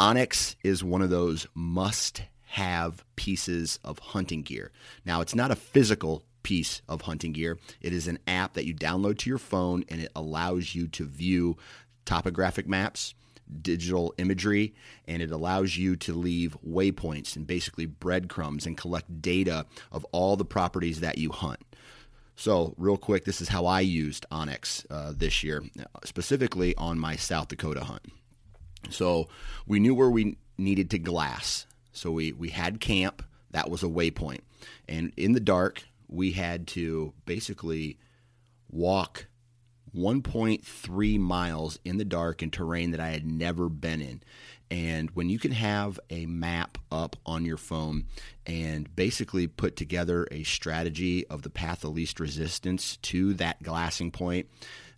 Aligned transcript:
onX 0.00 0.56
is 0.62 0.82
one 0.82 1.02
of 1.02 1.10
those 1.10 1.46
must 1.52 2.22
have 2.46 3.04
pieces 3.16 3.78
of 3.84 3.98
hunting 3.98 4.40
gear. 4.40 4.72
Now, 5.04 5.20
it's 5.20 5.34
not 5.34 5.50
a 5.50 5.56
physical 5.56 6.24
piece 6.42 6.80
of 6.88 7.02
hunting 7.02 7.32
gear, 7.32 7.58
it 7.82 7.92
is 7.92 8.08
an 8.08 8.18
app 8.26 8.54
that 8.54 8.64
you 8.64 8.74
download 8.74 9.18
to 9.18 9.28
your 9.28 9.38
phone 9.38 9.84
and 9.90 10.00
it 10.00 10.10
allows 10.16 10.74
you 10.74 10.88
to 10.88 11.04
view 11.04 11.58
topographic 12.06 12.66
maps. 12.66 13.14
Digital 13.62 14.14
imagery, 14.16 14.74
and 15.08 15.20
it 15.20 15.32
allows 15.32 15.76
you 15.76 15.96
to 15.96 16.14
leave 16.14 16.56
waypoints 16.64 17.34
and 17.34 17.48
basically 17.48 17.84
breadcrumbs 17.84 18.64
and 18.64 18.78
collect 18.78 19.20
data 19.20 19.66
of 19.90 20.04
all 20.12 20.36
the 20.36 20.44
properties 20.44 21.00
that 21.00 21.18
you 21.18 21.30
hunt. 21.32 21.58
So, 22.36 22.74
real 22.78 22.96
quick, 22.96 23.24
this 23.24 23.40
is 23.40 23.48
how 23.48 23.66
I 23.66 23.80
used 23.80 24.24
onX 24.30 24.86
uh, 24.88 25.14
this 25.16 25.42
year, 25.42 25.64
specifically 26.04 26.76
on 26.76 26.96
my 26.96 27.16
South 27.16 27.48
Dakota 27.48 27.82
hunt. 27.82 28.06
So 28.90 29.28
we 29.66 29.80
knew 29.80 29.94
where 29.94 30.10
we 30.10 30.36
needed 30.58 30.90
to 30.90 30.98
glass. 30.98 31.66
So 31.92 32.10
we, 32.10 32.32
we 32.32 32.50
had 32.50 32.80
camp. 32.80 33.22
That 33.50 33.70
was 33.70 33.82
a 33.82 33.86
waypoint. 33.86 34.40
And 34.88 35.12
in 35.16 35.32
the 35.32 35.40
dark, 35.40 35.82
we 36.08 36.32
had 36.32 36.66
to 36.68 37.12
basically 37.24 37.98
walk 38.70 39.26
1.3 39.96 41.18
miles 41.18 41.78
in 41.84 41.98
the 41.98 42.04
dark 42.04 42.42
in 42.42 42.50
terrain 42.50 42.92
that 42.92 43.00
I 43.00 43.08
had 43.08 43.26
never 43.26 43.68
been 43.68 44.00
in. 44.00 44.22
And 44.70 45.10
when 45.10 45.28
you 45.28 45.38
can 45.40 45.50
have 45.50 45.98
a 46.10 46.26
map 46.26 46.78
up 46.92 47.16
on 47.26 47.44
your 47.44 47.56
phone 47.56 48.04
and 48.46 48.94
basically 48.94 49.48
put 49.48 49.74
together 49.74 50.28
a 50.30 50.44
strategy 50.44 51.26
of 51.26 51.42
the 51.42 51.50
path 51.50 51.82
of 51.82 51.90
least 51.90 52.20
resistance 52.20 52.96
to 52.98 53.34
that 53.34 53.62
glassing 53.62 54.12
point, 54.12 54.46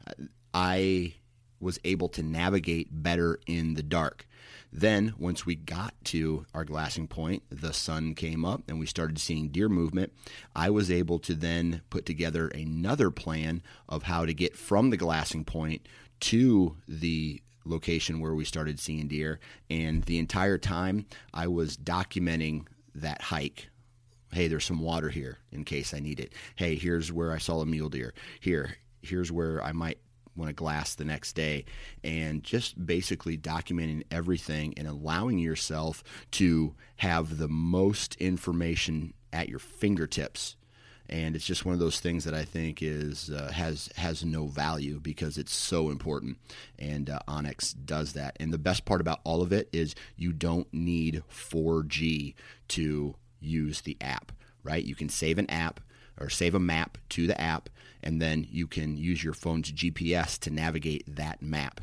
uh, 0.07 0.13
I 0.53 1.15
was 1.63 1.79
able 1.85 2.09
to 2.11 2.23
navigate 2.23 2.89
better 2.91 3.39
in 3.47 3.75
the 3.75 3.83
dark. 3.83 4.27
Then, 4.73 5.15
once 5.19 5.45
we 5.45 5.55
got 5.55 5.95
to 6.05 6.47
our 6.55 6.65
glassing 6.65 7.07
point, 7.07 7.43
the 7.51 7.75
sun 7.75 8.15
came 8.15 8.45
up 8.45 8.63
and 8.69 8.81
we 8.81 8.87
started 8.87 9.19
seeing 9.19 9.49
deer 9.49 9.69
movement. 9.69 10.13
I 10.57 10.71
was 10.71 10.91
able 10.91 11.19
to 11.21 11.35
then 11.35 11.83
put 11.91 12.07
together 12.07 12.49
another 12.49 13.11
plan 13.11 13.63
of 13.89 14.05
how 14.05 14.25
to 14.25 14.33
get 14.33 14.57
from 14.57 14.89
the 14.89 14.97
glassing 14.97 15.45
point 15.45 15.87
to 16.21 16.77
the 16.89 17.43
location 17.65 18.19
where 18.19 18.35
we 18.35 18.47
started 18.47 18.81
seeing 18.81 19.09
deer. 19.09 19.41
And 19.69 20.05
the 20.05 20.19
entire 20.19 20.59
time, 20.59 21.07
I 21.35 21.49
was 21.49 21.77
documenting 21.77 22.67
that 22.95 23.21
hike. 23.23 23.69
Hey, 24.33 24.49
there's 24.49 24.65
some 24.65 24.81
water 24.81 25.11
here 25.11 25.39
in 25.53 25.65
case 25.65 25.93
I 25.93 26.01
need 26.01 26.19
it. 26.19 26.33
Hey, 26.57 26.77
here's 26.77 27.13
where 27.13 27.33
I 27.33 27.39
saw 27.39 27.61
a 27.61 27.67
mule 27.67 27.91
deer. 27.91 28.15
Here, 28.41 28.79
here's 29.03 29.31
where 29.31 29.63
I 29.63 29.73
might 29.73 29.99
want 30.37 30.49
to 30.49 30.55
glass 30.55 30.95
the 30.95 31.05
next 31.05 31.35
day 31.35 31.65
and 32.03 32.43
just 32.43 32.87
basically 32.87 33.37
documenting 33.37 34.03
everything 34.11 34.75
and 34.77 34.89
allowing 34.89 35.39
yourself 35.39 36.03
to 36.31 36.75
have 36.97 37.39
the 37.39 37.49
most 37.49 38.15
information 38.17 39.13
at 39.33 39.49
your 39.49 39.59
fingertips 39.59 40.57
and 41.13 41.37
it's 41.37 41.45
just 41.45 41.67
one 41.67 41.75
of 41.75 41.79
those 41.79 42.01
things 42.01 42.25
that 42.25 42.33
I 42.33 42.45
think 42.45 42.83
is 42.83 43.31
uh, 43.31 43.51
has 43.53 43.91
has 43.97 44.25
no 44.25 44.47
value 44.47 44.99
because 44.99 45.37
it's 45.37 45.53
so 45.53 45.91
important. 45.91 46.39
And 46.79 47.11
uh, 47.11 47.19
onX 47.29 47.75
does 47.85 48.15
that. 48.15 48.37
And 48.41 48.51
the 48.51 48.59
best 48.59 48.87
part 48.87 49.03
about 49.03 49.21
all 49.25 49.43
of 49.43 49.53
it 49.53 49.69
is 49.73 49.95
you 50.17 50.33
don't 50.33 50.73
need 50.73 51.23
4G 51.31 52.35
to 52.69 53.15
use 53.41 53.83
the 53.83 53.99
app. 54.01 54.33
Right? 54.65 54.85
You 54.85 54.95
can 54.95 55.11
save 55.11 55.39
an 55.39 55.51
app 55.51 55.81
or 56.19 56.31
save 56.31 56.55
a 56.55 56.61
map 56.61 56.97
to 57.11 57.27
the 57.27 57.39
app, 57.39 57.69
and 58.03 58.21
then 58.21 58.47
you 58.51 58.67
can 58.67 58.97
use 58.97 59.23
your 59.23 59.35
phone's 59.35 59.73
GPS 59.73 60.39
to 60.41 60.51
navigate 60.51 61.05
that 61.17 61.43
map. 61.43 61.81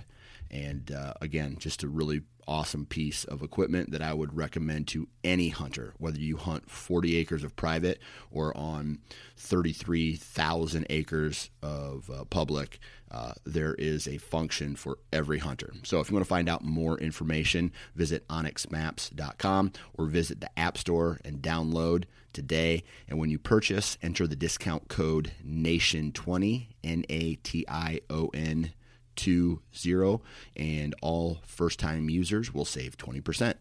And 0.52 0.92
uh, 0.92 1.14
again, 1.22 1.58
just 1.60 1.84
a 1.84 1.88
really 1.88 2.22
awesome 2.48 2.86
piece 2.88 3.24
of 3.26 3.44
equipment 3.44 3.92
that 3.92 4.02
I 4.02 4.14
would 4.14 4.36
recommend 4.36 4.88
to 4.90 5.08
any 5.24 5.50
hunter, 5.50 5.94
whether 6.00 6.20
you 6.20 6.36
hunt 6.36 6.70
40 6.70 7.16
acres 7.16 7.44
of 7.44 7.56
private 7.56 8.00
or 8.32 8.58
on 8.58 8.98
33,000 9.38 10.88
acres 10.90 11.52
of 11.62 12.10
uh, 12.10 12.24
public. 12.26 12.80
Uh, 13.12 13.34
there 13.46 13.74
is 13.76 14.08
a 14.08 14.18
function 14.18 14.76
for 14.76 15.00
every 15.12 15.40
hunter. 15.40 15.74
So 15.84 16.00
if 16.00 16.10
you 16.10 16.16
want 16.16 16.26
to 16.26 16.30
find 16.30 16.48
out 16.48 16.64
more 16.64 16.98
information, 17.00 17.72
visit 17.96 18.28
onxmaps.com 18.28 19.72
or 19.96 20.06
visit 20.06 20.42
the 20.42 20.60
App 20.60 20.78
Store 20.78 21.20
and 21.26 21.42
download 21.42 22.06
today. 22.34 22.84
And 23.08 23.18
when 23.18 23.30
you 23.30 23.40
purchase, 23.40 23.98
enter 24.02 24.28
the 24.28 24.36
discount 24.36 24.88
code 24.88 25.32
NATION20, 25.46 26.68
N 26.84 27.04
A 27.10 27.36
T 27.36 27.66
I 27.68 28.02
O 28.10 28.30
N 28.34 28.74
20, 29.16 30.20
and 30.56 30.96
all 31.02 31.40
first 31.46 31.80
time 31.80 32.10
users 32.10 32.54
will 32.54 32.66
save 32.66 32.98
20%. 32.98 33.56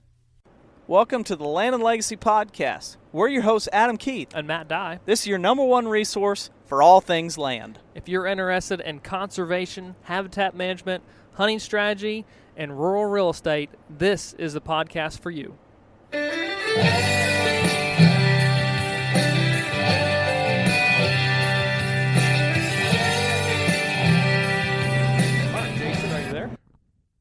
Welcome 0.89 1.23
to 1.25 1.37
the 1.37 1.45
Land 1.45 1.75
and 1.75 1.85
Legacy 1.85 2.17
Podcast. 2.17 2.97
We're 3.13 3.29
your 3.29 3.43
hosts, 3.43 3.69
Adam 3.75 3.99
Keith 3.99 4.31
and 4.35 4.47
Matt 4.47 4.69
Dye. 4.69 5.01
This 5.05 5.21
is 5.21 5.27
your 5.27 5.37
number 5.37 5.63
one 5.63 5.87
resource 5.87 6.49
for 6.65 6.83
all 6.83 7.03
things 7.03 7.37
land. 7.37 7.79
If 7.95 8.09
you're 8.09 8.25
interested 8.25 8.81
in 8.81 9.01
conservation, 9.01 9.97
habitat 10.05 10.55
management, 10.55 11.05
hunting 11.33 11.59
strategy, 11.59 12.25
and 12.57 12.81
rural 12.81 13.05
real 13.05 13.29
estate, 13.29 13.69
this 13.91 14.33
is 14.39 14.55
the 14.55 14.63
podcast 14.63 15.21
for 15.21 15.31
you. 15.31 15.59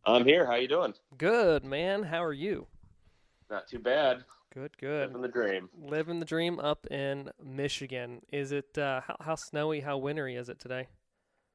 I'm 0.06 0.24
here. 0.24 0.46
How 0.46 0.56
you 0.56 0.70
doing? 0.70 0.94
Good, 1.18 1.66
man. 1.66 2.04
How 2.04 2.24
are 2.24 2.32
you? 2.32 2.68
Not 3.50 3.68
too 3.68 3.80
bad. 3.80 4.24
Good, 4.54 4.78
good. 4.78 5.08
Living 5.08 5.22
the 5.22 5.28
dream. 5.28 5.70
Living 5.78 6.20
the 6.20 6.26
dream 6.26 6.60
up 6.60 6.88
in 6.88 7.30
Michigan. 7.44 8.22
Is 8.32 8.52
it 8.52 8.78
uh, 8.78 9.02
how, 9.02 9.16
how 9.20 9.36
snowy? 9.36 9.82
How 9.82 9.98
wintry 9.98 10.36
is 10.36 10.50
it 10.50 10.60
today? 10.60 10.88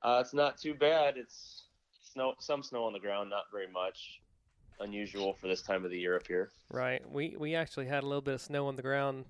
Uh, 0.02 0.18
it's 0.20 0.34
not 0.34 0.58
too 0.58 0.74
bad. 0.74 1.16
It's 1.16 1.64
snow, 2.12 2.34
some 2.38 2.62
snow 2.62 2.84
on 2.84 2.92
the 2.92 3.00
ground, 3.00 3.30
not 3.30 3.44
very 3.52 3.70
much. 3.70 4.20
Unusual 4.80 5.34
for 5.34 5.46
this 5.46 5.62
time 5.62 5.84
of 5.84 5.90
the 5.90 5.98
year 5.98 6.16
up 6.16 6.26
here. 6.26 6.50
Right. 6.70 7.08
We 7.08 7.36
we 7.38 7.54
actually 7.54 7.86
had 7.86 8.02
a 8.02 8.06
little 8.06 8.22
bit 8.22 8.34
of 8.34 8.40
snow 8.40 8.66
on 8.66 8.74
the 8.74 8.82
ground 8.82 9.26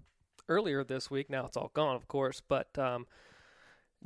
earlier 0.48 0.82
this 0.82 1.10
week. 1.10 1.28
Now 1.28 1.46
it's 1.46 1.56
all 1.56 1.70
gone, 1.74 1.96
of 1.96 2.08
course, 2.08 2.40
but 2.46 2.78
um, 2.78 3.06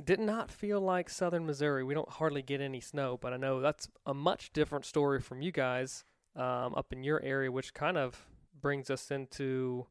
did 0.03 0.19
not 0.19 0.51
feel 0.51 0.81
like 0.81 1.09
southern 1.09 1.45
Missouri. 1.45 1.83
We 1.83 1.93
don't 1.93 2.09
hardly 2.09 2.41
get 2.41 2.59
any 2.59 2.81
snow, 2.81 3.17
but 3.21 3.33
I 3.33 3.37
know 3.37 3.61
that's 3.61 3.87
a 4.05 4.13
much 4.13 4.51
different 4.51 4.85
story 4.85 5.21
from 5.21 5.41
you 5.41 5.51
guys 5.51 6.03
um, 6.35 6.75
up 6.75 6.91
in 6.91 7.03
your 7.03 7.21
area, 7.23 7.51
which 7.51 7.73
kind 7.73 7.97
of 7.97 8.25
brings 8.61 8.89
us 8.89 9.11
into 9.11 9.87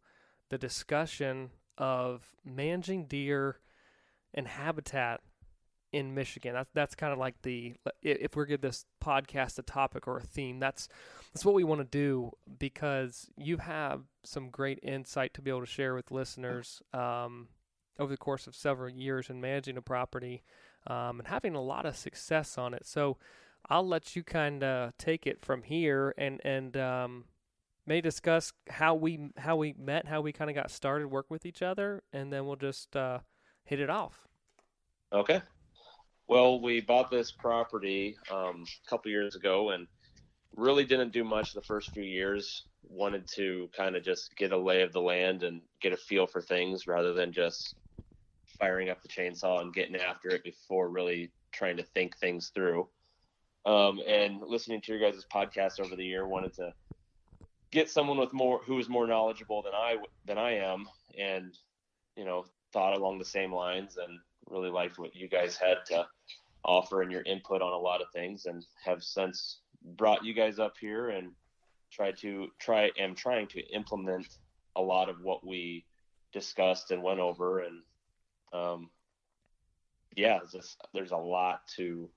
the 0.49 0.59
discussion 0.59 1.51
of 1.79 2.35
managing 2.45 3.07
deer 3.07 3.61
and 4.35 4.47
habitat 4.49 5.21
in 5.93 6.15
Michigan. 6.15 6.55
That's 6.55 6.71
that's 6.75 6.95
kind 6.95 7.13
of 7.13 7.19
like 7.19 7.43
the 7.43 7.75
if 8.03 8.37
we're 8.37 8.47
give 8.47 8.61
this 8.61 8.85
podcast 9.03 9.59
a 9.59 9.63
topic 9.63 10.07
or 10.07 10.19
a 10.19 10.23
theme, 10.23 10.59
that's 10.59 10.89
that's 11.33 11.45
what 11.45 11.55
we 11.55 11.65
want 11.65 11.81
to 11.81 11.85
do 11.87 12.33
because 12.59 13.31
you 13.37 13.59
have 13.59 14.03
some 14.25 14.51
great 14.51 14.79
insight 14.83 15.35
to 15.35 15.43
be 15.43 15.51
able 15.51 15.61
to 15.61 15.67
share 15.67 15.95
with 15.95 16.11
listeners. 16.11 16.83
Um, 16.93 17.49
over 17.99 18.11
the 18.11 18.17
course 18.19 18.47
of 18.47 18.55
several 18.55 18.91
years 18.91 19.31
in 19.31 19.41
managing 19.41 19.77
a 19.77 19.83
property 19.83 20.43
um, 20.87 21.19
and 21.19 21.29
having 21.29 21.55
a 21.55 21.63
lot 21.63 21.87
of 21.87 21.97
success 21.97 22.59
on 22.59 22.75
it. 22.75 22.87
So 22.87 23.17
I'll 23.69 23.87
let 23.87 24.15
you 24.15 24.23
kind 24.23 24.63
of 24.63 24.97
take 24.99 25.27
it 25.27 25.45
from 25.45 25.63
here 25.63 26.15
and 26.17 26.41
and 26.45 26.77
um, 26.77 27.25
may 27.87 28.01
discuss 28.01 28.53
how 28.69 28.95
we 28.95 29.31
how 29.37 29.57
we 29.57 29.75
met, 29.79 30.07
how 30.07 30.21
we 30.21 30.33
kind 30.33 30.51
of 30.51 30.57
got 30.57 30.71
started, 30.71 31.09
work 31.09 31.27
with 31.31 31.47
each 31.47 31.63
other, 31.63 32.03
and 32.13 32.33
then 32.33 32.47
we'll 32.47 32.57
just 32.57 32.97
uh, 32.97 33.21
hit 33.65 33.81
it 33.81 33.91
off. 33.91 34.27
Okay. 35.13 35.41
Well, 36.29 36.61
we 36.61 36.81
bought 36.81 37.11
this 37.11 37.31
property 37.31 38.17
um, 38.33 38.65
a 38.65 38.91
couple 38.91 39.11
years 39.11 39.37
ago 39.37 39.71
and 39.71 39.87
really 40.57 40.85
didn't 40.85 41.13
do 41.13 41.23
much 41.23 41.53
the 41.53 41.63
first 41.63 41.93
few 41.93 42.03
years. 42.03 42.65
Wanted 42.89 43.29
to 43.35 43.69
kind 43.77 43.95
of 43.95 44.03
just 44.03 44.35
get 44.37 44.53
a 44.53 44.59
lay 44.59 44.83
of 44.83 44.93
the 44.93 45.01
land 45.01 45.45
and 45.45 45.61
get 45.81 45.93
a 45.93 45.97
feel 45.97 46.27
for 46.27 46.41
things 46.41 46.89
rather 46.89 47.13
than 47.13 47.33
just 47.33 47.77
firing 48.59 48.91
up 48.91 49.03
the 49.03 49.09
chainsaw 49.09 49.61
and 49.61 49.73
getting 49.73 49.97
after 49.97 50.31
it 50.31 50.43
before 50.43 50.89
really 50.89 51.31
trying 51.53 51.77
to 51.77 51.83
think 51.83 52.17
things 52.17 52.51
through. 52.55 52.89
Um, 53.65 54.01
and 54.07 54.41
listening 54.47 54.81
to 54.83 54.93
your 54.93 55.01
guys' 55.01 55.25
podcast 55.33 55.81
over 55.81 55.97
the 55.97 56.05
year, 56.05 56.27
wanted 56.27 56.55
to 56.55 56.73
get 57.71 57.91
someone 57.91 58.19
with 58.19 58.33
more 58.33 58.61
who 58.65 58.79
is 58.79 58.89
more 58.89 59.07
knowledgeable 59.07 59.63
than 59.63 59.75
I 59.75 59.97
than 60.25 60.39
I 60.39 60.57
am, 60.57 60.89
and 61.19 61.57
you 62.17 62.25
know 62.25 62.45
thought 62.73 62.97
along 62.97 63.19
the 63.19 63.25
same 63.25 63.53
lines, 63.53 63.97
and 63.97 64.19
really 64.49 64.71
liked 64.71 64.99
what 64.99 65.15
you 65.15 65.29
guys 65.29 65.57
had 65.57 65.79
to 65.87 66.07
offer 66.65 67.03
and 67.03 67.13
your 67.13 67.23
input 67.23 67.63
on 67.63 67.73
a 67.73 67.79
lot 67.79 68.01
of 68.01 68.09
things, 68.13 68.47
and 68.47 68.65
have 68.85 69.03
since 69.03 69.61
brought 69.97 70.25
you 70.25 70.35
guys 70.35 70.59
up 70.59 70.77
here 70.81 71.11
and 71.11 71.33
try 71.91 72.11
to 72.13 72.49
try 72.59 72.91
am 72.99 73.15
trying 73.15 73.47
to 73.49 73.61
implement 73.73 74.27
a 74.75 74.83
lot 74.83 75.09
of 75.09 75.21
what 75.23 75.47
we 75.47 75.85
discussed 76.33 76.91
and 76.91 77.03
went 77.03 77.21
over, 77.21 77.61
and 77.61 77.83
um, 78.53 78.91
yeah, 80.17 80.39
just, 80.51 80.81
there's 80.95 81.13
a 81.13 81.17
lot 81.17 81.61
to 81.77 82.09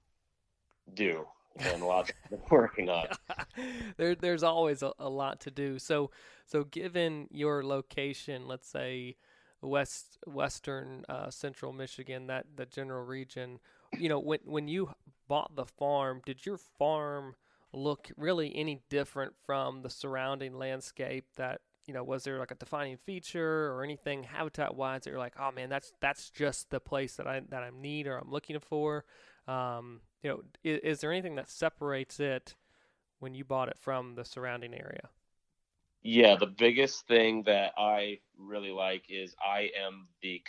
do 0.93 1.25
and 1.59 1.81
a 1.81 1.85
lot 1.85 2.11
working 2.49 2.89
on. 2.89 3.07
there, 3.97 4.15
there's 4.15 4.43
always 4.43 4.81
a, 4.81 4.93
a, 4.99 5.09
lot 5.09 5.39
to 5.41 5.51
do. 5.51 5.79
So, 5.79 6.11
so 6.45 6.63
given 6.63 7.27
your 7.31 7.63
location, 7.63 8.47
let's 8.47 8.67
say 8.67 9.17
west 9.61 10.17
western 10.25 11.05
uh, 11.09 11.29
central 11.29 11.73
Michigan, 11.73 12.27
that 12.27 12.45
the 12.55 12.65
general 12.65 13.05
region, 13.05 13.59
you 13.97 14.09
know, 14.09 14.19
when 14.19 14.39
when 14.45 14.67
you 14.67 14.93
bought 15.27 15.55
the 15.55 15.65
farm, 15.65 16.21
did 16.25 16.45
your 16.45 16.57
farm 16.57 17.35
look 17.71 18.09
really 18.17 18.55
any 18.55 18.81
different 18.89 19.33
from 19.45 19.81
the 19.81 19.89
surrounding 19.89 20.57
landscape 20.57 21.25
that 21.35 21.61
you 21.85 21.93
know 21.93 22.03
was 22.03 22.23
there 22.23 22.39
like 22.39 22.51
a 22.51 22.55
defining 22.55 22.97
feature 22.97 23.71
or 23.71 23.83
anything 23.83 24.23
habitat 24.23 24.75
wise 24.75 25.01
that 25.01 25.11
you're 25.11 25.19
like 25.19 25.35
oh 25.39 25.51
man 25.51 25.69
that's 25.69 25.93
that's 25.99 26.31
just 26.31 26.69
the 26.71 26.79
place 26.79 27.15
that 27.15 27.27
i 27.27 27.41
that 27.49 27.61
i 27.61 27.69
need 27.79 28.07
or 28.07 28.17
i'm 28.17 28.31
looking 28.31 28.59
for 28.59 29.05
um, 29.47 30.01
you 30.23 30.29
know, 30.29 30.41
is, 30.63 30.79
is 30.83 31.01
there 31.01 31.11
anything 31.11 31.35
that 31.35 31.49
separates 31.49 32.19
it 32.19 32.55
when 33.19 33.33
you 33.33 33.43
bought 33.43 33.69
it 33.69 33.77
from 33.77 34.15
the 34.15 34.25
surrounding 34.25 34.73
area? 34.73 35.09
Yeah, 36.01 36.37
the 36.37 36.47
biggest 36.47 37.07
thing 37.07 37.43
that 37.43 37.73
I 37.77 38.19
really 38.37 38.71
like 38.71 39.03
is 39.09 39.35
I 39.45 39.69
am 39.77 40.07
the, 40.21 40.41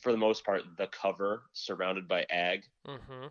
for 0.00 0.10
the 0.10 0.18
most 0.18 0.44
part, 0.44 0.62
the 0.76 0.88
cover 0.88 1.42
surrounded 1.52 2.08
by 2.08 2.26
ag. 2.28 2.64
Mm-hmm. 2.86 3.26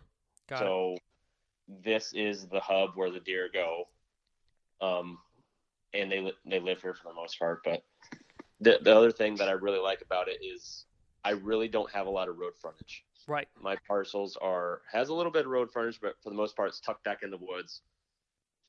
so 0.58 0.94
it. 0.96 1.84
this 1.84 2.12
is 2.14 2.46
the 2.46 2.60
hub 2.60 2.92
where 2.94 3.10
the 3.10 3.20
deer 3.20 3.50
go, 3.52 3.88
um, 4.80 5.18
and 5.92 6.10
they 6.10 6.32
they 6.46 6.60
live 6.60 6.80
here 6.80 6.94
for 6.94 7.08
the 7.08 7.14
most 7.14 7.38
part. 7.38 7.60
But 7.62 7.82
the 8.60 8.78
the 8.82 8.96
other 8.96 9.12
thing 9.12 9.36
that 9.36 9.48
I 9.48 9.52
really 9.52 9.80
like 9.80 10.00
about 10.00 10.28
it 10.28 10.42
is 10.42 10.86
I 11.24 11.32
really 11.32 11.68
don't 11.68 11.90
have 11.90 12.06
a 12.06 12.10
lot 12.10 12.30
of 12.30 12.38
road 12.38 12.54
frontage. 12.58 13.04
Right. 13.30 13.46
My 13.62 13.76
parcels 13.86 14.36
are 14.42 14.82
has 14.92 15.08
a 15.08 15.14
little 15.14 15.30
bit 15.30 15.46
of 15.46 15.52
road 15.52 15.70
frontage, 15.72 16.00
but 16.02 16.14
for 16.20 16.30
the 16.30 16.34
most 16.34 16.56
part, 16.56 16.70
it's 16.70 16.80
tucked 16.80 17.04
back 17.04 17.22
in 17.22 17.30
the 17.30 17.36
woods, 17.36 17.82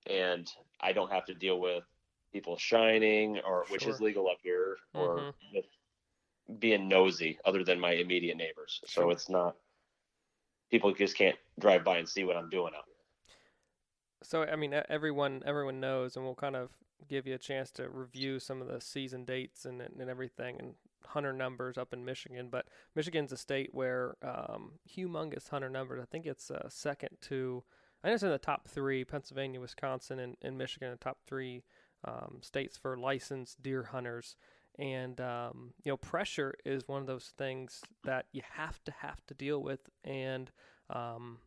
and 0.07 0.47
I 0.79 0.93
don't 0.93 1.11
have 1.11 1.25
to 1.25 1.33
deal 1.33 1.59
with 1.59 1.83
people 2.31 2.57
shining 2.57 3.37
or 3.37 3.65
sure. 3.65 3.65
which 3.69 3.87
is 3.87 3.99
legal 3.99 4.29
up 4.29 4.37
here 4.43 4.77
or 4.93 5.17
mm-hmm. 5.17 6.57
being 6.59 6.87
nosy 6.87 7.39
other 7.43 7.63
than 7.63 7.79
my 7.79 7.93
immediate 7.93 8.37
neighbors. 8.37 8.81
So 8.85 9.09
it's 9.09 9.29
not 9.29 9.55
people 10.69 10.93
just 10.93 11.17
can't 11.17 11.35
drive 11.59 11.83
by 11.83 11.97
and 11.97 12.07
see 12.07 12.23
what 12.23 12.37
I'm 12.37 12.49
doing 12.49 12.73
out 12.77 12.83
here. 12.85 13.35
So 14.21 14.43
I 14.43 14.55
mean, 14.55 14.79
everyone 14.89 15.41
everyone 15.43 15.79
knows, 15.79 16.15
and 16.15 16.23
we'll 16.23 16.35
kind 16.35 16.55
of 16.55 16.69
give 17.09 17.25
you 17.25 17.33
a 17.33 17.39
chance 17.39 17.71
to 17.71 17.89
review 17.89 18.39
some 18.39 18.61
of 18.61 18.67
the 18.67 18.79
season 18.79 19.25
dates 19.25 19.65
and 19.65 19.81
and 19.81 20.07
everything, 20.07 20.57
and 20.59 20.75
hunter 21.07 21.33
numbers 21.33 21.77
up 21.77 21.93
in 21.93 22.05
Michigan, 22.05 22.49
but 22.51 22.67
Michigan's 22.95 23.31
a 23.31 23.37
state 23.37 23.69
where 23.73 24.15
um, 24.21 24.73
humongous 24.89 25.49
hunter 25.49 25.69
numbers. 25.69 26.01
I 26.01 26.05
think 26.05 26.25
it's 26.25 26.51
uh, 26.51 26.67
second 26.69 27.17
to, 27.23 27.63
I 28.03 28.07
know 28.07 28.13
it's 28.13 28.23
in 28.23 28.29
the 28.29 28.37
top 28.37 28.67
three. 28.67 29.03
Pennsylvania, 29.03 29.59
Wisconsin, 29.59 30.19
and, 30.19 30.37
and 30.41 30.57
Michigan, 30.57 30.91
the 30.91 30.97
top 30.97 31.19
three 31.25 31.63
um, 32.05 32.39
states 32.41 32.77
for 32.77 32.97
licensed 32.97 33.61
deer 33.61 33.83
hunters. 33.91 34.35
And 34.79 35.19
um, 35.19 35.73
you 35.83 35.91
know, 35.91 35.97
pressure 35.97 36.55
is 36.65 36.87
one 36.87 37.01
of 37.01 37.07
those 37.07 37.33
things 37.37 37.81
that 38.03 38.25
you 38.31 38.41
have 38.53 38.83
to 38.85 38.93
have 38.99 39.25
to 39.27 39.33
deal 39.33 39.61
with 39.61 39.89
and 40.03 40.49
um, 40.89 41.39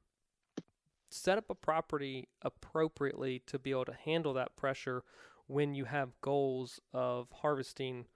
set 1.10 1.38
up 1.38 1.48
a 1.48 1.54
property 1.54 2.28
appropriately 2.42 3.42
to 3.46 3.58
be 3.58 3.70
able 3.70 3.86
to 3.86 3.96
handle 4.04 4.34
that 4.34 4.56
pressure 4.56 5.02
when 5.46 5.74
you 5.74 5.84
have 5.84 6.20
goals 6.20 6.80
of 6.92 7.28
harvesting 7.32 8.06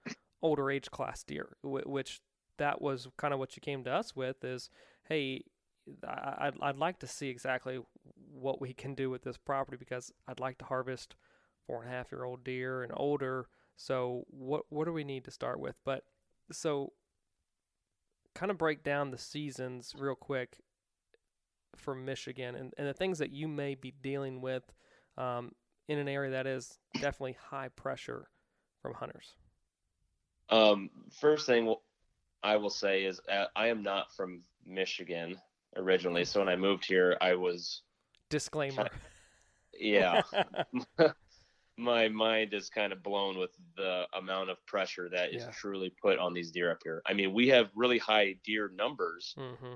older 0.41 0.69
age 0.71 0.89
class 0.91 1.23
deer, 1.23 1.55
which 1.63 2.21
that 2.57 2.81
was 2.81 3.07
kind 3.17 3.33
of 3.33 3.39
what 3.39 3.55
you 3.55 3.61
came 3.61 3.83
to 3.83 3.91
us 3.91 4.15
with 4.15 4.43
is, 4.43 4.69
hey, 5.07 5.43
I'd, 6.07 6.53
I'd 6.61 6.77
like 6.77 6.99
to 6.99 7.07
see 7.07 7.29
exactly 7.29 7.79
what 8.31 8.61
we 8.61 8.73
can 8.73 8.93
do 8.93 9.09
with 9.09 9.23
this 9.23 9.37
property 9.37 9.77
because 9.77 10.11
I'd 10.27 10.39
like 10.39 10.57
to 10.59 10.65
harvest 10.65 11.15
four 11.65 11.81
and 11.81 11.91
a 11.91 11.95
half 11.95 12.11
year 12.11 12.23
old 12.23 12.43
deer 12.43 12.83
and 12.83 12.91
older. 12.95 13.47
So 13.75 14.25
what 14.29 14.63
what 14.69 14.85
do 14.85 14.93
we 14.93 15.03
need 15.03 15.25
to 15.25 15.31
start 15.31 15.59
with? 15.59 15.75
But 15.85 16.03
so 16.51 16.93
kind 18.35 18.51
of 18.51 18.57
break 18.57 18.83
down 18.83 19.11
the 19.11 19.17
seasons 19.17 19.93
real 19.97 20.15
quick 20.15 20.59
for 21.75 21.95
Michigan 21.95 22.55
and, 22.55 22.73
and 22.77 22.87
the 22.87 22.93
things 22.93 23.19
that 23.19 23.31
you 23.31 23.47
may 23.47 23.75
be 23.75 23.93
dealing 24.01 24.41
with 24.41 24.63
um, 25.17 25.53
in 25.87 25.97
an 25.97 26.07
area 26.07 26.31
that 26.31 26.47
is 26.47 26.77
definitely 26.95 27.37
high 27.49 27.69
pressure 27.69 28.29
from 28.81 28.93
hunters. 28.93 29.35
Um, 30.49 30.89
first 31.19 31.45
thing 31.45 31.73
I 32.43 32.55
will 32.57 32.69
say 32.69 33.03
is 33.05 33.19
uh, 33.31 33.45
I 33.55 33.67
am 33.67 33.83
not 33.83 34.13
from 34.15 34.41
Michigan 34.65 35.37
originally, 35.75 36.25
so 36.25 36.39
when 36.39 36.49
I 36.49 36.55
moved 36.55 36.85
here, 36.85 37.17
I 37.21 37.35
was 37.35 37.81
disclaimer. 38.29 38.89
yeah, 39.73 40.21
my 41.77 42.09
mind 42.09 42.53
is 42.53 42.69
kind 42.69 42.91
of 42.91 43.03
blown 43.03 43.37
with 43.37 43.51
the 43.77 44.05
amount 44.17 44.49
of 44.49 44.57
pressure 44.65 45.09
that 45.09 45.33
is 45.33 45.43
yeah. 45.43 45.51
truly 45.51 45.93
put 46.01 46.19
on 46.19 46.33
these 46.33 46.51
deer 46.51 46.71
up 46.71 46.79
here. 46.83 47.01
I 47.05 47.13
mean, 47.13 47.33
we 47.33 47.47
have 47.49 47.69
really 47.75 47.97
high 47.97 48.35
deer 48.43 48.71
numbers, 48.75 49.33
mm-hmm. 49.37 49.73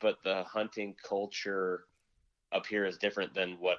but 0.00 0.16
the 0.24 0.42
hunting 0.44 0.94
culture 1.06 1.84
up 2.52 2.66
here 2.66 2.84
is 2.84 2.98
different 2.98 3.34
than 3.34 3.56
what 3.60 3.78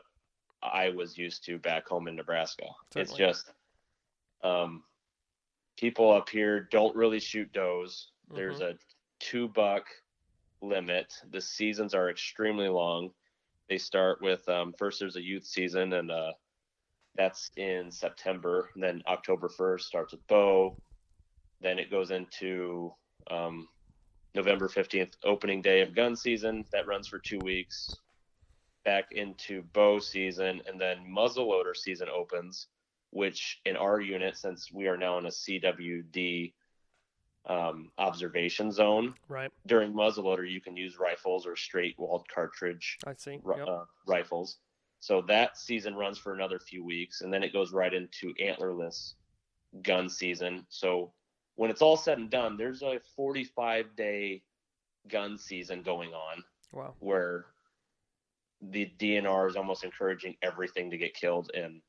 I 0.62 0.90
was 0.90 1.18
used 1.18 1.46
to 1.46 1.58
back 1.60 1.88
home 1.88 2.08
in 2.08 2.16
Nebraska. 2.16 2.66
Certainly. 2.94 3.02
It's 3.02 3.18
just 3.18 3.52
um, 4.44 4.84
people 5.78 6.12
up 6.12 6.30
here 6.30 6.68
don't 6.72 6.96
really 6.96 7.20
shoot 7.20 7.52
does. 7.54 8.12
Mm-hmm. 8.28 8.36
There's 8.36 8.62
a 8.62 8.76
two 9.20 9.48
buck 9.48 9.88
limit. 10.62 11.14
The 11.32 11.42
seasons 11.42 11.94
are 11.94 12.10
extremely 12.10 12.70
long. 12.70 13.12
They 13.70 13.78
start 13.78 14.22
with 14.22 14.48
um, 14.48 14.74
first 14.78 15.00
there's 15.00 15.16
a 15.16 15.24
youth 15.24 15.46
season 15.46 15.94
and 15.94 16.12
uh, 16.12 16.32
that's 17.16 17.50
in 17.58 17.92
September. 17.92 18.70
And 18.76 18.84
then 18.84 19.02
October 19.08 19.50
1st 19.50 19.82
starts 19.82 20.12
with 20.12 20.26
bow. 20.28 20.78
Then 21.62 21.80
it 21.80 21.90
goes 21.90 22.12
into 22.12 22.94
um, 23.32 23.68
November 24.34 24.68
15th, 24.68 25.14
opening 25.24 25.62
day 25.62 25.82
of 25.82 25.96
gun 25.96 26.16
season. 26.16 26.66
That 26.72 26.88
runs 26.88 27.08
for 27.08 27.20
two 27.20 27.40
weeks. 27.40 27.90
Back 28.84 29.14
into 29.14 29.64
bow 29.74 29.98
season, 29.98 30.62
and 30.68 30.80
then 30.80 30.98
muzzleloader 31.10 31.76
season 31.76 32.08
opens 32.10 32.68
which 33.16 33.62
in 33.64 33.78
our 33.78 34.02
unit, 34.02 34.38
since 34.38 34.70
we 34.74 34.88
are 34.88 34.98
now 34.98 35.18
in 35.18 35.26
a 35.26 35.30
CWD 35.30 36.52
um, 37.46 37.90
observation 37.98 38.74
zone, 38.74 39.14
right? 39.30 39.50
During 39.66 39.94
muzzleloader, 39.94 40.52
you 40.52 40.60
can 40.60 40.76
use 40.76 41.00
rifles 41.00 41.48
or 41.48 41.56
straight 41.56 41.96
walled 41.98 42.28
cartridge. 42.28 42.98
I 43.08 43.14
see. 43.16 43.40
Yep. 43.48 43.68
Uh, 43.68 43.86
rifles. 44.06 44.58
So 45.00 45.22
that 45.30 45.58
season 45.58 45.96
runs 45.96 46.18
for 46.18 46.34
another 46.34 46.60
few 46.60 46.84
weeks, 46.84 47.22
and 47.22 47.34
then 47.34 47.42
it 47.42 47.54
goes 47.54 47.72
right 47.72 47.94
into 47.94 48.34
antlerless 48.34 49.14
gun 49.82 50.10
season. 50.10 50.66
So 50.68 51.14
when 51.56 51.72
it's 51.72 51.82
all 51.82 51.96
said 51.96 52.18
and 52.18 52.30
done, 52.30 52.58
there's 52.58 52.82
a 52.82 53.00
45 53.16 53.96
day 53.96 54.42
gun 55.08 55.38
season 55.38 55.84
going 55.84 56.10
on. 56.10 56.44
Wow. 56.74 56.96
Where 57.00 57.46
the 58.62 58.92
DNR 59.00 59.50
is 59.50 59.56
almost 59.56 59.86
encouraging 59.86 60.36
everything 60.42 60.92
to 60.92 60.98
get 60.98 61.14
killed 61.14 61.50
in 61.54 61.82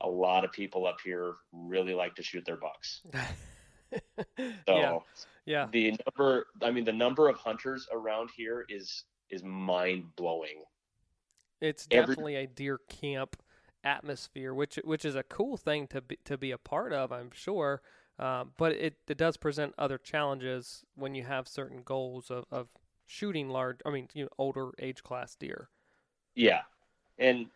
a 0.00 0.08
lot 0.08 0.44
of 0.44 0.52
people 0.52 0.86
up 0.86 0.98
here 1.04 1.34
really 1.52 1.94
like 1.94 2.14
to 2.16 2.22
shoot 2.22 2.44
their 2.44 2.56
bucks. 2.56 3.02
so 4.38 4.52
yeah. 4.68 4.98
yeah. 5.46 5.66
The 5.70 5.98
number 6.06 6.46
I 6.62 6.70
mean 6.70 6.84
the 6.84 6.92
number 6.92 7.28
of 7.28 7.36
hunters 7.36 7.86
around 7.92 8.30
here 8.36 8.66
is 8.68 9.04
is 9.30 9.42
mind 9.42 10.04
blowing. 10.16 10.64
It's 11.60 11.86
definitely 11.86 12.36
Every, 12.36 12.44
a 12.44 12.48
deer 12.48 12.80
camp 12.88 13.36
atmosphere, 13.82 14.52
which 14.52 14.78
which 14.84 15.04
is 15.04 15.14
a 15.14 15.22
cool 15.22 15.56
thing 15.56 15.86
to 15.88 16.00
be, 16.00 16.18
to 16.24 16.36
be 16.36 16.50
a 16.50 16.58
part 16.58 16.92
of, 16.92 17.12
I'm 17.12 17.30
sure. 17.32 17.82
Uh, 18.18 18.44
but 18.56 18.72
it, 18.72 18.94
it 19.08 19.18
does 19.18 19.36
present 19.36 19.74
other 19.76 19.98
challenges 19.98 20.84
when 20.94 21.14
you 21.14 21.22
have 21.22 21.46
certain 21.46 21.82
goals 21.84 22.30
of, 22.30 22.46
of 22.50 22.68
shooting 23.04 23.50
large, 23.50 23.78
I 23.84 23.90
mean, 23.90 24.08
you 24.14 24.24
know, 24.24 24.30
older 24.38 24.70
age 24.78 25.02
class 25.02 25.34
deer. 25.34 25.68
Yeah, 26.34 26.62
and 27.18 27.46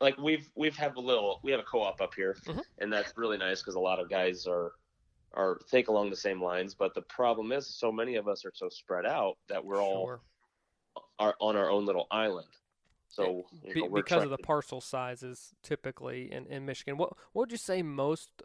like 0.00 0.18
we've 0.18 0.50
we've 0.54 0.76
have 0.76 0.96
a 0.96 1.00
little 1.00 1.40
we 1.42 1.50
have 1.50 1.60
a 1.60 1.64
co-op 1.64 2.00
up 2.00 2.14
here, 2.14 2.36
mm-hmm. 2.46 2.60
and 2.78 2.92
that's 2.92 3.12
really 3.16 3.38
nice 3.38 3.60
because 3.60 3.74
a 3.74 3.80
lot 3.80 3.98
of 3.98 4.10
guys 4.10 4.46
are 4.46 4.72
are 5.34 5.60
think 5.70 5.88
along 5.88 6.10
the 6.10 6.16
same 6.16 6.42
lines. 6.42 6.74
But 6.74 6.94
the 6.94 7.02
problem 7.02 7.52
is, 7.52 7.66
so 7.66 7.90
many 7.90 8.16
of 8.16 8.28
us 8.28 8.44
are 8.44 8.52
so 8.54 8.68
spread 8.68 9.06
out 9.06 9.36
that 9.48 9.64
we're 9.64 9.76
sure. 9.76 9.82
all 9.82 10.20
are 11.18 11.34
on 11.40 11.56
our 11.56 11.70
own 11.70 11.86
little 11.86 12.06
island. 12.10 12.48
So 13.08 13.46
you 13.62 13.82
know, 13.82 13.88
because 13.88 14.24
of 14.24 14.30
the 14.30 14.38
parcel 14.38 14.80
sizes, 14.80 15.54
typically 15.62 16.32
in, 16.32 16.46
in 16.46 16.66
Michigan, 16.66 16.98
what 16.98 17.16
what 17.32 17.44
would 17.44 17.52
you 17.52 17.58
say 17.58 17.82
most 17.82 18.42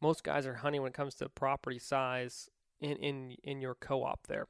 most 0.00 0.22
guys 0.22 0.46
are 0.46 0.54
hunting 0.54 0.82
when 0.82 0.90
it 0.90 0.94
comes 0.94 1.14
to 1.16 1.28
property 1.28 1.78
size 1.78 2.48
in 2.80 2.96
in 2.98 3.36
in 3.42 3.60
your 3.60 3.74
co-op 3.74 4.26
there? 4.28 4.46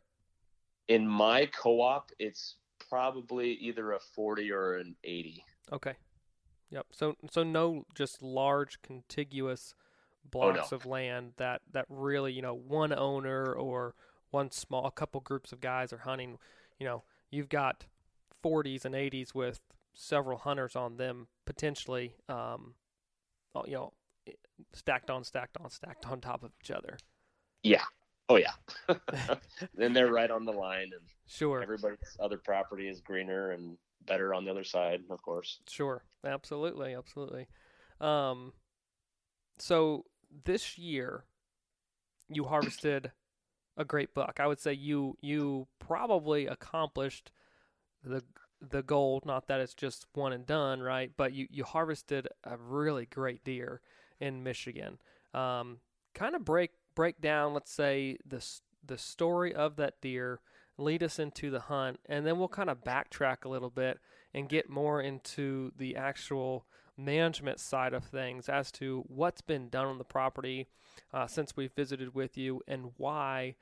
In 0.89 1.09
my 1.09 1.47
co-op, 1.47 2.11
it's 2.19 2.57
probably 2.91 3.53
either 3.53 3.93
a 3.93 4.01
40 4.15 4.53
or 4.53 4.77
an 4.77 4.95
80. 5.03 5.43
Okay. 5.73 5.95
Yep. 6.75 6.87
So 6.90 7.16
so 7.31 7.45
no 7.45 7.87
just 7.95 8.21
large 8.21 8.83
contiguous 8.83 9.75
blocks 10.28 10.59
oh, 10.59 10.69
no. 10.73 10.76
of 10.76 10.87
land 10.87 11.33
that 11.37 11.62
that 11.73 11.87
really, 11.88 12.33
you 12.33 12.43
know, 12.43 12.54
one 12.54 12.93
owner 12.93 13.52
or 13.52 13.95
one 14.33 14.50
small 14.50 14.90
couple 14.90 15.21
groups 15.21 15.52
of 15.52 15.61
guys 15.61 15.93
are 15.93 15.99
hunting, 15.99 16.37
you 16.81 16.87
know, 16.87 17.04
you've 17.31 17.49
got 17.49 17.87
40s 18.45 18.85
and 18.85 18.95
80s 18.95 19.35
with 19.35 19.61
several 19.95 20.38
hunters 20.38 20.75
on 20.75 20.97
them 20.97 21.28
potentially 21.47 22.16
um 22.28 22.75
you 23.64 23.75
know 23.75 23.93
stacked 24.73 25.09
on 25.09 25.23
stacked 25.23 25.57
on 25.61 25.71
stacked 25.71 26.04
on 26.07 26.21
top 26.21 26.43
of 26.43 26.50
each 26.61 26.73
other. 26.73 26.99
Yeah. 27.62 27.85
Oh 28.28 28.37
yeah. 28.37 28.54
then 29.75 29.93
they're 29.93 30.12
right 30.12 30.31
on 30.31 30.45
the 30.45 30.52
line 30.52 30.90
and 30.93 31.09
sure 31.28 31.62
everybody's 31.62 32.16
other 32.19 32.38
property 32.38 32.88
is 32.88 33.00
greener 33.00 33.52
and 33.52 33.78
better 34.07 34.35
on 34.35 34.45
the 34.45 34.51
other 34.51 34.65
side, 34.65 35.03
of 35.11 35.23
course. 35.23 35.61
Sure. 35.69 36.03
Absolutely, 36.25 36.95
absolutely. 36.95 37.49
Um 38.01 38.53
so 39.59 40.05
this 40.45 40.79
year 40.79 41.25
you 42.29 42.45
harvested 42.47 43.13
a 43.77 43.85
great 43.85 44.15
buck. 44.15 44.39
I 44.41 44.47
would 44.47 44.61
say 44.61 44.73
you 44.73 45.17
you 45.21 45.67
probably 45.79 46.47
accomplished 46.47 47.31
the 48.05 48.25
the 48.61 48.83
goal, 48.83 49.23
not 49.27 49.49
that 49.49 49.61
it's 49.61 49.75
just 49.75 50.07
one 50.15 50.33
and 50.33 50.47
done, 50.47 50.83
right? 50.83 51.13
But 51.17 51.33
you 51.33 51.47
you 51.51 51.65
harvested 51.65 52.29
a 52.45 52.57
really 52.57 53.07
great 53.07 53.45
deer 53.45 53.81
in 54.21 54.43
Michigan. 54.43 54.99
Um, 55.35 55.79
kind 56.15 56.35
of 56.35 56.45
break 56.45 56.73
break 56.95 57.21
down, 57.21 57.55
let's 57.55 57.73
say 57.73 58.19
the 58.27 58.45
the 58.87 58.99
story 58.99 59.55
of 59.55 59.77
that 59.77 60.01
deer, 60.01 60.41
lead 60.76 61.02
us 61.02 61.19
into 61.19 61.50
the 61.50 61.61
hunt, 61.61 62.00
and 62.07 62.26
then 62.26 62.38
we'll 62.38 62.49
kind 62.49 62.71
of 62.71 62.83
backtrack 62.83 63.45
a 63.45 63.49
little 63.49 63.71
bit 63.71 63.99
and 64.33 64.49
get 64.49 64.69
more 64.69 65.00
into 65.00 65.73
the 65.76 65.97
actual 65.97 66.66
management 66.97 67.61
side 67.61 67.93
of 67.93 68.04
things 68.04 68.49
as 68.49 68.71
to 68.73 69.04
what's 69.09 69.40
been 69.40 69.69
done 69.69 69.87
on 69.87 69.99
the 69.99 70.04
property 70.04 70.69
uh, 71.12 71.26
since 71.26 71.57
we 71.57 71.66
visited 71.66 72.14
with 72.14 72.37
you 72.37 72.61
and 72.69 72.93
why 72.97 73.54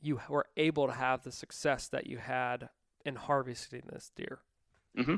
you 0.00 0.20
were 0.28 0.46
able 0.56 0.86
to 0.86 0.92
have 0.92 1.22
the 1.22 1.32
success 1.32 1.88
that 1.88 2.06
you 2.06 2.18
had 2.18 2.68
in 3.04 3.16
harvesting 3.16 3.82
this 3.90 4.10
deer. 4.14 4.40
Mm-hmm. 4.98 5.16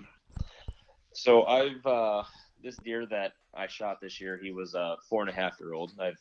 So 1.12 1.44
I've 1.44 1.84
uh, 1.84 2.22
this 2.62 2.76
deer 2.76 3.06
that 3.06 3.32
I 3.54 3.66
shot 3.66 4.00
this 4.00 4.20
year. 4.20 4.38
He 4.40 4.52
was 4.52 4.74
a 4.74 4.96
four 5.08 5.22
and 5.22 5.30
a 5.30 5.32
half 5.32 5.58
year 5.58 5.72
old. 5.72 5.92
I've 5.98 6.20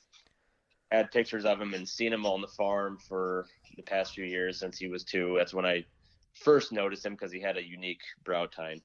had 0.91 1.11
pictures 1.11 1.45
of 1.45 1.59
him 1.59 1.73
and 1.73 1.87
seen 1.87 2.13
him 2.13 2.25
on 2.25 2.41
the 2.41 2.47
farm 2.47 2.97
for 2.97 3.45
the 3.75 3.83
past 3.83 4.13
few 4.13 4.25
years 4.25 4.59
since 4.59 4.77
he 4.77 4.87
was 4.87 5.03
two. 5.03 5.35
That's 5.37 5.53
when 5.53 5.65
I 5.65 5.85
first 6.33 6.71
noticed 6.71 7.05
him 7.05 7.13
because 7.13 7.31
he 7.31 7.39
had 7.39 7.57
a 7.57 7.63
unique 7.63 8.01
brow 8.23 8.45
tine, 8.45 8.81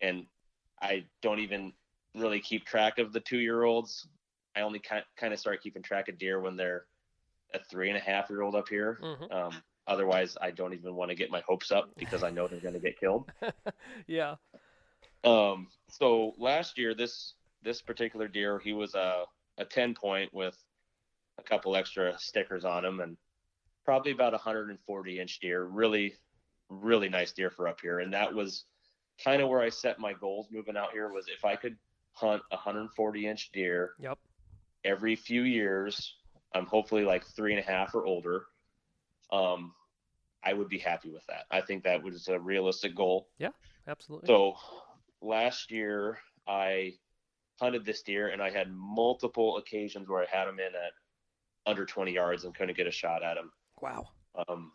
and 0.00 0.26
I 0.80 1.04
don't 1.22 1.40
even 1.40 1.72
really 2.14 2.40
keep 2.40 2.64
track 2.64 2.98
of 2.98 3.12
the 3.12 3.20
two 3.20 3.38
year 3.38 3.64
olds. 3.64 4.08
I 4.56 4.62
only 4.62 4.80
kind 4.80 5.32
of 5.34 5.38
start 5.38 5.62
keeping 5.62 5.82
track 5.82 6.08
of 6.08 6.18
deer 6.18 6.40
when 6.40 6.56
they're 6.56 6.86
a 7.54 7.58
three 7.70 7.88
and 7.88 7.98
a 7.98 8.00
half 8.00 8.30
year 8.30 8.42
old 8.42 8.54
up 8.54 8.68
here. 8.68 8.98
Mm-hmm. 9.02 9.32
Um, 9.32 9.62
otherwise, 9.86 10.36
I 10.40 10.50
don't 10.50 10.72
even 10.72 10.94
want 10.94 11.10
to 11.10 11.14
get 11.14 11.30
my 11.30 11.42
hopes 11.46 11.70
up 11.70 11.90
because 11.98 12.22
I 12.22 12.30
know 12.30 12.48
they're 12.48 12.60
going 12.60 12.74
to 12.74 12.80
get 12.80 12.98
killed. 12.98 13.30
yeah. 14.06 14.36
Um, 15.24 15.68
so 15.88 16.32
last 16.38 16.78
year, 16.78 16.94
this 16.94 17.34
this 17.62 17.82
particular 17.82 18.28
deer, 18.28 18.58
he 18.58 18.72
was 18.72 18.94
a 18.94 19.24
a 19.58 19.64
ten 19.64 19.94
point 19.94 20.32
with 20.32 20.56
couple 21.46 21.76
extra 21.76 22.18
stickers 22.18 22.64
on 22.64 22.82
them, 22.82 23.00
and 23.00 23.16
probably 23.84 24.12
about 24.12 24.32
a 24.32 24.36
140 24.36 25.20
inch 25.20 25.40
deer. 25.40 25.64
Really, 25.64 26.14
really 26.68 27.08
nice 27.08 27.32
deer 27.32 27.50
for 27.50 27.68
up 27.68 27.80
here, 27.80 28.00
and 28.00 28.12
that 28.12 28.34
was 28.34 28.64
kind 29.24 29.40
of 29.40 29.48
where 29.48 29.60
I 29.60 29.70
set 29.70 29.98
my 29.98 30.12
goals 30.12 30.48
moving 30.50 30.76
out 30.76 30.92
here. 30.92 31.10
Was 31.10 31.26
if 31.28 31.44
I 31.44 31.56
could 31.56 31.76
hunt 32.16 32.42
a 32.50 32.56
140 32.56 33.26
inch 33.26 33.50
deer. 33.52 33.92
Yep. 34.00 34.18
Every 34.84 35.16
few 35.16 35.42
years, 35.42 36.14
I'm 36.54 36.66
hopefully 36.66 37.04
like 37.04 37.24
three 37.24 37.52
and 37.52 37.62
a 37.62 37.66
half 37.66 37.94
or 37.94 38.06
older. 38.06 38.46
Um, 39.32 39.72
I 40.42 40.52
would 40.52 40.68
be 40.68 40.78
happy 40.78 41.10
with 41.10 41.26
that. 41.26 41.44
I 41.50 41.60
think 41.60 41.84
that 41.84 42.02
was 42.02 42.28
a 42.28 42.38
realistic 42.38 42.94
goal. 42.94 43.28
Yeah, 43.38 43.50
absolutely. 43.88 44.28
So 44.28 44.54
last 45.20 45.70
year 45.70 46.18
I 46.46 46.94
hunted 47.60 47.84
this 47.84 48.02
deer 48.02 48.28
and 48.28 48.40
I 48.40 48.50
had 48.50 48.72
multiple 48.72 49.56
occasions 49.56 50.08
where 50.08 50.22
I 50.22 50.26
had 50.30 50.48
him 50.48 50.58
in 50.60 50.74
at 50.74 50.92
under 51.66 51.84
20 51.84 52.12
yards 52.12 52.44
and 52.44 52.54
couldn't 52.54 52.76
get 52.76 52.86
a 52.86 52.92
shot 52.92 53.22
at 53.22 53.36
him. 53.36 53.50
Wow. 53.80 54.06
Um, 54.48 54.72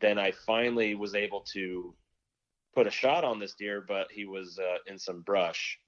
then 0.00 0.18
I 0.18 0.32
finally 0.46 0.94
was 0.94 1.14
able 1.14 1.40
to 1.52 1.94
put 2.74 2.86
a 2.86 2.90
shot 2.90 3.24
on 3.24 3.38
this 3.38 3.54
deer, 3.54 3.84
but 3.86 4.08
he 4.12 4.26
was 4.26 4.58
uh, 4.58 4.78
in 4.86 4.98
some 4.98 5.22
brush 5.22 5.78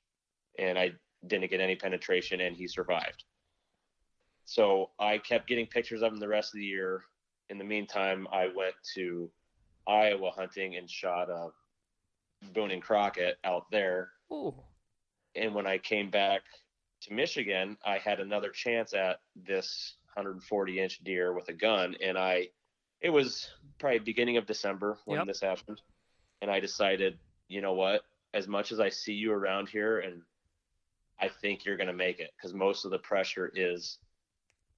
and 0.59 0.79
I 0.79 0.93
didn't 1.27 1.51
get 1.51 1.61
any 1.61 1.77
penetration 1.77 2.41
and 2.41 2.57
he 2.57 2.67
survived. 2.67 3.25
So 4.45 4.91
I 4.99 5.19
kept 5.19 5.49
getting 5.49 5.67
pictures 5.67 6.03
of 6.03 6.13
him 6.13 6.19
the 6.19 6.29
rest 6.29 6.55
of 6.55 6.59
the 6.59 6.67
year. 6.67 7.05
In 7.51 7.59
the 7.59 7.65
meantime, 7.65 8.27
I 8.33 8.47
went 8.47 8.75
to 8.95 9.31
Iowa 9.87 10.31
hunting 10.31 10.77
and 10.77 10.89
shot 10.91 11.31
a 11.31 11.49
Boone 12.55 12.71
and 12.71 12.83
Crockett 12.83 13.37
out 13.45 13.67
there. 13.71 14.13
Ooh. 14.33 14.55
And 15.37 15.55
when 15.55 15.67
I 15.67 15.79
came 15.79 16.11
back 16.11 16.43
to 17.03 17.13
Michigan, 17.13 17.77
I 17.85 17.99
had 17.99 18.21
another 18.21 18.51
chance 18.51 18.95
at 18.95 19.21
this 19.37 19.97
140 20.15 20.81
inch 20.81 21.03
deer 21.05 21.33
with 21.33 21.49
a 21.49 21.53
gun, 21.53 21.97
and 22.03 22.19
I, 22.19 22.49
it 23.01 23.11
was 23.11 23.49
probably 23.79 23.99
beginning 24.01 24.37
of 24.37 24.47
December 24.47 24.99
when 25.05 25.19
yep. 25.19 25.27
this 25.27 25.41
happened, 25.41 25.81
and 26.43 26.51
I 26.51 26.61
decided, 26.61 27.19
you 27.49 27.61
know 27.61 27.75
what, 27.75 28.03
as 28.35 28.47
much 28.47 28.73
as 28.73 28.81
I 28.81 28.89
see 28.89 29.15
you 29.15 29.33
around 29.33 29.69
here, 29.69 30.01
and 30.01 30.23
I 31.21 31.29
think 31.29 31.65
you're 31.65 31.77
going 31.77 31.87
to 31.87 31.93
make 31.93 32.21
it 32.21 32.31
because 32.37 32.55
most 32.55 32.85
of 32.85 32.91
the 32.91 32.99
pressure 32.99 33.51
is 33.55 33.99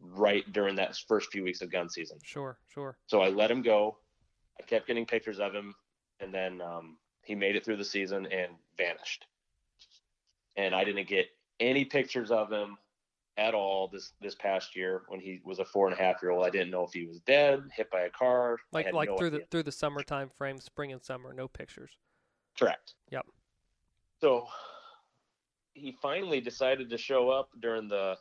right 0.01 0.51
during 0.53 0.77
that 0.77 0.97
first 1.09 1.31
few 1.31 1.45
weeks 1.45 1.63
of 1.63 1.71
gun 1.71 1.89
season. 1.89 2.19
Sure, 2.23 2.59
sure. 2.69 2.97
So 3.07 3.21
I 3.21 3.29
let 3.29 3.51
him 3.51 3.63
go. 3.63 3.99
I 4.59 4.65
kept 4.65 4.87
getting 4.87 5.07
pictures 5.07 5.41
of 5.41 5.55
him, 5.55 5.75
and 6.21 6.35
then 6.35 6.61
um, 6.61 6.97
he 7.23 7.35
made 7.35 7.57
it 7.57 7.65
through 7.65 7.77
the 7.77 7.85
season 7.85 8.27
and 8.27 8.53
vanished. 8.77 9.27
And 10.57 10.75
I 10.75 10.85
didn't 10.85 11.09
get 11.09 11.27
any 11.61 11.85
pictures 11.85 12.31
of 12.31 12.51
him 12.51 12.77
at 13.39 13.55
all 13.55 13.89
this 13.89 14.13
this 14.21 14.35
past 14.35 14.77
year 14.77 15.03
when 15.09 15.21
he 15.21 15.41
was 15.45 15.59
a 15.59 15.65
four 15.65 15.89
and 15.89 15.99
a 15.99 16.03
half 16.03 16.23
year 16.23 16.33
old. 16.33 16.45
I 16.45 16.51
didn't 16.51 16.71
know 16.71 16.85
if 16.85 16.93
he 16.93 17.07
was 17.07 17.21
dead, 17.21 17.63
hit 17.75 17.91
by 17.91 18.03
a 18.03 18.11
car. 18.11 18.59
Like 18.73 18.93
like 18.93 19.09
no 19.09 19.17
through 19.17 19.29
idea. 19.29 19.41
the 19.41 19.47
through 19.51 19.63
the 19.65 19.73
summertime 19.73 20.31
frame, 20.37 20.61
spring 20.61 20.93
and 20.93 21.03
summer, 21.03 21.33
no 21.33 21.49
pictures. 21.49 21.97
Correct. 22.59 22.95
Yep. 23.11 23.27
So 24.21 24.47
he 25.75 25.97
finally 26.03 26.41
decided 26.41 26.91
to 26.91 26.99
show 26.99 27.31
up 27.31 27.49
during 27.61 27.89
the 27.89 28.17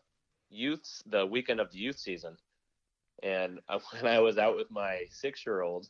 youth 0.50 1.01
the 1.06 1.25
weekend 1.25 1.60
of 1.60 1.72
the 1.72 1.77
youth 1.77 2.00
season. 2.00 2.38
And 3.24 3.60
when 4.00 4.12
I 4.12 4.20
was 4.20 4.38
out 4.38 4.56
with 4.56 4.72
my 4.72 5.06
six 5.10 5.46
year 5.46 5.62
old 5.62 5.89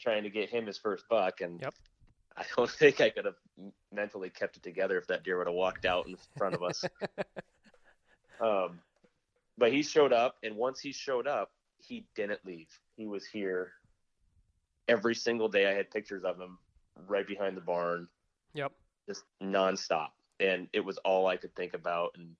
trying 0.00 0.22
to 0.24 0.30
get 0.30 0.50
him 0.50 0.66
his 0.66 0.78
first 0.78 1.04
buck 1.08 1.40
and 1.40 1.60
yep. 1.60 1.74
I 2.36 2.44
don't 2.56 2.68
think 2.68 3.00
I 3.00 3.10
could 3.10 3.26
have 3.26 3.36
mentally 3.92 4.28
kept 4.28 4.56
it 4.56 4.64
together 4.64 4.98
if 4.98 5.06
that 5.06 5.22
deer 5.22 5.38
would 5.38 5.46
have 5.46 5.54
walked 5.54 5.84
out 5.84 6.08
in 6.08 6.16
front 6.36 6.56
of 6.56 6.64
us. 6.64 6.84
um, 8.44 8.80
but 9.56 9.72
he 9.72 9.82
showed 9.82 10.12
up, 10.12 10.36
and 10.42 10.56
once 10.56 10.80
he 10.80 10.92
showed 10.92 11.26
up, 11.26 11.50
he 11.78 12.06
didn't 12.14 12.40
leave. 12.44 12.68
He 12.96 13.06
was 13.06 13.24
here 13.24 13.72
every 14.86 15.14
single 15.14 15.48
day. 15.48 15.66
I 15.66 15.72
had 15.72 15.90
pictures 15.90 16.24
of 16.24 16.38
him 16.38 16.58
right 17.08 17.26
behind 17.26 17.56
the 17.56 17.62
barn. 17.62 18.08
Yep. 18.54 18.72
Just 19.08 19.24
nonstop, 19.42 20.08
and 20.40 20.68
it 20.72 20.84
was 20.84 20.98
all 20.98 21.26
I 21.26 21.36
could 21.36 21.54
think 21.54 21.74
about. 21.74 22.10
And 22.16 22.36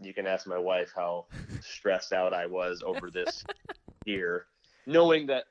you 0.00 0.14
can 0.14 0.26
ask 0.26 0.46
my 0.46 0.58
wife 0.58 0.92
how 0.94 1.26
stressed 1.60 2.12
out 2.12 2.32
I 2.32 2.46
was 2.46 2.82
over 2.84 3.10
this 3.10 3.44
year, 4.04 4.46
knowing 4.86 5.26
that 5.26 5.44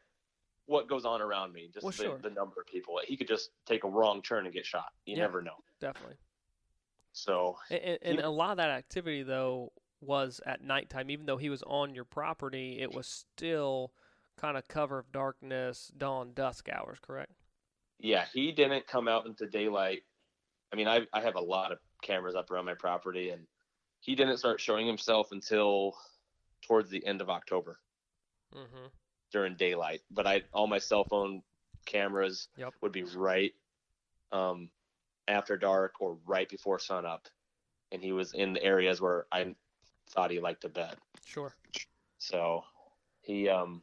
what 0.68 0.88
goes 0.88 1.04
on 1.04 1.22
around 1.22 1.52
me, 1.52 1.70
just 1.74 1.84
well, 1.84 1.92
the, 1.92 2.04
sure. 2.04 2.20
the, 2.22 2.30
number 2.30 2.62
of 2.62 2.68
people. 2.68 3.00
He 3.04 3.18
could 3.18 3.28
just 3.28 3.50
take 3.66 3.84
a 3.84 3.90
wrong 3.90 4.22
turn 4.22 4.46
and 4.46 4.54
get 4.54 4.66
shot. 4.66 4.90
You 5.06 5.16
yeah, 5.16 5.24
never 5.24 5.42
know. 5.42 5.56
Definitely. 5.82 6.16
So, 7.12 7.58
and, 7.70 7.98
and 8.02 8.20
a 8.20 8.30
lot 8.30 8.52
of 8.52 8.58
that 8.58 8.70
activity 8.70 9.24
though 9.24 9.72
was 10.02 10.40
at 10.46 10.64
nighttime. 10.64 11.10
Even 11.10 11.26
though 11.26 11.38
he 11.38 11.50
was 11.50 11.64
on 11.64 11.96
your 11.96 12.06
property, 12.06 12.80
it 12.80 12.94
was 12.94 13.08
still 13.08 13.92
kind 14.38 14.58
of 14.58 14.68
cover 14.68 15.00
of 15.00 15.12
darkness, 15.12 15.92
dawn, 15.98 16.32
dusk 16.34 16.70
hours. 16.70 16.98
Correct? 17.02 17.32
Yeah, 18.00 18.26
he 18.34 18.52
didn't 18.52 18.88
come 18.88 19.08
out 19.08 19.26
into 19.26 19.48
daylight. 19.48 20.04
I 20.72 20.76
mean, 20.76 20.88
I 20.88 21.02
I 21.14 21.22
have 21.22 21.36
a 21.36 21.42
lot 21.42 21.72
of 21.72 21.80
cameras 22.02 22.36
up 22.36 22.52
around 22.52 22.66
my 22.66 22.76
property, 22.76 23.30
and 23.30 23.46
he 24.00 24.16
didn't 24.16 24.38
start 24.38 24.62
showing 24.62 24.88
himself 24.88 25.32
until 25.32 25.96
towards 26.66 26.90
the 26.90 27.06
end 27.06 27.22
of 27.22 27.30
October 27.30 27.80
mm-hmm. 28.56 28.88
during 29.32 29.56
daylight. 29.56 30.02
But 30.12 30.28
I 30.28 30.44
all 30.54 30.68
my 30.68 30.80
cell 30.80 31.04
phone 31.04 31.42
cameras 31.86 32.48
yep. 32.58 32.74
would 32.82 32.92
be 32.92 33.04
right 33.04 33.54
um, 34.32 34.70
after 35.30 35.56
dark 35.56 36.02
or 36.02 36.18
right 36.26 36.50
before 36.50 36.80
sunup, 36.80 37.28
and 37.92 38.02
he 38.02 38.12
was 38.12 38.34
in 38.34 38.54
the 38.54 38.64
areas 38.64 39.00
where 39.00 39.28
I 39.32 39.56
thought 40.10 40.32
he 40.32 40.40
liked 40.40 40.62
to 40.62 40.70
bed. 40.70 40.96
Sure. 41.24 41.56
So 42.18 42.64
he 43.22 43.48
um 43.48 43.82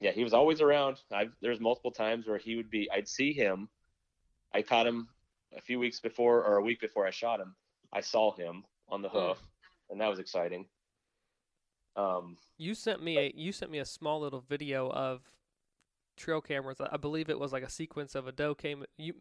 yeah 0.00 0.10
he 0.10 0.24
was 0.24 0.34
always 0.34 0.60
around. 0.60 1.00
I 1.12 1.28
there's 1.40 1.60
multiple 1.60 1.92
times 1.92 2.26
where 2.26 2.38
he 2.38 2.56
would 2.56 2.70
be 2.70 2.90
I'd 2.90 3.08
see 3.08 3.32
him. 3.32 3.68
I 4.52 4.62
caught 4.62 4.86
him 4.86 5.08
a 5.56 5.60
few 5.60 5.78
weeks 5.78 6.00
before 6.00 6.44
or 6.44 6.56
a 6.56 6.62
week 6.62 6.80
before 6.80 7.06
I 7.06 7.10
shot 7.10 7.40
him. 7.40 7.54
I 7.92 8.00
saw 8.00 8.34
him 8.34 8.64
on 8.88 9.02
the 9.02 9.08
hmm. 9.08 9.18
hoof, 9.18 9.38
and 9.88 10.00
that 10.00 10.08
was 10.08 10.18
exciting. 10.18 10.66
Um, 11.96 12.36
you 12.58 12.74
sent 12.74 13.02
me 13.02 13.18
a 13.18 13.32
you 13.34 13.52
sent 13.52 13.70
me 13.70 13.78
a 13.78 13.84
small 13.84 14.20
little 14.20 14.40
video 14.40 14.90
of 14.90 15.22
trail 16.16 16.40
cameras. 16.40 16.78
I 16.80 16.96
believe 16.96 17.30
it 17.30 17.38
was 17.38 17.52
like 17.52 17.62
a 17.62 17.70
sequence 17.70 18.14
of 18.14 18.26
a 18.26 18.32
doe 18.32 18.54
came. 18.54 18.84
You 18.96 19.14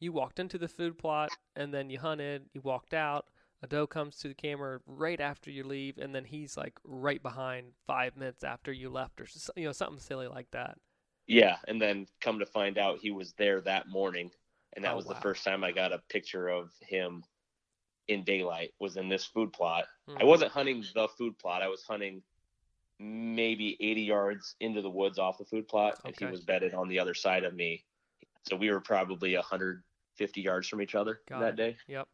you 0.00 0.12
walked 0.12 0.40
into 0.40 0.58
the 0.58 0.68
food 0.68 0.98
plot 0.98 1.30
and 1.54 1.72
then 1.72 1.90
you 1.90 1.98
hunted. 2.00 2.46
You 2.52 2.62
walked 2.62 2.94
out. 2.94 3.26
A 3.62 3.66
doe 3.66 3.86
comes 3.86 4.16
to 4.18 4.28
the 4.28 4.34
camera 4.34 4.80
right 4.86 5.20
after 5.20 5.50
you 5.50 5.64
leave, 5.64 5.98
and 5.98 6.14
then 6.14 6.24
he's 6.24 6.56
like 6.56 6.78
right 6.82 7.22
behind 7.22 7.66
five 7.86 8.16
minutes 8.16 8.42
after 8.42 8.72
you 8.72 8.88
left, 8.88 9.20
or 9.20 9.26
you 9.54 9.66
know 9.66 9.72
something 9.72 9.98
silly 9.98 10.28
like 10.28 10.50
that. 10.52 10.78
Yeah, 11.26 11.58
and 11.68 11.80
then 11.80 12.06
come 12.22 12.38
to 12.38 12.46
find 12.46 12.78
out 12.78 13.00
he 13.00 13.10
was 13.10 13.34
there 13.34 13.60
that 13.60 13.86
morning, 13.86 14.30
and 14.72 14.84
that 14.84 14.94
oh, 14.94 14.96
was 14.96 15.04
wow. 15.04 15.12
the 15.12 15.20
first 15.20 15.44
time 15.44 15.62
I 15.62 15.72
got 15.72 15.92
a 15.92 16.00
picture 16.08 16.48
of 16.48 16.70
him 16.80 17.22
in 18.08 18.24
daylight 18.24 18.72
was 18.80 18.96
in 18.96 19.10
this 19.10 19.26
food 19.26 19.52
plot. 19.52 19.84
Mm-hmm. 20.08 20.22
I 20.22 20.24
wasn't 20.24 20.52
hunting 20.52 20.82
the 20.94 21.08
food 21.18 21.38
plot. 21.38 21.60
I 21.60 21.68
was 21.68 21.82
hunting 21.82 22.22
maybe 22.98 23.76
80 23.78 24.02
yards 24.02 24.56
into 24.60 24.80
the 24.80 24.90
woods 24.90 25.18
off 25.18 25.36
the 25.36 25.44
food 25.44 25.68
plot, 25.68 25.94
okay. 26.00 26.08
and 26.08 26.16
he 26.18 26.24
was 26.24 26.40
bedded 26.40 26.72
on 26.72 26.88
the 26.88 26.98
other 26.98 27.14
side 27.14 27.44
of 27.44 27.54
me. 27.54 27.84
So 28.48 28.56
we 28.56 28.70
were 28.70 28.80
probably 28.80 29.34
150 30.20 30.40
yards 30.42 30.68
from 30.68 30.82
each 30.82 30.94
other 30.94 31.20
Got 31.28 31.40
that 31.40 31.54
it. 31.54 31.56
day. 31.56 31.76
Yep. 31.88 32.08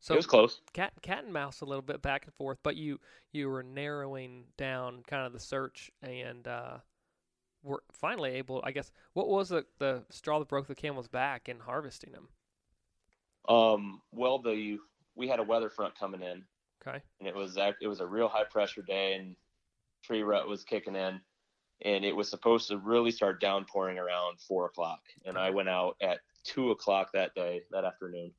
So 0.00 0.14
it 0.14 0.16
was 0.16 0.26
close. 0.26 0.60
Cat 0.72 0.92
cat 1.02 1.22
and 1.24 1.32
mouse 1.32 1.60
a 1.60 1.64
little 1.64 1.82
bit 1.82 2.02
back 2.02 2.24
and 2.24 2.34
forth, 2.34 2.58
but 2.64 2.74
you 2.76 2.98
you 3.30 3.48
were 3.48 3.62
narrowing 3.62 4.44
down 4.56 5.02
kind 5.06 5.24
of 5.24 5.32
the 5.32 5.38
search 5.38 5.92
and 6.02 6.48
uh, 6.48 6.78
were 7.62 7.84
finally 7.92 8.32
able. 8.32 8.60
I 8.64 8.72
guess 8.72 8.90
what 9.12 9.28
was 9.28 9.50
the 9.50 9.64
the 9.78 10.02
straw 10.10 10.40
that 10.40 10.48
broke 10.48 10.66
the 10.66 10.74
camel's 10.74 11.06
back 11.06 11.48
in 11.48 11.60
harvesting 11.60 12.12
them? 12.12 12.28
Um. 13.48 14.00
Well, 14.10 14.40
the 14.40 14.78
we 15.14 15.28
had 15.28 15.38
a 15.38 15.44
weather 15.44 15.70
front 15.70 15.96
coming 15.96 16.22
in. 16.22 16.42
Okay. 16.84 17.00
And 17.20 17.28
it 17.28 17.34
was 17.34 17.56
it 17.56 17.86
was 17.86 18.00
a 18.00 18.06
real 18.06 18.28
high 18.28 18.44
pressure 18.50 18.82
day, 18.82 19.14
and 19.14 19.36
pre-rut 20.02 20.48
was 20.48 20.64
kicking 20.64 20.96
in, 20.96 21.20
and 21.84 22.04
it 22.04 22.16
was 22.16 22.28
supposed 22.28 22.66
to 22.68 22.78
really 22.78 23.12
start 23.12 23.40
downpouring 23.40 23.98
around 23.98 24.40
four 24.40 24.66
o'clock. 24.66 25.02
And 25.24 25.38
I 25.38 25.50
went 25.50 25.68
out 25.68 25.94
at 26.02 26.18
two 26.44 26.70
o'clock 26.70 27.10
that 27.14 27.34
day, 27.34 27.62
that 27.70 27.84
afternoon. 27.84 28.32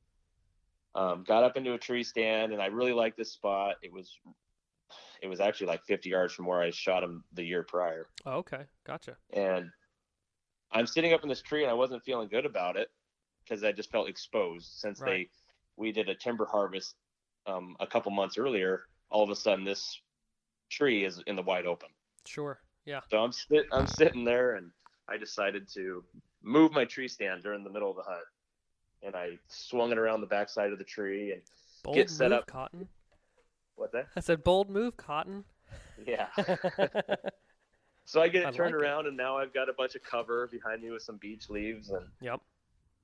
Um, 0.94 1.24
got 1.26 1.42
up 1.42 1.56
into 1.56 1.74
a 1.74 1.78
tree 1.78 2.04
stand, 2.04 2.52
and 2.52 2.62
I 2.62 2.66
really 2.66 2.92
liked 2.92 3.16
this 3.16 3.32
spot. 3.32 3.76
It 3.82 3.92
was 3.92 4.18
it 5.22 5.26
was 5.26 5.40
actually 5.40 5.68
like 5.68 5.82
50 5.84 6.10
yards 6.10 6.34
from 6.34 6.46
where 6.46 6.60
I 6.60 6.70
shot 6.70 7.02
him 7.02 7.24
the 7.32 7.42
year 7.42 7.62
prior. 7.62 8.08
Oh, 8.26 8.34
okay, 8.38 8.64
gotcha. 8.86 9.16
And 9.32 9.70
I'm 10.70 10.86
sitting 10.86 11.12
up 11.12 11.22
in 11.22 11.28
this 11.28 11.42
tree, 11.42 11.62
and 11.62 11.70
I 11.70 11.74
wasn't 11.74 12.04
feeling 12.04 12.28
good 12.28 12.46
about 12.46 12.76
it 12.76 12.88
because 13.42 13.64
I 13.64 13.72
just 13.72 13.90
felt 13.90 14.08
exposed 14.08 14.66
since 14.76 15.00
right. 15.00 15.10
they 15.10 15.30
we 15.76 15.92
did 15.92 16.08
a 16.08 16.14
timber 16.14 16.46
harvest 16.46 16.94
um, 17.46 17.76
a 17.80 17.86
couple 17.86 18.10
months 18.12 18.38
earlier, 18.38 18.84
all 19.10 19.22
of 19.22 19.30
a 19.30 19.36
sudden 19.36 19.64
this 19.64 20.00
tree 20.70 21.04
is 21.04 21.22
in 21.26 21.36
the 21.36 21.42
wide 21.42 21.66
open. 21.66 21.88
Sure. 22.26 22.58
Yeah. 22.84 23.00
So 23.10 23.18
I'm 23.18 23.32
sit 23.32 23.66
I'm 23.72 23.86
sitting 23.86 24.24
there 24.24 24.56
and 24.56 24.70
I 25.08 25.16
decided 25.16 25.68
to 25.74 26.04
move 26.44 26.72
my 26.72 26.84
tree 26.84 27.08
stand 27.08 27.42
during 27.42 27.64
the 27.64 27.70
middle 27.70 27.90
of 27.90 27.96
the 27.96 28.02
hunt. 28.02 28.24
And 29.02 29.16
I 29.16 29.38
swung 29.48 29.90
it 29.92 29.98
around 29.98 30.20
the 30.20 30.26
backside 30.26 30.72
of 30.72 30.78
the 30.78 30.84
tree 30.84 31.32
and 31.32 31.42
bold 31.82 31.96
get 31.96 32.10
set 32.10 32.30
move, 32.30 32.40
up. 32.40 32.46
Cotton. 32.46 32.88
What 33.76 33.92
that? 33.92 34.06
I 34.16 34.20
said 34.20 34.44
bold 34.44 34.70
move, 34.70 34.96
Cotton. 34.96 35.44
Yeah. 36.06 36.28
so 38.04 38.20
I 38.20 38.28
get 38.28 38.42
it 38.42 38.46
I 38.48 38.50
turned 38.50 38.74
like 38.74 38.82
around 38.82 39.06
it. 39.06 39.08
and 39.08 39.16
now 39.16 39.36
I've 39.38 39.52
got 39.52 39.68
a 39.68 39.72
bunch 39.72 39.94
of 39.94 40.02
cover 40.02 40.46
behind 40.50 40.82
me 40.82 40.90
with 40.90 41.02
some 41.02 41.16
beech 41.16 41.48
leaves 41.50 41.90
and 41.90 42.06
Yep. 42.20 42.40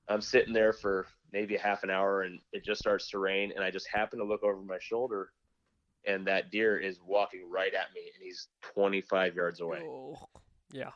I'm 0.07 0.21
sitting 0.21 0.53
there 0.53 0.73
for 0.73 1.07
maybe 1.31 1.55
a 1.55 1.59
half 1.59 1.83
an 1.83 1.89
hour 1.89 2.23
and 2.23 2.39
it 2.53 2.63
just 2.65 2.79
starts 2.79 3.09
to 3.11 3.19
rain 3.19 3.51
and 3.55 3.63
I 3.63 3.71
just 3.71 3.87
happen 3.91 4.19
to 4.19 4.25
look 4.25 4.43
over 4.43 4.61
my 4.61 4.79
shoulder 4.79 5.31
and 6.05 6.25
that 6.27 6.51
deer 6.51 6.77
is 6.77 6.99
walking 7.05 7.47
right 7.49 7.73
at 7.73 7.93
me 7.93 8.01
and 8.13 8.23
he's 8.23 8.47
25 8.73 9.35
yards 9.35 9.61
away. 9.61 9.83
Oh, 9.83 10.17
yeah. 10.71 10.89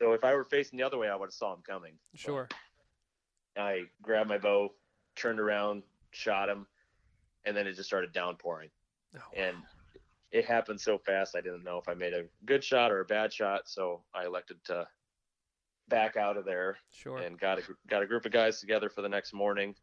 So 0.00 0.12
if 0.12 0.24
I 0.24 0.34
were 0.34 0.44
facing 0.44 0.78
the 0.78 0.84
other 0.84 0.98
way, 0.98 1.08
I 1.08 1.16
would 1.16 1.26
have 1.26 1.34
saw 1.34 1.54
him 1.54 1.62
coming. 1.66 1.92
Sure. 2.14 2.48
But 3.54 3.62
I 3.62 3.82
grabbed 4.02 4.28
my 4.28 4.38
bow, 4.38 4.72
turned 5.14 5.40
around, 5.40 5.82
shot 6.10 6.48
him, 6.48 6.66
and 7.44 7.56
then 7.56 7.66
it 7.66 7.74
just 7.74 7.88
started 7.88 8.12
downpouring. 8.12 8.70
Oh, 9.16 9.20
and 9.36 9.56
it 10.32 10.44
happened 10.44 10.80
so 10.80 10.98
fast, 10.98 11.36
I 11.36 11.40
didn't 11.40 11.62
know 11.62 11.78
if 11.78 11.88
I 11.88 11.94
made 11.94 12.12
a 12.12 12.24
good 12.44 12.64
shot 12.64 12.90
or 12.90 13.00
a 13.00 13.04
bad 13.04 13.32
shot. 13.32 13.68
So 13.68 14.02
I 14.12 14.26
elected 14.26 14.56
to 14.64 14.88
back 15.88 16.16
out 16.16 16.36
of 16.36 16.44
there. 16.44 16.76
Sure. 16.90 17.18
And 17.18 17.38
got 17.38 17.58
a 17.58 17.62
got 17.88 18.02
a 18.02 18.06
group 18.06 18.26
of 18.26 18.32
guys 18.32 18.60
together 18.60 18.90
for 18.90 19.02
the 19.02 19.08
next 19.08 19.32
morning. 19.32 19.76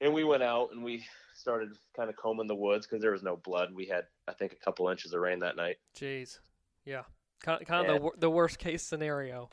And 0.00 0.12
we 0.12 0.22
went 0.24 0.42
out 0.42 0.70
and 0.72 0.84
we 0.84 1.04
started 1.34 1.70
kind 1.96 2.08
of 2.08 2.16
combing 2.16 2.46
the 2.46 2.54
woods 2.54 2.86
because 2.86 3.02
there 3.02 3.12
was 3.12 3.22
no 3.22 3.36
blood. 3.36 3.74
We 3.74 3.86
had 3.86 4.04
I 4.28 4.32
think 4.32 4.52
a 4.52 4.64
couple 4.64 4.88
inches 4.88 5.12
of 5.12 5.20
rain 5.20 5.40
that 5.40 5.56
night. 5.56 5.78
Jeez. 5.98 6.38
Yeah. 6.84 7.02
Kind 7.42 7.62
of, 7.62 7.68
kind 7.68 7.90
of 7.90 8.02
the 8.02 8.10
the 8.18 8.30
worst 8.30 8.58
case 8.58 8.82
scenario. 8.82 9.50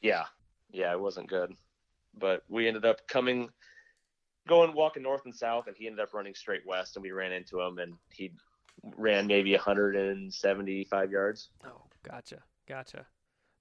Yeah. 0.00 0.24
Yeah, 0.70 0.92
it 0.92 1.00
wasn't 1.00 1.28
good. 1.28 1.52
But 2.18 2.42
we 2.48 2.68
ended 2.68 2.84
up 2.84 3.06
coming 3.08 3.48
going 4.48 4.72
walking 4.74 5.02
north 5.02 5.22
and 5.24 5.34
south 5.34 5.66
and 5.66 5.76
he 5.76 5.86
ended 5.86 6.00
up 6.00 6.14
running 6.14 6.34
straight 6.34 6.62
west 6.66 6.96
and 6.96 7.02
we 7.02 7.10
ran 7.10 7.32
into 7.32 7.60
him 7.60 7.78
and 7.78 7.94
he 8.10 8.32
ran 8.96 9.26
maybe 9.26 9.52
175 9.52 11.10
yards. 11.10 11.50
Oh, 11.64 11.82
gotcha. 12.02 12.42
Gotcha. 12.68 13.06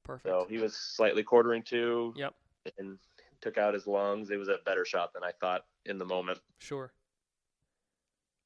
Perfect. 0.04 0.28
So 0.28 0.46
he 0.50 0.58
was 0.58 0.76
slightly 0.76 1.24
quartering 1.24 1.64
to. 1.64 2.14
Yep. 2.16 2.34
And 2.78 2.98
took 3.42 3.58
out 3.58 3.74
his 3.74 3.88
lungs. 3.88 4.32
It 4.32 4.38
was 4.38 4.48
a 4.48 4.58
better 4.66 4.86
shot 4.86 5.14
than 5.14 5.24
I 5.24 5.32
thought 5.40 5.66
in 5.86 5.98
the 5.98 6.06
moment. 6.06 6.40
Sure. 6.60 6.92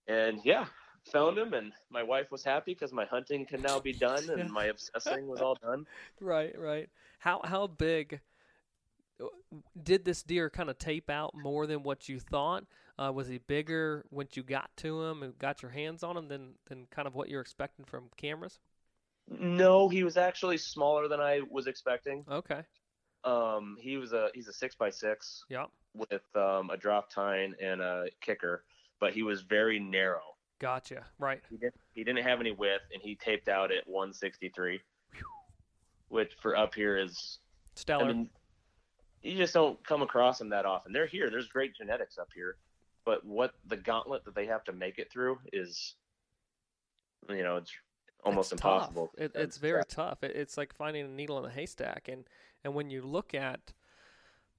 And 0.08 0.40
yeah, 0.44 0.66
found 1.12 1.38
him, 1.38 1.54
and 1.54 1.72
my 1.90 2.04
wife 2.04 2.32
was 2.32 2.44
happy 2.44 2.74
because 2.74 2.94
my 2.94 3.06
hunting 3.06 3.46
can 3.46 3.62
now 3.62 3.80
be 3.80 3.94
done, 3.94 4.30
and 4.30 4.50
my 4.50 4.66
obsessing 4.74 5.28
was 5.28 5.42
all 5.42 5.58
done. 5.62 5.86
Right, 6.20 6.58
right. 6.58 6.90
How 7.20 7.42
how 7.44 7.68
big 7.68 8.22
did 9.82 10.06
this 10.06 10.24
deer 10.24 10.50
kind 10.50 10.70
of 10.70 10.78
tape 10.78 11.10
out 11.10 11.34
more 11.36 11.68
than 11.68 11.84
what 11.84 12.08
you 12.08 12.20
thought? 12.20 12.64
Uh, 12.98 13.12
was 13.14 13.28
he 13.28 13.38
bigger 13.38 14.06
once 14.12 14.36
you 14.36 14.44
got 14.44 14.70
to 14.78 15.02
him 15.04 15.24
and 15.24 15.38
got 15.40 15.62
your 15.62 15.72
hands 15.72 16.04
on 16.04 16.18
him 16.18 16.28
than 16.28 16.54
than 16.68 16.88
kind 16.92 17.08
of 17.08 17.16
what 17.16 17.30
you're 17.30 17.42
expecting 17.42 17.86
from 17.86 18.10
cameras? 18.18 18.60
No, 19.28 19.90
he 19.90 20.04
was 20.04 20.18
actually 20.18 20.58
smaller 20.58 21.08
than 21.08 21.20
I 21.20 21.42
was 21.50 21.68
expecting. 21.68 22.26
Okay. 22.30 22.62
Um, 23.24 23.78
he 23.80 23.98
was 23.98 24.14
a 24.14 24.30
he's 24.34 24.48
a 24.48 24.54
six 24.54 24.76
by 24.76 24.90
six. 24.90 25.44
Yeah. 25.50 25.66
With 25.94 26.24
um, 26.36 26.70
a 26.70 26.78
drop 26.78 27.12
tine 27.12 27.56
and 27.62 27.82
a 27.82 28.08
kicker, 28.22 28.64
but 29.00 29.14
he 29.14 29.24
was 29.24 29.42
very 29.42 29.80
narrow. 29.80 30.22
Gotcha. 30.60 31.06
Right. 31.18 31.42
He 31.50 31.58
didn't 31.58 31.80
he 31.94 32.04
didn't 32.04 32.24
have 32.24 32.42
any 32.42 32.52
width, 32.52 32.84
and 32.94 33.02
he 33.02 33.16
taped 33.16 33.48
out 33.48 33.72
at 33.72 33.88
163, 33.88 34.82
which 36.10 36.34
for 36.42 36.56
up 36.56 36.76
here 36.76 36.98
is 36.98 37.40
stellar. 37.76 38.06
I 38.06 38.14
mean, 38.14 38.30
you 39.24 39.38
just 39.38 39.54
don't 39.54 39.82
come 39.86 40.02
across 40.02 40.38
them 40.38 40.50
that 40.50 40.66
often. 40.66 40.92
They're 40.92 41.08
here. 41.08 41.30
There's 41.30 41.48
great 41.48 41.76
genetics 41.76 42.18
up 42.18 42.30
here, 42.36 42.58
but 43.06 43.26
what 43.26 43.54
the 43.68 43.78
gauntlet 43.78 44.26
that 44.26 44.36
they 44.36 44.46
have 44.48 44.64
to 44.66 44.74
make 44.74 45.00
it 45.00 45.10
through 45.12 45.40
is, 45.54 45.96
you 47.30 47.44
know, 47.44 47.58
it's 47.58 47.72
almost 48.24 48.52
it's 48.52 48.62
impossible. 48.62 49.12
It, 49.18 49.32
it's 49.36 49.58
very 49.58 49.84
tough. 49.88 50.24
It, 50.24 50.36
it's 50.36 50.58
like 50.58 50.74
finding 50.74 51.06
a 51.06 51.10
needle 51.10 51.40
in 51.40 51.46
a 51.46 51.54
haystack. 51.54 52.10
And 52.10 52.26
and 52.64 52.74
when 52.74 52.90
you 52.90 53.02
look 53.02 53.34
at, 53.34 53.74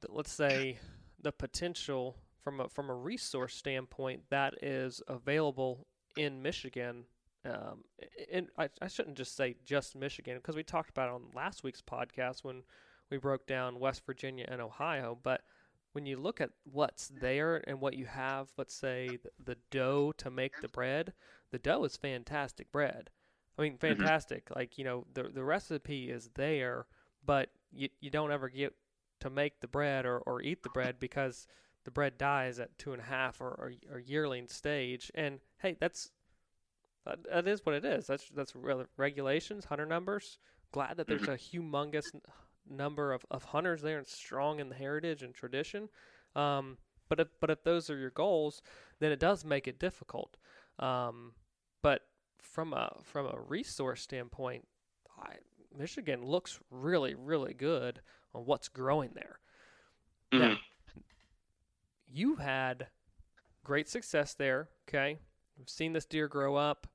the, 0.00 0.08
let's 0.10 0.32
say, 0.32 0.78
the 1.20 1.32
potential 1.32 2.16
from 2.42 2.60
a 2.60 2.68
from 2.68 2.88
a 2.88 2.94
resource 2.94 3.54
standpoint 3.54 4.22
that 4.30 4.54
is 4.62 5.02
available 5.08 5.86
in 6.16 6.42
Michigan. 6.42 7.04
Um, 7.44 7.84
and 8.30 8.48
I, 8.58 8.68
I 8.82 8.88
shouldn't 8.88 9.16
just 9.16 9.36
say 9.36 9.56
just 9.64 9.96
Michigan 9.96 10.36
because 10.36 10.56
we 10.56 10.62
talked 10.62 10.90
about 10.90 11.08
it 11.08 11.14
on 11.14 11.22
last 11.34 11.62
week's 11.62 11.80
podcast 11.80 12.44
when 12.44 12.62
we 13.10 13.16
broke 13.16 13.46
down 13.46 13.80
West 13.80 14.02
Virginia 14.06 14.46
and 14.48 14.60
Ohio, 14.60 15.18
but 15.22 15.42
when 15.92 16.06
you 16.06 16.16
look 16.16 16.40
at 16.40 16.50
what's 16.64 17.08
there 17.08 17.64
and 17.66 17.80
what 17.80 17.96
you 17.96 18.06
have, 18.06 18.48
let's 18.56 18.74
say 18.74 19.18
the, 19.22 19.30
the 19.44 19.56
dough 19.70 20.12
to 20.18 20.30
make 20.30 20.60
the 20.60 20.68
bread, 20.68 21.12
the 21.50 21.58
dough 21.58 21.84
is 21.84 21.96
fantastic 21.96 22.70
bread. 22.70 23.10
I 23.58 23.62
mean, 23.62 23.72
mm-hmm. 23.72 23.98
fantastic. 23.98 24.46
Mm-hmm. 24.46 24.58
Like 24.58 24.78
you 24.78 24.84
know, 24.84 25.06
the 25.12 25.24
the 25.24 25.44
recipe 25.44 26.10
is 26.10 26.30
there, 26.34 26.86
but 27.24 27.50
you 27.72 27.88
you 28.00 28.10
don't 28.10 28.30
ever 28.30 28.48
get 28.48 28.74
to 29.20 29.30
make 29.30 29.60
the 29.60 29.68
bread 29.68 30.06
or, 30.06 30.18
or 30.18 30.40
eat 30.40 30.62
the 30.62 30.70
bread 30.70 30.96
because 30.98 31.46
the 31.84 31.90
bread 31.90 32.18
dies 32.18 32.58
at 32.58 32.76
two 32.78 32.92
and 32.92 33.00
a 33.00 33.04
half 33.04 33.40
or, 33.40 33.48
or, 33.48 33.72
or 33.92 33.98
yearling 33.98 34.48
stage. 34.48 35.10
And 35.14 35.40
hey, 35.58 35.76
that's 35.80 36.10
that, 37.06 37.18
that 37.30 37.48
is 37.48 37.64
what 37.64 37.74
it 37.74 37.84
is. 37.84 38.06
That's 38.06 38.28
that's 38.28 38.54
regulations, 38.96 39.64
hunter 39.64 39.86
numbers. 39.86 40.38
Glad 40.72 40.98
that 40.98 41.06
there's 41.06 41.22
mm-hmm. 41.22 41.32
a 41.32 41.36
humongous 41.36 42.14
number 42.68 43.12
of, 43.12 43.24
of 43.30 43.44
hunters 43.44 43.82
there 43.82 43.98
and 43.98 44.06
strong 44.06 44.60
in 44.60 44.68
the 44.68 44.74
heritage 44.74 45.22
and 45.22 45.34
tradition. 45.34 45.88
Um, 46.36 46.78
but 47.08 47.20
if 47.20 47.28
but 47.40 47.50
if 47.50 47.64
those 47.64 47.90
are 47.90 47.96
your 47.96 48.10
goals, 48.10 48.62
then 49.00 49.10
it 49.10 49.18
does 49.18 49.44
make 49.44 49.66
it 49.66 49.78
difficult. 49.78 50.36
Um, 50.78 51.32
but 51.82 52.02
from 52.40 52.72
a 52.72 52.96
from 53.02 53.26
a 53.26 53.38
resource 53.48 54.02
standpoint, 54.02 54.66
I, 55.18 55.36
Michigan 55.76 56.24
looks 56.24 56.60
really 56.70 57.14
really 57.14 57.54
good 57.54 58.00
on 58.34 58.44
what's 58.44 58.68
growing 58.68 59.10
there. 59.14 59.40
Mm-hmm. 60.32 60.42
Now, 60.42 60.58
you 62.12 62.36
had 62.36 62.88
great 63.64 63.88
success 63.88 64.34
there. 64.34 64.68
Okay, 64.88 65.18
we've 65.58 65.68
seen 65.68 65.92
this 65.92 66.06
deer 66.06 66.28
grow 66.28 66.56
up. 66.56 66.86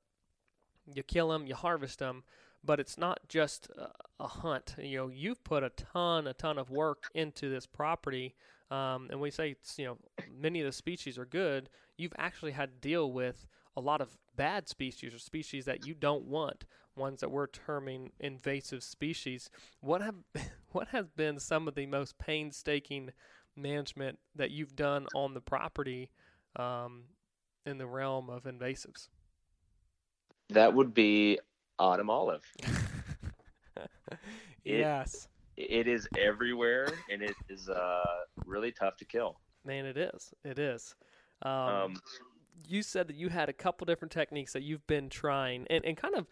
You 0.92 1.02
kill 1.02 1.28
them, 1.28 1.46
you 1.46 1.54
harvest 1.54 1.98
them, 1.98 2.22
but 2.64 2.78
it's 2.78 2.96
not 2.96 3.20
just 3.28 3.68
a, 4.20 4.26
hunt. 4.26 4.76
You 4.78 4.98
know, 4.98 5.08
you've 5.08 5.42
put 5.42 5.64
a 5.64 5.70
ton, 5.70 6.26
a 6.26 6.32
ton 6.32 6.58
of 6.58 6.70
work 6.70 7.04
into 7.14 7.50
this 7.50 7.66
property. 7.66 8.34
Um, 8.70 9.08
and 9.10 9.20
we 9.20 9.30
say, 9.30 9.56
you 9.76 9.84
know, 9.84 9.98
many 10.32 10.60
of 10.60 10.66
the 10.66 10.72
species 10.72 11.18
are 11.18 11.26
good. 11.26 11.68
You've 11.96 12.14
actually 12.18 12.52
had 12.52 12.70
to 12.70 12.88
deal 12.88 13.10
with 13.10 13.46
a 13.76 13.80
lot 13.80 14.00
of 14.00 14.16
bad 14.36 14.68
species 14.68 15.14
or 15.14 15.18
species 15.18 15.64
that 15.66 15.86
you 15.86 15.94
don't 15.94 16.24
want, 16.24 16.64
ones 16.96 17.20
that 17.20 17.30
we're 17.30 17.46
terming 17.46 18.10
invasive 18.20 18.82
species. 18.82 19.50
What 19.80 20.02
have 20.02 20.16
what 20.72 20.88
has 20.88 21.08
been 21.10 21.38
some 21.38 21.68
of 21.68 21.74
the 21.74 21.86
most 21.86 22.18
painstaking 22.18 23.10
management 23.56 24.18
that 24.34 24.50
you've 24.50 24.76
done 24.76 25.06
on 25.14 25.34
the 25.34 25.40
property 25.40 26.10
um, 26.56 27.04
in 27.64 27.78
the 27.78 27.86
realm 27.86 28.30
of 28.30 28.44
invasives? 28.44 29.08
That 30.50 30.74
would 30.74 30.94
be 30.94 31.38
autumn 31.78 32.10
olive. 32.10 32.42
yes. 34.64 35.28
It, 35.56 35.86
it 35.86 35.88
is 35.88 36.08
everywhere, 36.18 36.88
and 37.10 37.22
it 37.22 37.34
is 37.48 37.68
uh, 37.68 38.04
really 38.44 38.72
tough 38.72 38.96
to 38.98 39.04
kill. 39.04 39.40
Man, 39.64 39.86
it 39.86 39.96
is. 39.96 40.32
It 40.44 40.58
is. 40.58 40.94
Um, 41.42 41.52
um, 41.52 41.96
you 42.66 42.82
said 42.82 43.08
that 43.08 43.16
you 43.16 43.28
had 43.28 43.48
a 43.48 43.52
couple 43.52 43.84
different 43.84 44.12
techniques 44.12 44.52
that 44.52 44.62
you've 44.62 44.86
been 44.86 45.08
trying, 45.08 45.66
and, 45.68 45.84
and 45.84 45.96
kind 45.96 46.14
of 46.14 46.26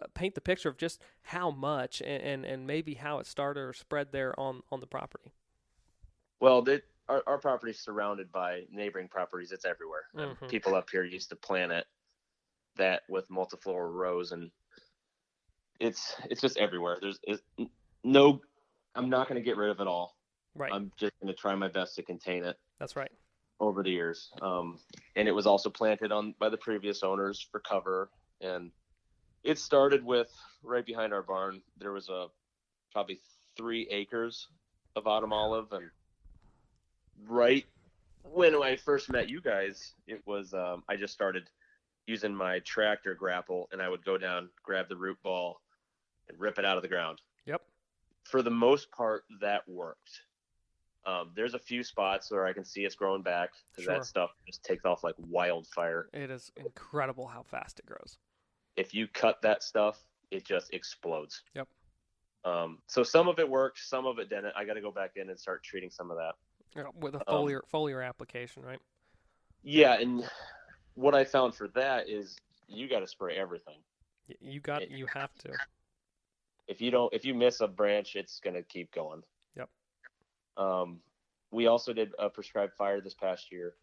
uh, 0.00 0.06
paint 0.14 0.34
the 0.34 0.40
picture 0.40 0.68
of 0.68 0.76
just 0.76 1.00
how 1.22 1.50
much 1.50 2.00
and, 2.00 2.22
and, 2.22 2.44
and, 2.44 2.66
maybe 2.66 2.94
how 2.94 3.18
it 3.18 3.26
started 3.26 3.60
or 3.60 3.72
spread 3.72 4.12
there 4.12 4.38
on, 4.38 4.62
on 4.70 4.80
the 4.80 4.86
property. 4.86 5.32
Well, 6.40 6.62
the, 6.62 6.82
our, 7.08 7.22
our 7.26 7.38
property 7.38 7.72
is 7.72 7.78
surrounded 7.78 8.32
by 8.32 8.62
neighboring 8.72 9.08
properties. 9.08 9.52
It's 9.52 9.64
everywhere. 9.64 10.04
Mm-hmm. 10.16 10.46
People 10.46 10.74
up 10.74 10.88
here 10.90 11.04
used 11.04 11.28
to 11.30 11.36
plant 11.36 11.72
it 11.72 11.86
that 12.76 13.02
with 13.08 13.28
multiflora 13.28 13.92
rose 13.92 14.32
and 14.32 14.50
it's 15.80 16.14
it's 16.28 16.40
just 16.40 16.58
everywhere. 16.58 16.98
There's 17.00 17.18
no. 18.04 18.40
I'm 18.94 19.08
not 19.08 19.28
going 19.28 19.40
to 19.40 19.44
get 19.44 19.56
rid 19.56 19.70
of 19.70 19.80
it 19.80 19.86
all. 19.86 20.16
Right. 20.54 20.72
I'm 20.72 20.92
just 20.96 21.12
going 21.20 21.32
to 21.32 21.40
try 21.40 21.54
my 21.54 21.68
best 21.68 21.96
to 21.96 22.02
contain 22.02 22.44
it. 22.44 22.56
That's 22.78 22.96
right. 22.96 23.10
Over 23.58 23.82
the 23.82 23.90
years, 23.90 24.30
um, 24.40 24.78
and 25.16 25.28
it 25.28 25.32
was 25.32 25.46
also 25.46 25.68
planted 25.68 26.12
on 26.12 26.34
by 26.38 26.48
the 26.48 26.56
previous 26.56 27.02
owners 27.02 27.46
for 27.50 27.60
cover, 27.60 28.10
and 28.40 28.70
it 29.44 29.58
started 29.58 30.04
with 30.04 30.32
right 30.62 30.84
behind 30.84 31.12
our 31.12 31.22
barn. 31.22 31.60
There 31.78 31.92
was 31.92 32.08
a 32.08 32.26
probably 32.92 33.20
three 33.56 33.86
acres 33.90 34.48
of 34.96 35.06
autumn 35.06 35.32
olive, 35.32 35.72
and 35.72 35.90
right 37.28 37.66
when 38.22 38.54
I 38.54 38.76
first 38.76 39.10
met 39.10 39.28
you 39.28 39.40
guys, 39.40 39.94
it 40.06 40.22
was 40.26 40.54
um, 40.54 40.82
I 40.88 40.96
just 40.96 41.12
started 41.12 41.48
using 42.06 42.34
my 42.34 42.58
tractor 42.60 43.14
grapple, 43.14 43.68
and 43.72 43.80
I 43.80 43.88
would 43.88 44.04
go 44.04 44.18
down, 44.18 44.50
grab 44.62 44.88
the 44.88 44.96
root 44.96 45.18
ball, 45.22 45.60
and 46.28 46.38
rip 46.38 46.58
it 46.58 46.64
out 46.64 46.76
of 46.76 46.82
the 46.82 46.88
ground. 46.88 47.20
Yep. 47.46 47.62
For 48.24 48.42
the 48.42 48.50
most 48.50 48.90
part, 48.90 49.24
that 49.40 49.68
worked. 49.68 50.22
Um, 51.06 51.30
there's 51.34 51.54
a 51.54 51.58
few 51.58 51.82
spots 51.82 52.30
where 52.30 52.46
I 52.46 52.52
can 52.52 52.64
see 52.64 52.82
it's 52.82 52.94
growing 52.94 53.22
back 53.22 53.50
because 53.70 53.84
sure. 53.84 53.94
that 53.94 54.04
stuff 54.04 54.30
just 54.46 54.62
takes 54.62 54.84
off 54.84 55.02
like 55.02 55.14
wildfire. 55.18 56.08
It 56.12 56.30
is 56.30 56.52
incredible 56.56 57.26
how 57.26 57.42
fast 57.42 57.78
it 57.78 57.86
grows. 57.86 58.18
If 58.76 58.94
you 58.94 59.08
cut 59.08 59.40
that 59.42 59.62
stuff, 59.62 59.98
it 60.30 60.44
just 60.44 60.72
explodes. 60.74 61.42
Yep. 61.54 61.68
Um, 62.44 62.78
so 62.86 63.02
some 63.02 63.28
of 63.28 63.38
it 63.38 63.48
worked, 63.48 63.78
some 63.78 64.06
of 64.06 64.18
it 64.18 64.28
didn't. 64.28 64.52
I 64.56 64.64
got 64.64 64.74
to 64.74 64.80
go 64.80 64.90
back 64.90 65.12
in 65.16 65.30
and 65.30 65.38
start 65.38 65.62
treating 65.62 65.90
some 65.90 66.10
of 66.10 66.18
that. 66.18 66.34
With 66.98 67.14
a 67.14 67.20
foliar 67.20 67.56
um, 67.56 67.62
foliar 67.72 68.06
application, 68.06 68.62
right? 68.62 68.80
Yeah, 69.62 70.00
and 70.00 70.24
what 70.94 71.14
I 71.14 71.24
found 71.24 71.54
for 71.54 71.68
that 71.68 72.08
is 72.08 72.36
you 72.68 72.88
got 72.88 73.00
to 73.00 73.06
spray 73.06 73.36
everything. 73.36 73.78
You 74.40 74.60
got 74.60 74.82
it, 74.82 74.90
you 74.90 75.06
have 75.06 75.34
to 75.38 75.50
if 76.70 76.80
you 76.80 76.92
don't 76.92 77.12
if 77.12 77.24
you 77.24 77.34
miss 77.34 77.60
a 77.60 77.66
branch, 77.66 78.14
it's 78.14 78.38
gonna 78.38 78.62
keep 78.62 78.94
going. 78.94 79.22
Yep. 79.56 79.68
Um, 80.56 81.00
we 81.50 81.66
also 81.66 81.92
did 81.92 82.12
a 82.18 82.30
prescribed 82.30 82.74
fire 82.74 83.00
this 83.00 83.12
past 83.12 83.50
year, 83.50 83.74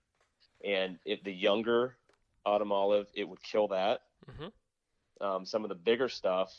and 0.64 0.98
if 1.06 1.22
the 1.24 1.34
younger 1.34 1.98
autumn 2.46 2.72
olive, 2.72 3.08
it 3.14 3.28
would 3.28 3.44
kill 3.44 3.68
that. 3.68 4.00
Mm-hmm. 4.32 5.26
Um, 5.26 5.46
some 5.46 5.64
of 5.66 5.70
the 5.70 5.76
bigger 5.76 6.08
stuff, 6.08 6.54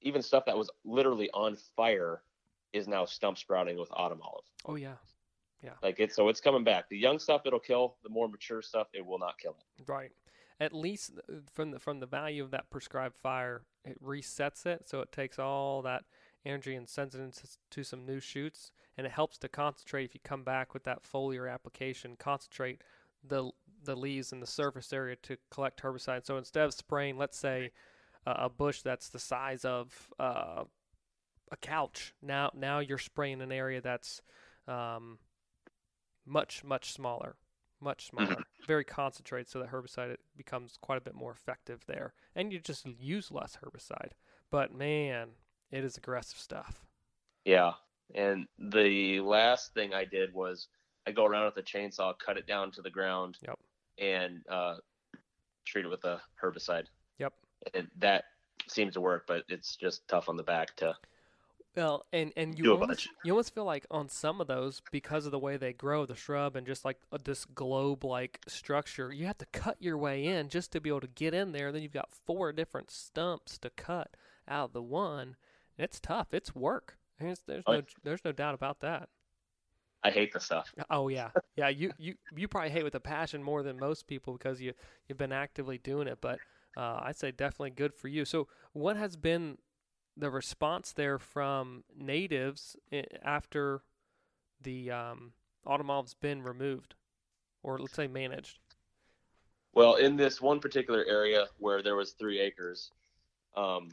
even 0.00 0.22
stuff 0.22 0.46
that 0.46 0.56
was 0.56 0.70
literally 0.86 1.28
on 1.34 1.56
fire, 1.76 2.22
is 2.74 2.86
now 2.86 3.06
stump 3.06 3.38
sprouting 3.38 3.78
with 3.78 3.88
autumn 3.92 4.20
olive. 4.22 4.44
Oh 4.66 4.74
yeah, 4.74 4.96
yeah. 5.62 5.70
Like 5.82 6.00
it's 6.00 6.14
so 6.16 6.28
it's 6.28 6.40
coming 6.40 6.64
back. 6.64 6.88
The 6.90 6.98
young 6.98 7.18
stuff 7.18 7.42
it'll 7.46 7.58
kill. 7.58 7.96
The 8.02 8.10
more 8.10 8.28
mature 8.28 8.60
stuff 8.60 8.88
it 8.92 9.04
will 9.04 9.18
not 9.18 9.38
kill 9.38 9.56
it. 9.78 9.90
Right 9.90 10.10
at 10.60 10.72
least 10.72 11.12
uh, 11.28 11.36
from 11.52 11.70
the 11.72 11.78
from 11.78 12.00
the 12.00 12.06
value 12.06 12.42
of 12.42 12.50
that 12.52 12.70
prescribed 12.70 13.16
fire, 13.16 13.62
it 13.84 14.02
resets 14.02 14.66
it, 14.66 14.88
so 14.88 15.00
it 15.00 15.12
takes 15.12 15.38
all 15.38 15.82
that 15.82 16.04
energy 16.44 16.74
and 16.74 16.88
sends 16.88 17.14
it 17.14 17.20
into 17.20 17.84
some 17.84 18.04
new 18.04 18.20
shoots, 18.20 18.70
and 18.96 19.06
it 19.06 19.12
helps 19.12 19.38
to 19.38 19.48
concentrate. 19.48 20.04
If 20.04 20.14
you 20.14 20.20
come 20.22 20.44
back 20.44 20.74
with 20.74 20.84
that 20.84 21.02
foliar 21.02 21.52
application, 21.52 22.16
concentrate 22.18 22.82
the 23.22 23.50
the 23.82 23.96
leaves 23.96 24.32
in 24.32 24.40
the 24.40 24.46
surface 24.46 24.92
area 24.92 25.16
to 25.22 25.36
collect 25.50 25.82
herbicide. 25.82 26.24
So 26.24 26.38
instead 26.38 26.64
of 26.64 26.72
spraying, 26.72 27.18
let's 27.18 27.38
say, 27.38 27.72
uh, 28.26 28.34
a 28.38 28.48
bush 28.48 28.82
that's 28.82 29.08
the 29.08 29.18
size 29.18 29.64
of 29.64 30.08
uh, 30.18 30.64
a 31.54 31.56
couch, 31.56 32.12
now 32.20 32.50
now 32.54 32.80
you're 32.80 32.98
spraying 32.98 33.40
an 33.40 33.52
area 33.52 33.80
that's 33.80 34.20
um, 34.68 35.18
much 36.26 36.62
much 36.64 36.92
smaller 36.92 37.36
much 37.84 38.06
smaller, 38.06 38.28
mm-hmm. 38.28 38.64
very 38.66 38.82
concentrated, 38.84 39.48
so 39.48 39.60
that 39.60 39.70
herbicide 39.70 40.16
becomes 40.36 40.78
quite 40.80 40.98
a 40.98 41.00
bit 41.00 41.14
more 41.14 41.30
effective 41.30 41.84
there, 41.86 42.14
and 42.34 42.52
you 42.52 42.58
just 42.58 42.86
use 42.98 43.30
less 43.30 43.58
herbicide. 43.62 44.12
But 44.50 44.74
man, 44.74 45.28
it 45.70 45.84
is 45.84 45.96
aggressive 45.96 46.38
stuff. 46.38 46.84
Yeah, 47.44 47.72
and 48.14 48.46
the 48.58 49.20
last 49.20 49.74
thing 49.74 49.94
I 49.94 50.04
did 50.04 50.32
was 50.34 50.68
I 51.06 51.12
go 51.12 51.26
around 51.26 51.44
with 51.44 51.58
a 51.58 51.62
chainsaw, 51.62 52.14
cut 52.18 52.38
it 52.38 52.46
down 52.46 52.72
to 52.72 52.82
the 52.82 52.90
ground, 52.90 53.38
yep. 53.42 53.58
and 53.98 54.40
uh, 54.48 54.76
treat 55.66 55.84
it 55.84 55.88
with 55.88 56.04
a 56.04 56.20
herbicide. 56.42 56.86
Yep, 57.18 57.34
and 57.74 57.88
that 57.98 58.24
seems 58.66 58.94
to 58.94 59.00
work, 59.00 59.26
but 59.28 59.44
it's 59.48 59.76
just 59.76 60.08
tough 60.08 60.28
on 60.28 60.36
the 60.36 60.42
back 60.42 60.74
to 60.76 60.96
well, 61.76 62.06
and 62.12 62.32
and 62.36 62.58
you 62.58 62.72
almost, 62.72 63.08
you 63.24 63.32
almost 63.32 63.54
feel 63.54 63.64
like 63.64 63.86
on 63.90 64.08
some 64.08 64.40
of 64.40 64.46
those 64.46 64.82
because 64.92 65.26
of 65.26 65.32
the 65.32 65.38
way 65.38 65.56
they 65.56 65.72
grow 65.72 66.06
the 66.06 66.14
shrub 66.14 66.56
and 66.56 66.66
just 66.66 66.84
like 66.84 66.98
uh, 67.12 67.18
this 67.22 67.44
globe-like 67.44 68.40
structure, 68.46 69.12
you 69.12 69.26
have 69.26 69.38
to 69.38 69.46
cut 69.46 69.76
your 69.80 69.98
way 69.98 70.24
in 70.24 70.48
just 70.48 70.72
to 70.72 70.80
be 70.80 70.88
able 70.88 71.00
to 71.00 71.08
get 71.08 71.34
in 71.34 71.52
there. 71.52 71.72
Then 71.72 71.82
you've 71.82 71.92
got 71.92 72.12
four 72.26 72.52
different 72.52 72.90
stumps 72.90 73.58
to 73.58 73.70
cut 73.70 74.16
out 74.46 74.66
of 74.66 74.72
the 74.72 74.82
one. 74.82 75.36
It's 75.76 75.98
tough. 75.98 76.28
It's 76.32 76.54
work. 76.54 76.96
There's, 77.18 77.40
there's 77.46 77.64
no 77.66 77.82
there's 78.02 78.24
no 78.24 78.32
doubt 78.32 78.54
about 78.54 78.80
that. 78.80 79.08
I 80.02 80.10
hate 80.10 80.32
the 80.32 80.40
stuff. 80.40 80.72
Oh 80.90 81.08
yeah, 81.08 81.30
yeah. 81.56 81.68
You 81.68 81.92
you 81.98 82.14
you 82.36 82.46
probably 82.46 82.70
hate 82.70 82.84
with 82.84 82.94
a 82.94 83.00
passion 83.00 83.42
more 83.42 83.62
than 83.62 83.78
most 83.78 84.06
people 84.06 84.34
because 84.34 84.60
you 84.60 84.74
you've 85.08 85.18
been 85.18 85.32
actively 85.32 85.78
doing 85.78 86.08
it. 86.08 86.18
But 86.20 86.38
uh, 86.76 87.00
I'd 87.02 87.16
say 87.16 87.30
definitely 87.30 87.70
good 87.70 87.94
for 87.94 88.08
you. 88.08 88.24
So 88.24 88.48
what 88.72 88.96
has 88.96 89.16
been 89.16 89.58
the 90.16 90.30
response 90.30 90.92
there 90.92 91.18
from 91.18 91.84
natives 91.96 92.76
after 93.24 93.82
the 94.62 94.90
um, 94.90 95.32
autumn 95.66 95.90
olive's 95.90 96.14
been 96.14 96.42
removed, 96.42 96.94
or 97.62 97.78
let's 97.78 97.94
say 97.94 98.06
managed? 98.06 98.58
Well, 99.74 99.96
in 99.96 100.16
this 100.16 100.40
one 100.40 100.60
particular 100.60 101.04
area 101.08 101.46
where 101.58 101.82
there 101.82 101.96
was 101.96 102.12
three 102.12 102.40
acres, 102.40 102.90
um, 103.56 103.90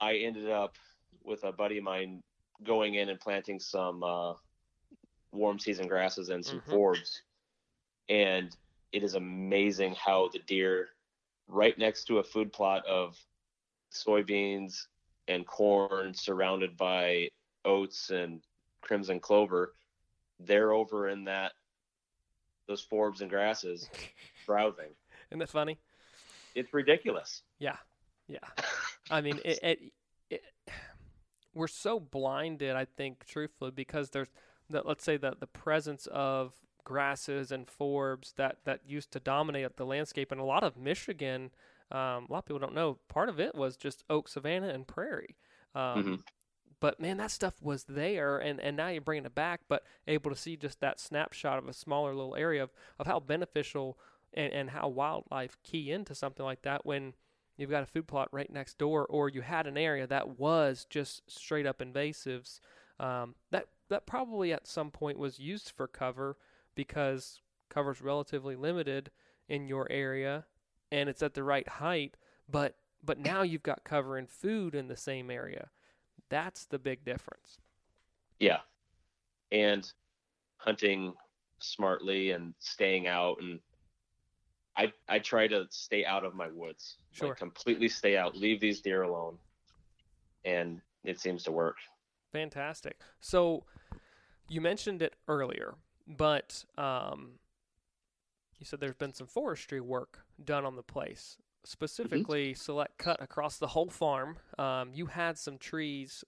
I 0.00 0.16
ended 0.16 0.50
up 0.50 0.76
with 1.24 1.44
a 1.44 1.52
buddy 1.52 1.78
of 1.78 1.84
mine 1.84 2.22
going 2.64 2.94
in 2.94 3.08
and 3.08 3.18
planting 3.18 3.58
some 3.58 4.02
uh, 4.02 4.34
warm 5.32 5.58
season 5.58 5.88
grasses 5.88 6.28
and 6.28 6.44
some 6.44 6.60
mm-hmm. 6.60 6.72
forbs, 6.72 7.20
and 8.08 8.54
it 8.92 9.02
is 9.02 9.14
amazing 9.14 9.94
how 9.94 10.28
the 10.32 10.40
deer, 10.40 10.88
right 11.46 11.78
next 11.78 12.04
to 12.04 12.18
a 12.18 12.22
food 12.24 12.52
plot 12.52 12.84
of 12.86 13.16
soybeans 13.90 14.86
and 15.28 15.46
corn, 15.46 16.14
surrounded 16.14 16.76
by 16.76 17.28
oats 17.64 18.10
and 18.10 18.40
crimson 18.80 19.20
clover, 19.20 19.74
they're 20.40 20.72
over 20.72 21.08
in 21.08 21.24
that 21.24 21.52
those 22.66 22.86
forbs 22.86 23.20
and 23.20 23.30
grasses 23.30 23.88
browsing. 24.46 24.90
Isn't 25.30 25.40
that 25.40 25.48
funny? 25.48 25.78
It's 26.54 26.72
ridiculous. 26.72 27.42
Yeah, 27.58 27.76
yeah. 28.28 28.38
I 29.10 29.20
mean, 29.20 29.40
it, 29.44 29.58
it, 29.62 29.80
it, 30.30 30.42
we're 31.54 31.66
so 31.66 31.98
blinded. 31.98 32.76
I 32.76 32.84
think, 32.84 33.26
truthfully, 33.26 33.70
because 33.70 34.10
there's, 34.10 34.28
the, 34.68 34.82
let's 34.84 35.04
say 35.04 35.16
that 35.16 35.40
the 35.40 35.46
presence 35.46 36.06
of 36.12 36.52
grasses 36.84 37.52
and 37.52 37.66
forbs 37.66 38.34
that 38.36 38.56
that 38.64 38.80
used 38.86 39.12
to 39.12 39.20
dominate 39.20 39.76
the 39.76 39.84
landscape, 39.84 40.32
and 40.32 40.40
a 40.40 40.44
lot 40.44 40.62
of 40.62 40.76
Michigan. 40.76 41.50
Um, 41.90 42.26
a 42.28 42.32
lot 42.32 42.38
of 42.38 42.44
people 42.46 42.58
don't 42.58 42.74
know. 42.74 42.98
Part 43.08 43.28
of 43.28 43.40
it 43.40 43.54
was 43.54 43.76
just 43.76 44.04
oak 44.10 44.28
savanna 44.28 44.68
and 44.68 44.86
prairie. 44.86 45.36
Um, 45.74 46.02
mm-hmm 46.02 46.14
but 46.80 47.00
man, 47.00 47.16
that 47.16 47.30
stuff 47.30 47.60
was 47.60 47.84
there, 47.84 48.38
and, 48.38 48.60
and 48.60 48.76
now 48.76 48.88
you're 48.88 49.00
bringing 49.00 49.26
it 49.26 49.34
back, 49.34 49.62
but 49.68 49.82
able 50.06 50.30
to 50.30 50.36
see 50.36 50.56
just 50.56 50.80
that 50.80 51.00
snapshot 51.00 51.58
of 51.58 51.68
a 51.68 51.72
smaller 51.72 52.14
little 52.14 52.36
area 52.36 52.62
of, 52.62 52.70
of 52.98 53.06
how 53.06 53.18
beneficial 53.18 53.98
and, 54.34 54.52
and 54.52 54.70
how 54.70 54.88
wildlife 54.88 55.56
key 55.64 55.90
into 55.90 56.14
something 56.14 56.44
like 56.44 56.62
that 56.62 56.86
when 56.86 57.14
you've 57.56 57.70
got 57.70 57.82
a 57.82 57.86
food 57.86 58.06
plot 58.06 58.28
right 58.30 58.52
next 58.52 58.78
door, 58.78 59.06
or 59.06 59.28
you 59.28 59.40
had 59.40 59.66
an 59.66 59.76
area 59.76 60.06
that 60.06 60.38
was 60.38 60.86
just 60.88 61.28
straight 61.30 61.66
up 61.66 61.80
invasives. 61.80 62.60
Um, 63.00 63.34
that 63.50 63.66
that 63.90 64.06
probably 64.06 64.52
at 64.52 64.66
some 64.66 64.90
point 64.90 65.18
was 65.18 65.38
used 65.38 65.70
for 65.70 65.86
cover 65.86 66.36
because 66.74 67.40
cover's 67.70 68.02
relatively 68.02 68.54
limited 68.54 69.10
in 69.48 69.66
your 69.66 69.90
area, 69.90 70.44
and 70.90 71.08
it's 71.08 71.22
at 71.22 71.34
the 71.34 71.42
right 71.42 71.68
height. 71.68 72.16
But 72.48 72.76
but 73.02 73.18
now 73.18 73.42
you've 73.42 73.62
got 73.62 73.84
cover 73.84 74.16
and 74.16 74.28
food 74.28 74.74
in 74.74 74.88
the 74.88 74.96
same 74.96 75.30
area. 75.30 75.70
That's 76.28 76.66
the 76.66 76.78
big 76.78 77.04
difference. 77.04 77.58
Yeah. 78.38 78.60
And 79.52 79.90
hunting 80.56 81.14
smartly 81.60 82.32
and 82.32 82.54
staying 82.58 83.06
out 83.06 83.38
and 83.40 83.60
I 84.76 84.92
I 85.08 85.18
try 85.18 85.48
to 85.48 85.66
stay 85.70 86.04
out 86.04 86.24
of 86.24 86.34
my 86.34 86.48
woods. 86.48 86.96
Sure. 87.12 87.28
Like 87.28 87.38
completely 87.38 87.88
stay 87.88 88.16
out, 88.16 88.36
leave 88.36 88.60
these 88.60 88.80
deer 88.80 89.02
alone. 89.02 89.38
And 90.44 90.80
it 91.04 91.20
seems 91.20 91.42
to 91.44 91.52
work. 91.52 91.76
Fantastic. 92.32 93.00
So 93.20 93.64
you 94.48 94.60
mentioned 94.60 95.02
it 95.02 95.14
earlier, 95.26 95.74
but 96.06 96.64
um, 96.76 97.32
you 98.58 98.66
said 98.66 98.80
there's 98.80 98.94
been 98.94 99.14
some 99.14 99.26
forestry 99.26 99.80
work 99.80 100.20
done 100.44 100.64
on 100.64 100.76
the 100.76 100.82
place 100.82 101.38
specifically 101.64 102.52
mm-hmm. 102.52 102.56
select 102.56 102.98
cut 102.98 103.22
across 103.22 103.58
the 103.58 103.66
whole 103.68 103.88
farm. 103.88 104.38
Um, 104.58 104.90
you 104.94 105.06
had 105.06 105.36
some 105.36 105.58
trees 105.58 106.24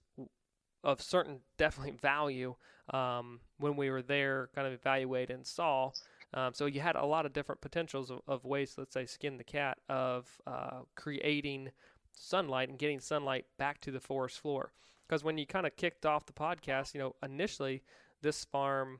of 0.83 1.01
certain 1.01 1.39
definitely 1.57 1.97
value 1.99 2.55
um, 2.93 3.39
when 3.57 3.75
we 3.75 3.89
were 3.89 4.01
there, 4.01 4.49
kind 4.53 4.67
of 4.67 4.73
evaluate 4.73 5.29
and 5.29 5.45
saw. 5.45 5.91
Um, 6.33 6.53
so 6.53 6.65
you 6.65 6.79
had 6.79 6.95
a 6.95 7.05
lot 7.05 7.25
of 7.25 7.33
different 7.33 7.61
potentials 7.61 8.09
of, 8.09 8.21
of 8.27 8.45
ways, 8.45 8.75
let's 8.77 8.93
say, 8.93 9.05
skin 9.05 9.37
the 9.37 9.43
cat 9.43 9.77
of 9.89 10.29
uh, 10.47 10.81
creating 10.95 11.71
sunlight 12.13 12.69
and 12.69 12.77
getting 12.77 12.99
sunlight 12.99 13.45
back 13.57 13.81
to 13.81 13.91
the 13.91 13.99
forest 13.99 14.39
floor. 14.39 14.71
Because 15.07 15.23
when 15.23 15.37
you 15.37 15.45
kind 15.45 15.65
of 15.65 15.75
kicked 15.75 16.05
off 16.05 16.25
the 16.25 16.33
podcast, 16.33 16.93
you 16.93 16.99
know, 16.99 17.15
initially 17.23 17.83
this 18.21 18.45
farm 18.45 18.99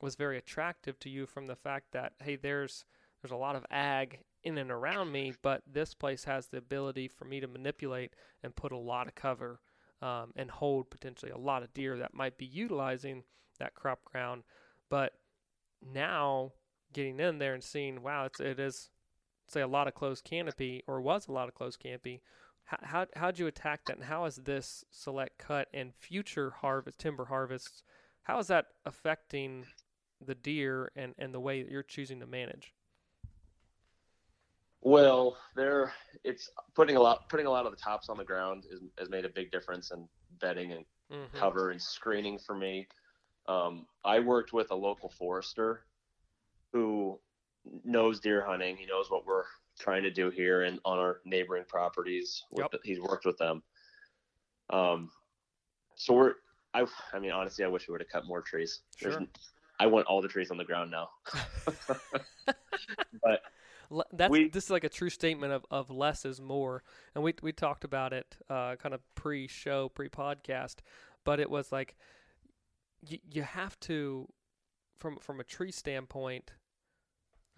was 0.00 0.16
very 0.16 0.38
attractive 0.38 0.98
to 1.00 1.10
you 1.10 1.26
from 1.26 1.46
the 1.46 1.56
fact 1.56 1.92
that 1.92 2.12
hey, 2.22 2.36
there's 2.36 2.84
there's 3.22 3.32
a 3.32 3.36
lot 3.36 3.56
of 3.56 3.64
ag 3.70 4.20
in 4.44 4.58
and 4.58 4.70
around 4.70 5.12
me, 5.12 5.32
but 5.42 5.62
this 5.70 5.94
place 5.94 6.24
has 6.24 6.48
the 6.48 6.58
ability 6.58 7.08
for 7.08 7.24
me 7.24 7.40
to 7.40 7.46
manipulate 7.46 8.14
and 8.42 8.56
put 8.56 8.72
a 8.72 8.78
lot 8.78 9.06
of 9.06 9.14
cover 9.14 9.60
um, 10.00 10.32
and 10.34 10.50
hold 10.50 10.90
potentially 10.90 11.30
a 11.30 11.38
lot 11.38 11.62
of 11.62 11.72
deer 11.72 11.96
that 11.98 12.14
might 12.14 12.36
be 12.36 12.46
utilizing 12.46 13.22
that 13.60 13.74
crop 13.74 14.04
ground. 14.04 14.42
But 14.90 15.12
now 15.80 16.52
getting 16.92 17.20
in 17.20 17.38
there 17.38 17.54
and 17.54 17.62
seeing, 17.62 18.02
wow, 18.02 18.24
it's, 18.24 18.40
it 18.40 18.58
is, 18.58 18.90
say, 19.46 19.60
a 19.60 19.68
lot 19.68 19.86
of 19.86 19.94
closed 19.94 20.24
canopy 20.24 20.82
or 20.88 21.00
was 21.00 21.28
a 21.28 21.32
lot 21.32 21.48
of 21.48 21.54
closed 21.54 21.78
canopy. 21.78 22.20
How, 22.64 22.78
how, 22.82 23.06
how'd 23.14 23.38
you 23.38 23.46
attack 23.46 23.84
that? 23.86 23.96
And 23.96 24.06
how 24.06 24.24
is 24.24 24.36
this 24.36 24.84
select 24.90 25.38
cut 25.38 25.68
and 25.72 25.94
future 25.94 26.50
harvest, 26.50 26.98
timber 26.98 27.26
harvests, 27.26 27.84
how 28.22 28.38
is 28.38 28.48
that 28.48 28.66
affecting 28.84 29.66
the 30.26 30.34
deer 30.34 30.90
and, 30.96 31.14
and 31.18 31.32
the 31.32 31.40
way 31.40 31.62
that 31.62 31.70
you're 31.70 31.82
choosing 31.82 32.20
to 32.20 32.26
manage? 32.26 32.72
Well, 34.82 35.36
there 35.54 35.92
it's 36.24 36.50
putting 36.74 36.96
a 36.96 37.00
lot 37.00 37.28
putting 37.28 37.46
a 37.46 37.50
lot 37.50 37.66
of 37.66 37.72
the 37.72 37.78
tops 37.78 38.08
on 38.08 38.16
the 38.18 38.24
ground 38.24 38.64
is, 38.70 38.80
has 38.98 39.08
made 39.08 39.24
a 39.24 39.28
big 39.28 39.52
difference 39.52 39.92
in 39.92 40.08
bedding 40.40 40.72
and 40.72 40.84
mm-hmm. 41.10 41.36
cover 41.36 41.70
and 41.70 41.80
screening 41.80 42.38
for 42.38 42.56
me. 42.56 42.88
Um, 43.46 43.86
I 44.04 44.18
worked 44.18 44.52
with 44.52 44.72
a 44.72 44.74
local 44.74 45.08
forester 45.08 45.84
who 46.72 47.18
knows 47.84 48.18
deer 48.18 48.44
hunting. 48.44 48.76
He 48.76 48.86
knows 48.86 49.08
what 49.08 49.24
we're 49.24 49.44
trying 49.78 50.02
to 50.02 50.10
do 50.10 50.30
here 50.30 50.62
and 50.62 50.80
on 50.84 50.98
our 50.98 51.20
neighboring 51.24 51.64
properties. 51.68 52.44
Yep. 52.56 52.74
he's 52.82 53.00
worked 53.00 53.24
with 53.24 53.38
them. 53.38 53.62
Um, 54.70 55.10
so 55.94 56.14
we're 56.14 56.34
I 56.74 56.86
I 57.12 57.18
mean 57.20 57.30
honestly 57.30 57.64
I 57.64 57.68
wish 57.68 57.86
we 57.86 57.92
would 57.92 58.00
have 58.00 58.10
cut 58.10 58.26
more 58.26 58.42
trees. 58.42 58.80
Sure. 58.96 59.20
I 59.82 59.86
want 59.86 60.06
all 60.06 60.22
the 60.22 60.28
trees 60.28 60.52
on 60.52 60.58
the 60.58 60.64
ground 60.64 60.92
now. 60.92 61.10
but 63.20 63.42
that's 64.12 64.30
we, 64.30 64.48
this 64.48 64.66
is 64.66 64.70
like 64.70 64.84
a 64.84 64.88
true 64.88 65.10
statement 65.10 65.52
of, 65.52 65.66
of 65.72 65.90
less 65.90 66.24
is 66.24 66.40
more, 66.40 66.84
and 67.16 67.24
we 67.24 67.34
we 67.42 67.50
talked 67.50 67.82
about 67.82 68.12
it 68.12 68.36
uh, 68.48 68.76
kind 68.76 68.94
of 68.94 69.00
pre-show, 69.16 69.88
pre-podcast, 69.88 70.76
but 71.24 71.40
it 71.40 71.50
was 71.50 71.72
like 71.72 71.96
you 73.04 73.18
you 73.28 73.42
have 73.42 73.78
to 73.80 74.28
from 74.98 75.18
from 75.18 75.40
a 75.40 75.44
tree 75.44 75.72
standpoint, 75.72 76.52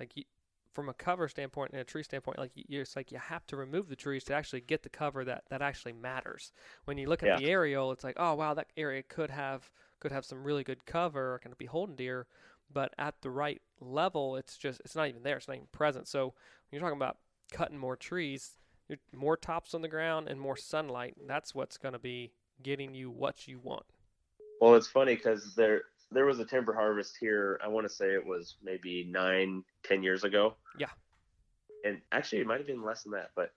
like 0.00 0.16
you, 0.16 0.24
from 0.72 0.88
a 0.88 0.94
cover 0.94 1.28
standpoint 1.28 1.72
and 1.72 1.80
a 1.82 1.84
tree 1.84 2.02
standpoint, 2.02 2.38
like 2.38 2.52
you, 2.54 2.80
it's 2.80 2.96
like 2.96 3.12
you 3.12 3.18
have 3.18 3.46
to 3.48 3.56
remove 3.56 3.90
the 3.90 3.96
trees 3.96 4.24
to 4.24 4.32
actually 4.32 4.62
get 4.62 4.82
the 4.82 4.88
cover 4.88 5.26
that 5.26 5.44
that 5.50 5.60
actually 5.60 5.92
matters. 5.92 6.52
When 6.87 6.96
you 6.96 7.06
look 7.06 7.22
at 7.22 7.28
yeah. 7.28 7.37
the 7.37 7.50
aerial, 7.50 7.92
it's 7.92 8.02
like 8.02 8.16
oh 8.18 8.32
wow 8.34 8.54
that 8.54 8.68
area 8.78 9.02
could 9.02 9.28
have 9.28 9.70
could 10.00 10.12
have 10.12 10.24
some 10.24 10.44
really 10.44 10.64
good 10.64 10.87
cover, 10.87 11.40
going 11.42 11.52
to 11.52 11.57
be 11.57 11.66
holding 11.66 11.96
deer, 11.96 12.26
but 12.72 12.92
at 12.98 13.20
the 13.22 13.30
right 13.30 13.62
level, 13.80 14.37
it's 14.37 14.57
just 14.57 14.80
it's 14.80 14.96
not 14.96 15.09
even 15.09 15.22
there. 15.22 15.37
It's 15.37 15.48
not 15.48 15.57
even 15.57 15.68
present. 15.72 16.09
So 16.09 16.24
when 16.26 16.33
you're 16.72 16.80
talking 16.80 16.96
about 16.96 17.18
cutting 17.52 17.78
more 17.78 17.96
trees, 17.96 18.57
more 19.14 19.37
tops 19.37 19.74
on 19.74 19.83
the 19.83 19.88
ground 19.88 20.28
and 20.28 20.40
more 20.40 20.57
sunlight. 20.57 21.16
That's 21.26 21.54
what's 21.54 21.78
going 21.78 21.92
to 21.92 21.98
be 21.98 22.33
getting 22.62 22.94
you 22.94 23.11
what 23.11 23.48
you 23.48 23.59
want. 23.62 23.85
Well, 24.61 24.74
it's 24.74 24.88
funny 24.88 25.14
because 25.14 25.54
there 25.54 25.83
there 26.11 26.26
was 26.26 26.38
a 26.38 26.44
timber 26.44 26.74
harvest 26.74 27.16
here. 27.18 27.61
I 27.62 27.68
want 27.68 27.88
to 27.88 27.92
say 27.92 28.07
it 28.07 28.24
was 28.24 28.57
maybe 28.62 29.07
nine, 29.11 29.64
ten 29.83 30.02
years 30.02 30.24
ago. 30.24 30.54
Yeah. 30.78 30.90
And 31.85 32.00
actually, 32.12 32.40
it 32.40 32.46
might 32.46 32.59
have 32.59 32.66
been 32.66 32.83
less 32.83 33.02
than 33.02 33.12
that, 33.12 33.30
but 33.35 33.52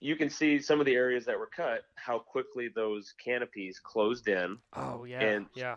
you 0.00 0.16
can 0.16 0.28
see 0.28 0.60
some 0.60 0.80
of 0.80 0.86
the 0.86 0.94
areas 0.94 1.24
that 1.24 1.38
were 1.38 1.48
cut, 1.54 1.82
how 1.96 2.18
quickly 2.18 2.68
those 2.74 3.14
canopies 3.24 3.80
closed 3.82 4.28
in. 4.28 4.58
Oh 4.74 5.04
yeah. 5.04 5.20
And 5.20 5.46
yeah. 5.54 5.76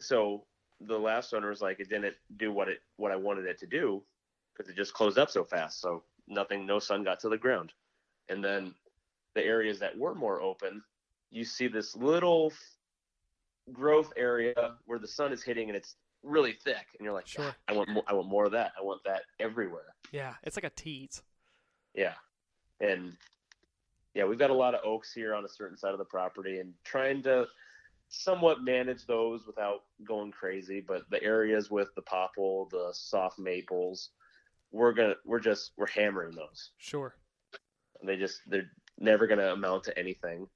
So 0.00 0.44
the 0.80 0.98
last 0.98 1.32
owner 1.32 1.48
was 1.48 1.62
like, 1.62 1.80
it 1.80 1.88
didn't 1.88 2.14
do 2.36 2.52
what 2.52 2.68
it 2.68 2.78
what 2.96 3.12
I 3.12 3.16
wanted 3.16 3.46
it 3.46 3.58
to 3.60 3.66
do 3.66 4.02
because 4.52 4.70
it 4.70 4.76
just 4.76 4.94
closed 4.94 5.18
up 5.18 5.30
so 5.30 5.44
fast. 5.44 5.80
So 5.80 6.04
nothing, 6.28 6.66
no 6.66 6.78
sun 6.78 7.04
got 7.04 7.20
to 7.20 7.28
the 7.28 7.38
ground. 7.38 7.72
And 8.28 8.42
then 8.42 8.74
the 9.34 9.42
areas 9.42 9.78
that 9.80 9.96
were 9.96 10.14
more 10.14 10.40
open, 10.40 10.82
you 11.30 11.44
see 11.44 11.68
this 11.68 11.96
little 11.96 12.52
growth 13.72 14.12
area 14.16 14.54
where 14.84 14.98
the 14.98 15.08
sun 15.08 15.32
is 15.32 15.42
hitting 15.42 15.68
and 15.68 15.76
it's 15.76 15.96
really 16.22 16.52
thick, 16.64 16.86
and 16.98 17.04
you're 17.04 17.14
like, 17.14 17.26
sure. 17.26 17.54
I 17.68 17.72
want 17.72 17.88
more, 17.88 18.02
I 18.08 18.14
want 18.14 18.28
more 18.28 18.46
of 18.46 18.52
that. 18.52 18.72
I 18.78 18.82
want 18.82 19.02
that 19.04 19.22
everywhere. 19.38 19.94
Yeah, 20.12 20.34
it's 20.42 20.56
like 20.56 20.64
a 20.64 20.70
tease. 20.70 21.22
Yeah, 21.94 22.14
and 22.80 23.12
yeah, 24.16 24.24
we've 24.24 24.38
got 24.38 24.48
a 24.48 24.54
lot 24.54 24.74
of 24.74 24.80
oaks 24.82 25.12
here 25.12 25.34
on 25.34 25.44
a 25.44 25.48
certain 25.48 25.76
side 25.76 25.92
of 25.92 25.98
the 25.98 26.04
property, 26.06 26.58
and 26.58 26.72
trying 26.84 27.22
to 27.24 27.44
somewhat 28.08 28.64
manage 28.64 29.04
those 29.04 29.46
without 29.46 29.82
going 30.04 30.32
crazy. 30.32 30.80
But 30.80 31.02
the 31.10 31.22
areas 31.22 31.70
with 31.70 31.94
the 31.94 32.00
popple, 32.00 32.66
the 32.70 32.88
soft 32.94 33.38
maples, 33.38 34.10
we're 34.72 34.94
gonna 34.94 35.16
we're 35.26 35.38
just 35.38 35.72
we're 35.76 35.86
hammering 35.88 36.34
those. 36.34 36.70
Sure. 36.78 37.14
They 38.02 38.16
just 38.16 38.40
they're 38.46 38.70
never 38.98 39.26
gonna 39.26 39.52
amount 39.52 39.84
to 39.84 39.98
anything. 39.98 40.48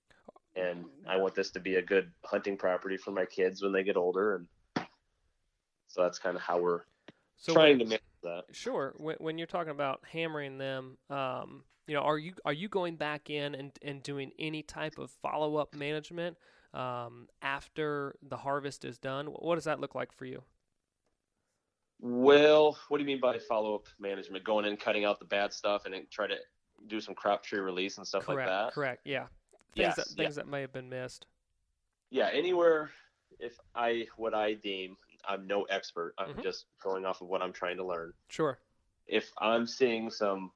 And 0.57 0.87
I 1.07 1.18
want 1.18 1.35
this 1.35 1.51
to 1.51 1.61
be 1.61 1.75
a 1.75 1.83
good 1.83 2.11
hunting 2.25 2.57
property 2.57 2.96
for 2.96 3.11
my 3.11 3.27
kids 3.27 3.62
when 3.62 3.73
they 3.73 3.85
get 3.85 3.99
older, 3.99 4.37
and 4.37 4.87
so 5.87 6.03
that's 6.03 6.18
kind 6.18 6.35
of 6.35 6.40
how 6.40 6.59
we're 6.59 6.81
so 7.40 7.53
trying 7.53 7.79
when, 7.79 7.79
to 7.81 7.85
manage 7.87 8.03
that. 8.22 8.44
Sure. 8.53 8.94
When, 8.96 9.16
when 9.18 9.38
you're 9.38 9.48
talking 9.48 9.72
about 9.72 10.00
hammering 10.11 10.59
them, 10.59 10.96
um, 11.11 11.64
you 11.88 11.94
know, 11.94 12.03
are 12.03 12.18
you 12.18 12.35
are 12.44 12.53
you 12.53 12.68
going 12.68 12.96
back 12.96 13.31
in 13.31 13.55
and, 13.55 13.72
and 13.83 14.03
doing 14.03 14.31
any 14.38 14.62
type 14.62 14.98
of 14.98 15.11
follow 15.11 15.57
up 15.57 15.74
management? 15.74 16.37
um, 16.74 17.29
after 17.42 18.16
the 18.22 18.37
harvest 18.37 18.85
is 18.85 18.98
done? 18.98 19.26
What 19.26 19.57
does 19.57 19.64
that 19.64 19.81
look 19.81 19.94
like 19.94 20.12
for 20.12 20.24
you? 20.24 20.42
Well, 22.00 22.79
what 22.88 22.98
do 22.98 23.03
you 23.03 23.07
mean 23.07 23.20
by 23.20 23.38
follow 23.38 23.74
up 23.74 23.87
management? 23.98 24.44
Going 24.44 24.64
in, 24.64 24.76
cutting 24.76 25.05
out 25.05 25.18
the 25.18 25.26
bad 25.26 25.53
stuff, 25.53 25.85
and 25.85 25.94
then 25.94 26.07
try 26.11 26.26
to 26.26 26.37
do 26.87 27.00
some 27.00 27.14
crop 27.14 27.44
tree 27.44 27.59
release 27.59 27.98
and 27.98 28.07
stuff 28.07 28.24
correct, 28.24 28.48
like 28.48 28.66
that. 28.66 28.72
Correct. 28.72 29.03
Yeah. 29.05 29.26
Things 29.74 29.94
Yes, 29.96 29.96
that 29.96 30.07
yeah. 30.11 30.24
things 30.24 30.37
that 30.37 30.48
may 30.48 30.62
have 30.62 30.72
been 30.72 30.88
missed. 30.88 31.26
Yeah, 32.11 32.31
anywhere. 32.33 32.90
If 33.38 33.59
I 33.74 34.07
what 34.16 34.35
I 34.35 34.55
deem, 34.55 34.96
I'm 35.28 35.46
no 35.46 35.64
expert. 35.64 36.14
I'm 36.18 36.35
Mhm. 36.35 36.42
just 36.42 36.66
going 36.80 37.04
off 37.04 37.20
of 37.20 37.28
what 37.28 37.42
I'm 37.42 37.52
trying 37.52 37.76
to 37.76 37.85
learn. 37.85 38.14
Sure. 38.28 38.59
If 39.06 39.33
I'm 39.38 39.66
seeing 39.66 40.11
some 40.11 40.52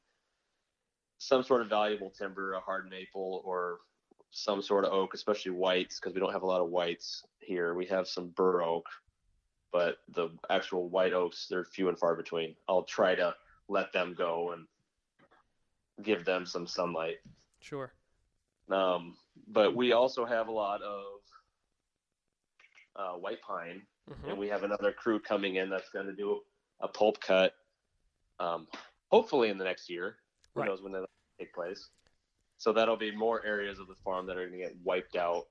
some 1.18 1.42
sort 1.42 1.62
of 1.62 1.68
valuable 1.68 2.11
timber, 2.11 2.53
a 2.53 2.61
hard 2.61 2.90
maple 2.90 3.40
or 3.44 3.81
some 4.31 4.61
sort 4.61 4.85
of 4.85 4.92
oak, 4.92 5.14
especially 5.14 5.53
whites, 5.53 5.98
because 5.98 6.12
we 6.12 6.20
don't 6.20 6.33
have 6.33 6.42
a 6.42 6.46
lot 6.46 6.61
of 6.61 6.68
whites 6.68 7.24
here. 7.38 7.74
We 7.74 7.87
have 7.87 8.07
some 8.09 8.31
bur 8.31 8.62
oak, 8.62 8.87
but 9.70 9.98
the 10.09 10.37
actual 10.50 10.88
white 10.88 11.12
oaks 11.14 11.46
they're 11.48 11.64
few 11.64 11.88
and 11.88 11.98
far 11.98 12.14
between. 12.14 12.57
I'll 12.68 12.83
try 12.83 13.14
to 13.14 13.35
let 13.68 13.92
them 13.92 14.12
go 14.12 14.53
and 14.53 14.68
give 16.03 16.24
them 16.24 16.44
some 16.44 16.66
sunlight. 16.66 17.20
Sure. 17.61 17.94
Um, 18.68 19.16
but 19.46 19.74
we 19.74 19.92
also 19.92 20.24
have 20.24 20.48
a 20.48 20.53
lot 20.53 20.83
of 20.83 21.05
uh, 22.96 23.12
white 23.12 23.40
pine, 23.40 23.87
Mhm. 24.11 24.29
and 24.29 24.38
we 24.38 24.49
have 24.49 24.62
another 24.62 24.93
crew 24.93 25.19
coming 25.19 25.57
in 25.57 25.71
that's 25.71 25.88
going 25.90 26.07
to 26.07 26.12
do 26.12 26.43
a 26.81 26.88
pulp 26.88 27.21
cut, 27.21 27.55
um, 28.38 28.69
hopefully 29.11 29.49
in 29.49 29.59
the 29.59 29.64
next 29.64 29.88
year. 29.88 30.19
Who 30.55 30.61
Right. 30.61 30.69
knows 30.69 30.83
when 30.83 30.93
that'll 30.93 31.09
take 31.38 31.53
place? 31.55 31.90
So 32.59 32.73
that'll 32.73 32.97
be 32.97 33.11
more 33.11 33.45
areas 33.45 33.79
of 33.79 33.88
the 33.88 33.97
farm 33.97 34.27
that 34.27 34.37
are 34.37 34.47
going 34.49 34.61
to 34.61 34.67
get 34.69 34.77
wiped 34.85 35.17
out, 35.17 35.49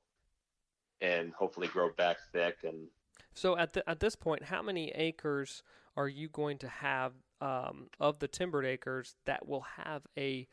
and 1.02 1.34
hopefully 1.34 1.68
grow 1.68 1.92
back 1.94 2.18
thick. 2.32 2.63
And 2.63 2.89
So 3.34 3.58
at 3.58 3.74
the, 3.74 3.88
at 3.89 4.00
this 4.00 4.16
point, 4.16 4.44
how 4.44 4.62
many 4.62 4.92
acres 4.92 5.63
are 5.96 6.08
you 6.08 6.30
going 6.30 6.58
to 6.60 6.68
have 6.68 7.13
um, 7.42 7.89
of 8.00 8.20
the 8.20 8.28
timbered 8.28 8.66
acres 8.66 9.16
that 9.26 9.48
will 9.48 9.62
have 9.62 10.08
a 10.18 10.48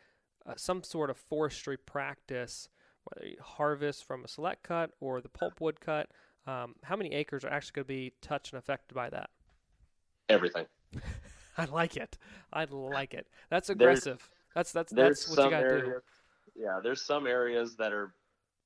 uh, 0.46 0.54
some 0.56 0.82
sort 0.82 1.10
of 1.10 1.18
forestry 1.18 1.76
practice, 1.76 2.68
whether 3.04 3.28
you 3.28 3.36
harvest 3.40 4.04
from 4.04 4.24
a 4.24 4.28
select 4.28 4.62
cut 4.62 4.92
or 4.98 5.20
the 5.20 5.28
pulpwood 5.28 5.78
cut? 5.78 6.10
Um, 6.46 6.74
how 6.82 6.96
many 6.96 7.12
acres 7.12 7.44
are 7.44 7.50
actually 7.50 7.72
going 7.74 7.84
to 7.84 7.88
be 7.88 8.12
touched 8.22 8.52
and 8.52 8.58
affected 8.58 8.94
by 8.94 9.10
that? 9.10 9.30
everything. 10.28 10.64
I 11.58 11.64
like 11.64 11.96
it. 11.96 12.16
I 12.52 12.64
like 12.64 13.14
it. 13.14 13.26
That's 13.50 13.66
There's- 13.66 13.98
aggressive. 14.06 14.30
that's 14.54 14.70
that's 14.70 14.92
that's 14.92 15.28
what 15.28 15.44
you 15.44 15.50
got 15.50 15.60
to 15.62 15.80
do. 15.80 16.00
Yeah, 16.54 16.78
there's 16.82 17.02
some 17.02 17.26
areas 17.26 17.74
that 17.76 17.92
are 17.92 18.14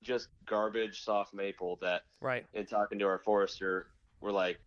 just 0.02 0.28
garbage 0.44 1.02
soft 1.02 1.32
maple 1.32 1.78
that 1.80 2.02
Right. 2.20 2.44
in 2.52 2.66
talking 2.66 2.98
to 2.98 3.06
our 3.06 3.18
forester, 3.18 3.87
we're 4.20 4.30
like, 4.32 4.58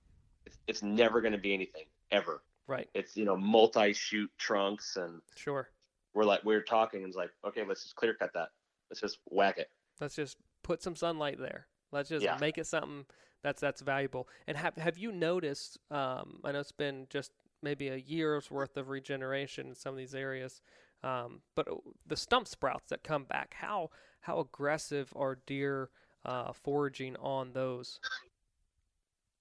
it's, 0.48 0.58
it's 0.68 0.82
never 0.82 1.22
going 1.22 1.34
to 1.34 1.38
be 1.38 1.54
anything 1.54 1.84
ever. 2.12 2.42
Right. 2.66 2.90
It's 2.96 3.16
you 3.16 3.26
know 3.26 3.38
multi-shoot 3.38 4.32
trunks, 4.40 4.96
and 4.98 5.22
Sure. 5.36 5.70
we're 6.16 6.24
like 6.26 6.44
we're 6.44 6.64
talking, 6.64 7.02
and 7.02 7.08
it's 7.10 7.16
like, 7.18 7.30
okay, 7.46 7.64
let's 7.66 7.84
just 7.84 7.96
clear 7.96 8.16
cut 8.16 8.34
that. 8.34 8.50
Let's 8.90 9.02
just 9.02 9.20
whack 9.26 9.60
it. 9.60 9.70
Let's 10.02 10.16
just 10.16 10.38
put 10.64 10.82
some 10.82 10.96
sunlight 10.96 11.38
there. 11.40 11.68
Let's 11.92 12.10
just 12.10 12.24
Yeah. 12.26 12.38
make 12.40 12.58
it 12.58 12.68
something 12.68 13.06
that's 13.44 13.62
that's 13.62 13.82
valuable. 13.82 14.28
And 14.48 14.58
have 14.58 14.76
have 14.76 14.98
you 14.98 15.12
noticed? 15.12 15.78
Um, 15.92 16.40
I 16.44 16.52
know 16.52 16.60
it's 16.60 16.72
been 16.72 17.08
just 17.10 17.32
maybe 17.62 17.88
a 17.88 17.96
year's 17.96 18.52
worth 18.52 18.78
of 18.78 18.90
regeneration 18.90 19.68
in 19.68 19.76
some 19.76 19.94
of 19.94 19.98
these 19.98 20.14
areas, 20.16 20.62
um, 21.04 21.42
but 21.56 21.68
the 22.06 22.18
stump 22.18 22.48
sprouts 22.48 22.90
that 22.90 23.04
come 23.04 23.24
back, 23.24 23.56
how 23.56 23.90
how 24.22 24.40
aggressive 24.40 25.14
are 25.16 25.36
deer 25.46 25.90
uh, 26.26 26.52
foraging 26.54 27.16
on 27.18 27.54
those? 27.54 28.00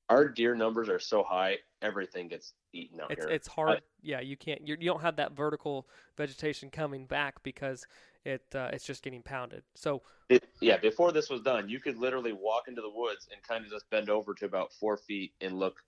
Our 0.08 0.28
deer 0.28 0.54
numbers 0.54 0.88
are 0.88 1.00
so 1.00 1.24
high, 1.24 1.58
everything 1.82 2.28
gets 2.28 2.52
eaten 2.72 3.00
out 3.00 3.10
It's 3.10 3.24
here. 3.24 3.32
it's 3.34 3.48
hard. 3.48 3.82
yeah, 4.02 4.20
you 4.20 4.36
can't. 4.36 4.66
You're, 4.66 4.78
you 4.78 4.86
don't 4.86 5.02
have 5.02 5.16
that 5.16 5.32
vertical 5.32 5.88
vegetation 6.16 6.70
coming 6.70 7.06
back 7.06 7.42
because 7.42 7.86
it 8.26 8.44
uh, 8.54 8.70
it's 8.72 8.84
just 8.84 9.02
getting 9.02 9.22
pounded. 9.22 9.62
So 9.74 10.02
It, 10.28 10.44
yeah, 10.60 10.76
before 10.76 11.10
this 11.12 11.30
was 11.30 11.40
done, 11.42 11.68
you 11.68 11.80
could 11.80 11.96
literally 11.98 12.32
walk 12.32 12.68
into 12.68 12.80
the 12.82 12.90
woods 12.90 13.28
and 13.32 13.42
kind 13.42 13.64
of 13.64 13.70
just 13.70 13.88
bend 13.90 14.10
over 14.10 14.34
to 14.34 14.44
about 14.44 14.72
four 14.72 14.96
feet 14.96 15.34
and 15.40 15.58
look 15.58 15.82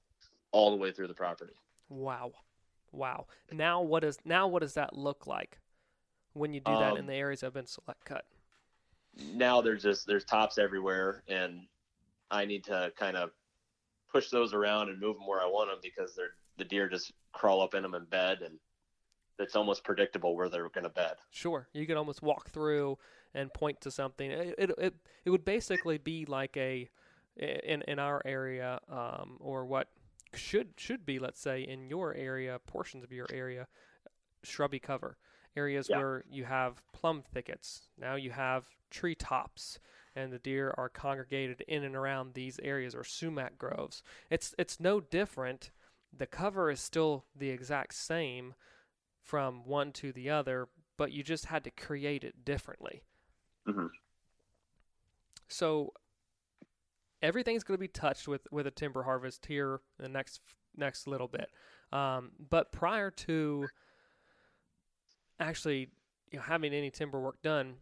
all 0.53 0.71
the 0.71 0.77
way 0.77 0.93
through 0.93 1.09
the 1.09 1.15
property. 1.15 1.55
Wow, 1.91 2.33
wow. 2.93 3.27
Now 3.53 3.83
what 3.83 4.01
does 4.03 4.19
now 4.25 4.49
what 4.49 4.61
does 4.63 4.75
that 4.75 4.97
look 4.97 5.27
like 5.27 5.61
when 6.35 6.55
you 6.55 6.61
do 6.61 6.77
that 6.77 6.97
in 6.97 7.07
Um, 7.07 7.07
the 7.07 7.15
areas 7.15 7.41
that 7.41 7.49
have 7.49 7.55
been 7.55 7.67
select 7.67 8.05
cut? 8.05 8.27
Now 9.17 9.61
there's 9.61 9.83
just 9.83 10.07
there's 10.07 10.25
tops 10.25 10.59
everywhere, 10.59 11.23
and 11.29 11.67
I 12.31 12.45
need 12.47 12.65
to 12.65 12.93
kind 12.99 13.17
of 13.17 13.31
push 14.13 14.31
those 14.31 14.55
around 14.55 14.91
and 14.91 15.01
move 15.01 15.17
them 15.19 15.27
where 15.27 15.41
I 15.43 15.47
want 15.47 15.71
them 15.71 15.81
because 15.83 16.15
they're 16.17 16.35
the 16.59 16.65
deer 16.65 16.89
just 16.89 17.13
crawl 17.33 17.63
up 17.63 17.75
in 17.75 17.83
them 17.83 17.95
and 17.95 18.09
bed, 18.11 18.43
and 18.43 18.59
it's 19.39 19.57
almost 19.57 19.85
predictable 19.85 20.37
where 20.37 20.49
they're 20.49 20.69
going 20.69 20.85
to 20.85 20.91
bed. 20.91 21.15
Sure, 21.31 21.69
you 21.73 21.87
could 21.87 21.97
almost 21.97 22.23
walk 22.23 22.51
through 22.51 22.99
and 23.35 23.53
point 23.53 23.81
to 23.83 23.91
something. 23.91 24.31
It 24.31 24.55
it 24.59 24.71
it, 24.79 24.95
it 25.25 25.31
would 25.31 25.45
basically 25.45 25.99
be 25.99 26.25
like 26.25 26.57
a 26.57 26.89
in 27.37 27.83
in 27.83 27.99
our 27.99 28.21
area 28.25 28.81
um, 28.91 29.37
or 29.41 29.65
what 29.65 29.89
should 30.35 30.69
should 30.77 31.07
be 31.07 31.19
let's 31.19 31.41
say 31.41 31.63
in 31.63 31.89
your 31.89 32.15
area 32.15 32.59
portions 32.67 33.03
of 33.05 33.13
your 33.13 33.27
area 33.33 33.67
shrubby 34.43 34.79
cover 34.79 35.17
areas 35.57 35.89
Yeah. 35.89 35.99
where 35.99 36.25
you 36.31 36.45
have 36.45 36.83
plum 36.93 37.23
thickets 37.23 37.89
now 37.99 38.15
you 38.17 38.31
have 38.33 38.67
tree 38.91 39.15
tops 39.15 39.79
and 40.15 40.33
the 40.33 40.39
deer 40.39 40.75
are 40.77 40.89
congregated 40.89 41.63
in 41.67 41.85
and 41.85 41.97
around 41.97 42.35
these 42.35 42.61
areas 42.63 42.95
or 42.95 43.05
sumac 43.05 43.57
groves 43.57 44.03
it's 44.31 44.55
it's 44.59 44.79
no 44.81 45.01
different 45.01 45.71
the 46.17 46.27
cover 46.27 46.71
is 46.71 46.81
still 46.81 47.25
the 47.35 47.51
exact 47.51 47.95
same 47.95 48.55
from 49.29 49.65
one 49.67 49.93
to 49.93 50.11
the 50.13 50.31
other 50.31 50.69
but 50.97 51.13
you 51.13 51.23
just 51.23 51.45
had 51.45 51.63
to 51.63 51.71
create 51.71 52.25
it 52.25 52.45
differently 52.45 53.03
Mhm. 53.67 53.91
so 55.49 55.93
everything's 57.21 57.63
going 57.65 57.77
to 57.77 57.81
be 57.81 57.89
touched 57.89 58.27
with 58.27 58.47
with 58.51 58.67
a 58.67 58.71
timber 58.71 59.03
harvest 59.03 59.45
here 59.47 59.81
in 59.99 60.05
the 60.05 60.09
next 60.09 60.41
next 60.77 61.07
little 61.07 61.29
bit. 61.29 61.51
Um, 61.93 62.31
but 62.39 62.71
prior 62.73 63.11
to 63.11 63.67
actually 65.41 65.91
you 66.31 66.39
know, 66.39 66.43
having 66.43 66.73
any 66.73 66.91
timber 66.91 67.21
work 67.21 67.41
done 67.43 67.77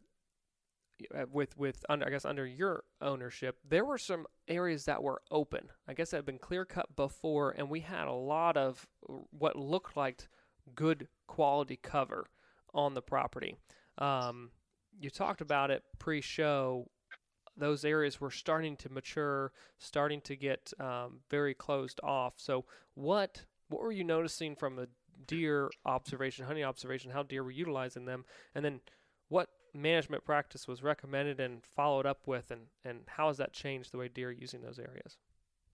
uh, 1.15 1.27
with 1.31 1.57
with 1.59 1.85
under, 1.89 2.07
I 2.07 2.11
guess 2.11 2.25
under 2.25 2.47
your 2.47 2.85
ownership, 3.01 3.59
there 3.69 3.85
were 3.85 3.99
some 3.99 4.27
areas 4.49 4.85
that 4.87 5.03
were 5.03 5.21
open. 5.31 5.69
I 5.87 5.95
guess 5.95 6.11
that 6.11 6.19
had 6.19 6.27
been 6.27 6.39
clear 6.39 6.65
cut 6.65 6.97
before, 6.97 7.51
and 7.51 7.69
we 7.69 7.81
had 7.81 8.09
a 8.09 8.13
lot 8.13 8.57
of 8.57 8.87
what 9.31 9.57
looked 9.57 9.97
like 9.97 10.29
good 10.75 11.09
quality 11.27 11.79
cover 11.83 12.27
on 12.75 12.95
the 12.95 13.03
property. 13.03 13.57
Um, 13.99 14.51
you 14.99 15.11
talked 15.11 15.41
about 15.41 15.71
it 15.71 15.83
pre-show 15.99 16.89
those 17.57 17.85
areas 17.85 18.21
were 18.21 18.31
starting 18.31 18.77
to 18.77 18.91
mature, 18.91 19.53
starting 19.79 20.21
to 20.23 20.37
get 20.37 20.73
um, 20.79 21.21
very 21.31 21.55
closed 21.55 22.01
off. 22.03 22.35
So, 22.37 22.65
what 22.95 23.45
what 23.69 23.83
were 23.83 23.93
you 23.93 24.05
noticing 24.05 24.55
from 24.55 24.79
a 24.79 24.87
deer 25.27 25.71
observation, 25.85 26.45
hunting 26.45 26.65
observation? 26.65 27.11
How 27.11 27.23
deer 27.23 27.43
were 27.43 27.51
utilizing 27.51 28.05
them, 28.05 28.25
and 28.55 28.65
then 28.65 28.81
what 29.29 29.49
management 29.75 30.25
practice 30.25 30.69
was 30.69 30.83
recommended 30.83 31.41
and 31.41 31.65
followed 31.65 32.07
up 32.07 32.27
with, 32.27 32.51
and 32.51 32.63
and 32.85 33.01
how 33.07 33.29
has 33.29 33.39
that 33.39 33.53
changed 33.53 33.93
the 33.93 33.99
way 33.99 34.09
deer 34.09 34.29
are 34.29 34.33
using 34.33 34.63
those 34.63 34.79
areas? 34.79 35.17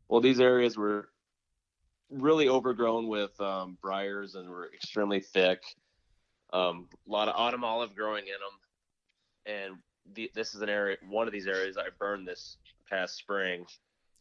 Well, 0.08 0.20
these 0.20 0.40
areas 0.40 0.76
were 0.76 1.08
really 2.12 2.48
overgrown 2.48 3.08
with 3.08 3.38
um, 3.40 3.78
briars 3.80 4.34
and 4.34 4.48
were 4.48 4.70
extremely 4.74 5.20
thick. 5.20 5.62
Um, 6.52 6.88
a 7.08 7.10
lot 7.10 7.28
of 7.28 7.34
autumn 7.36 7.64
olive 7.64 7.94
growing 7.94 8.24
in 8.26 8.32
them, 8.32 9.56
and 9.70 9.78
the, 10.14 10.30
this 10.34 10.54
is 10.54 10.60
an 10.60 10.68
area, 10.68 10.96
one 11.08 11.26
of 11.26 11.32
these 11.32 11.46
areas 11.46 11.76
I 11.78 11.88
burned 11.98 12.28
this 12.28 12.58
past 12.90 13.16
spring. 13.16 13.64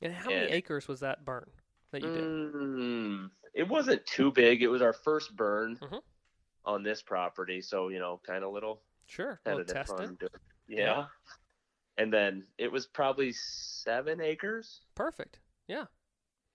And 0.02 0.14
how 0.14 0.30
many 0.30 0.52
acres 0.52 0.88
was 0.88 1.02
that 1.02 1.26
burn 1.26 1.50
that 1.92 2.02
you 2.02 2.10
did? 2.10 2.24
Mm, 2.24 3.30
it 3.54 3.68
wasn't 3.68 4.06
too 4.06 4.32
big. 4.32 4.62
It 4.64 4.68
was 4.70 4.82
our 4.82 4.94
first 4.94 5.36
burn 5.36 5.78
Mhm. 5.78 6.02
on 6.66 6.84
this 6.84 7.02
property, 7.02 7.62
so 7.62 7.90
you 7.90 8.00
know, 8.00 8.22
kind 8.26 8.44
of 8.44 8.54
little 8.54 8.82
Sure, 9.08 9.42
of 9.46 9.58
fun. 9.58 9.66
tested. 9.66 10.30
Yeah. 10.68 11.08
And 11.98 12.12
then 12.14 12.48
it 12.58 12.72
was 12.72 12.88
probably 12.88 13.34
seven 13.34 14.22
acres. 14.22 14.82
Perfect. 14.96 15.40
Yeah. 15.68 15.86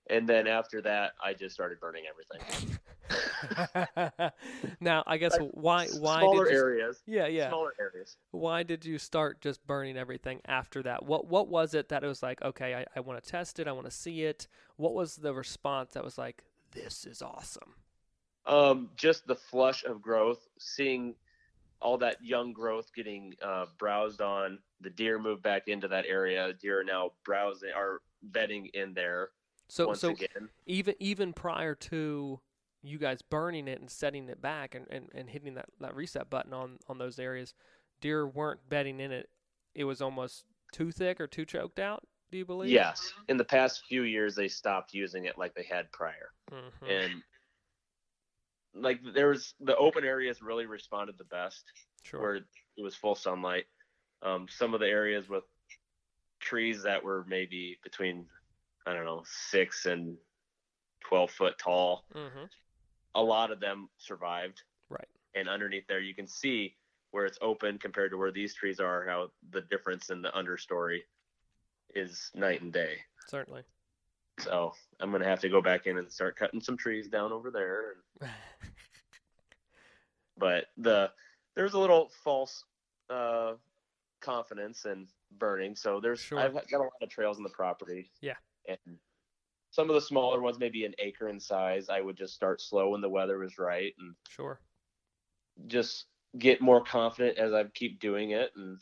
And 0.08 0.28
then 0.28 0.46
after 0.46 0.80
that, 0.82 1.12
I 1.22 1.34
just 1.34 1.54
started 1.54 1.80
burning 1.80 2.04
everything. 2.08 2.78
now, 4.80 5.02
I 5.06 5.16
guess 5.16 5.38
Like, 5.38 5.50
why 5.52 5.86
why 5.98 6.20
Smaller 6.20 6.44
did 6.44 6.52
you, 6.52 6.58
areas. 6.58 7.02
Yeah, 7.06 7.26
yeah. 7.26 7.48
Smaller 7.48 7.74
areas. 7.80 8.16
why 8.30 8.62
did 8.62 8.84
you 8.84 8.98
start 8.98 9.40
just 9.40 9.66
burning 9.66 9.96
everything 9.96 10.40
after 10.46 10.82
that? 10.84 11.04
What 11.04 11.26
what 11.26 11.48
was 11.48 11.74
it 11.74 11.88
that 11.88 12.04
it 12.04 12.06
was 12.06 12.22
like, 12.22 12.42
okay, 12.42 12.74
I, 12.74 12.84
I 12.96 13.00
want 13.00 13.22
to 13.22 13.30
test 13.30 13.58
it, 13.58 13.68
I 13.68 13.72
want 13.72 13.86
to 13.86 13.92
see 13.92 14.22
it. 14.22 14.48
What 14.76 14.94
was 14.94 15.16
the 15.16 15.34
response 15.34 15.92
that 15.94 16.04
was 16.04 16.18
like, 16.18 16.44
this 16.72 17.04
is 17.04 17.22
awesome? 17.22 17.74
Um, 18.46 18.90
just 18.96 19.26
the 19.26 19.34
flush 19.34 19.84
of 19.84 20.00
growth, 20.00 20.46
seeing 20.58 21.16
all 21.80 21.98
that 21.98 22.24
young 22.24 22.52
growth 22.52 22.92
getting 22.94 23.34
uh, 23.42 23.66
browsed 23.78 24.20
on. 24.20 24.58
The 24.80 24.90
deer 24.90 25.18
move 25.18 25.42
back 25.42 25.68
into 25.68 25.88
that 25.88 26.04
area. 26.06 26.52
Deer 26.60 26.80
are 26.80 26.84
now 26.84 27.12
browsing, 27.24 27.70
are 27.74 28.02
bedding 28.22 28.66
in 28.74 28.94
there. 28.94 29.30
So 29.68 29.94
so 29.94 30.10
again. 30.10 30.48
even 30.66 30.94
even 31.00 31.32
prior 31.32 31.74
to 31.74 32.40
you 32.82 32.98
guys 32.98 33.20
burning 33.22 33.68
it 33.68 33.80
and 33.80 33.90
setting 33.90 34.28
it 34.28 34.40
back 34.40 34.74
and, 34.74 34.86
and, 34.90 35.08
and 35.14 35.28
hitting 35.28 35.54
that, 35.54 35.66
that 35.80 35.94
reset 35.94 36.30
button 36.30 36.54
on, 36.54 36.78
on 36.88 36.98
those 36.98 37.18
areas, 37.18 37.52
deer 38.00 38.26
weren't 38.26 38.60
bedding 38.68 39.00
in 39.00 39.10
it. 39.10 39.28
It 39.74 39.84
was 39.84 40.00
almost 40.00 40.44
too 40.72 40.92
thick 40.92 41.20
or 41.20 41.26
too 41.26 41.44
choked 41.44 41.78
out. 41.78 42.04
Do 42.30 42.38
you 42.38 42.44
believe? 42.44 42.70
Yes. 42.70 43.12
In 43.28 43.36
the 43.36 43.44
past 43.44 43.82
few 43.88 44.02
years, 44.02 44.34
they 44.34 44.48
stopped 44.48 44.94
using 44.94 45.24
it 45.26 45.38
like 45.38 45.54
they 45.54 45.66
had 45.68 45.90
prior, 45.92 46.30
mm-hmm. 46.50 46.86
and 46.86 47.22
like 48.74 49.00
there 49.14 49.28
was 49.28 49.54
the 49.60 49.76
open 49.76 50.04
areas 50.04 50.42
really 50.42 50.66
responded 50.66 51.16
the 51.18 51.24
best, 51.24 51.64
sure. 52.02 52.20
where 52.20 52.34
it 52.36 52.82
was 52.82 52.96
full 52.96 53.14
sunlight. 53.14 53.66
Um, 54.22 54.46
some 54.48 54.74
of 54.74 54.80
the 54.80 54.88
areas 54.88 55.28
with 55.28 55.44
trees 56.40 56.82
that 56.82 57.02
were 57.02 57.24
maybe 57.28 57.78
between 57.84 58.26
I 58.86 58.94
don't 58.94 59.04
know 59.04 59.22
six 59.26 59.86
and 59.86 60.16
twelve 61.00 61.30
foot 61.30 61.58
tall. 61.58 62.04
Mm-hmm. 62.14 62.44
A 63.14 63.22
lot 63.22 63.50
of 63.50 63.60
them 63.60 63.88
survived. 63.98 64.62
Right. 64.88 65.08
And 65.34 65.48
underneath 65.48 65.86
there, 65.88 66.00
you 66.00 66.14
can 66.14 66.26
see 66.26 66.76
where 67.10 67.24
it's 67.24 67.38
open 67.40 67.78
compared 67.78 68.10
to 68.10 68.16
where 68.16 68.30
these 68.30 68.54
trees 68.54 68.80
are. 68.80 69.04
How 69.06 69.30
the 69.50 69.62
difference 69.62 70.10
in 70.10 70.22
the 70.22 70.30
understory 70.30 71.00
is 71.94 72.30
night 72.34 72.62
and 72.62 72.72
day. 72.72 72.96
Certainly. 73.28 73.62
So 74.38 74.72
I'm 75.00 75.10
gonna 75.10 75.24
have 75.24 75.40
to 75.40 75.48
go 75.48 75.62
back 75.62 75.86
in 75.86 75.98
and 75.98 76.10
start 76.10 76.36
cutting 76.36 76.60
some 76.60 76.76
trees 76.76 77.08
down 77.08 77.32
over 77.32 77.50
there. 77.50 77.96
but 80.38 80.66
the 80.76 81.10
there's 81.54 81.72
a 81.72 81.78
little 81.78 82.10
false 82.22 82.64
uh, 83.08 83.54
confidence 84.20 84.84
in 84.84 85.06
burning. 85.38 85.74
So 85.74 86.00
there's 86.00 86.20
sure. 86.20 86.38
I've 86.38 86.54
got 86.54 86.80
a 86.80 86.82
lot 86.82 86.92
of 87.02 87.08
trails 87.08 87.38
in 87.38 87.42
the 87.42 87.50
property. 87.50 88.10
Yeah. 88.20 88.34
And 88.68 88.98
some 89.70 89.88
of 89.90 89.94
the 89.94 90.00
smaller 90.00 90.40
ones, 90.40 90.58
maybe 90.58 90.84
an 90.84 90.94
acre 90.98 91.28
in 91.28 91.40
size, 91.40 91.88
I 91.88 92.00
would 92.00 92.16
just 92.16 92.34
start 92.34 92.60
slow 92.60 92.90
when 92.90 93.00
the 93.00 93.08
weather 93.08 93.38
was 93.38 93.58
right 93.58 93.92
and 93.98 94.14
sure. 94.28 94.60
Just 95.66 96.06
get 96.38 96.60
more 96.60 96.82
confident 96.82 97.38
as 97.38 97.52
I 97.52 97.64
keep 97.74 97.98
doing 97.98 98.32
it 98.32 98.50
and 98.56 98.78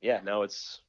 yeah, 0.00 0.20
now 0.24 0.42
it's 0.42 0.82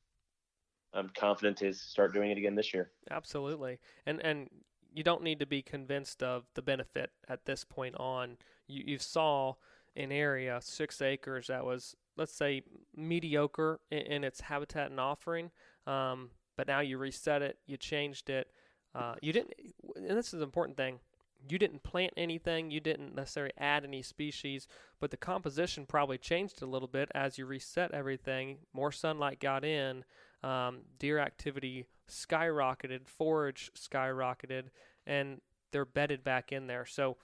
I'm 0.94 1.10
confident 1.10 1.58
to 1.58 1.74
start 1.74 2.14
doing 2.14 2.32
it 2.32 2.38
again 2.38 2.56
this 2.56 2.74
year. 2.74 2.92
Absolutely. 3.12 3.80
And 4.06 4.22
and 4.24 4.50
you 4.94 5.04
don't 5.04 5.24
need 5.24 5.40
to 5.40 5.46
be 5.46 5.62
convinced 5.62 6.24
of 6.24 6.46
the 6.56 6.62
benefit 6.62 7.12
at 7.28 7.46
this 7.46 7.64
point 7.64 7.96
on. 7.98 8.38
You 8.68 8.84
you 8.86 8.98
saw 8.98 9.56
an 9.96 10.12
area 10.12 10.60
six 10.62 11.02
acres 11.02 11.48
that 11.48 11.66
was 11.66 11.96
let's 12.18 12.34
say 12.34 12.64
mediocre 12.96 13.80
in, 13.92 14.00
in 14.00 14.24
its 14.24 14.42
habitat 14.42 14.92
and 14.92 15.00
offering, 15.00 15.52
um, 15.88 16.32
but 16.60 16.68
now 16.68 16.82
you 16.82 16.98
reset 16.98 17.42
it, 17.42 17.58
you 17.68 17.78
changed 17.78 18.30
it. 18.30 18.52
Uh, 18.94 19.16
you 19.22 19.32
didn't, 19.32 19.54
and 19.96 20.18
this 20.18 20.28
is 20.28 20.34
an 20.34 20.42
important 20.42 20.76
thing. 20.76 21.00
You 21.48 21.58
didn't 21.58 21.84
plant 21.84 22.12
anything, 22.18 22.70
you 22.70 22.82
didn't 22.82 23.16
necessarily 23.16 23.54
add 23.58 23.86
any 23.86 24.02
species, 24.02 24.68
but 25.00 25.10
the 25.10 25.16
composition 25.16 25.86
probably 25.86 26.18
changed 26.18 26.62
a 26.62 26.66
little 26.66 26.90
bit 26.90 27.10
as 27.16 27.38
you 27.38 27.46
reset 27.46 27.94
everything. 27.94 28.58
More 28.74 28.92
sunlight 28.92 29.40
got 29.40 29.64
in, 29.64 30.04
um, 30.44 30.80
deer 31.00 31.18
activity 31.20 31.86
skyrocketed, 32.10 33.08
forage 33.08 33.72
skyrocketed, 33.74 34.64
and 35.08 35.40
they're 35.72 35.86
bedded 35.86 36.26
back 36.26 36.52
in 36.52 36.68
there. 36.68 36.86
So 36.86 37.16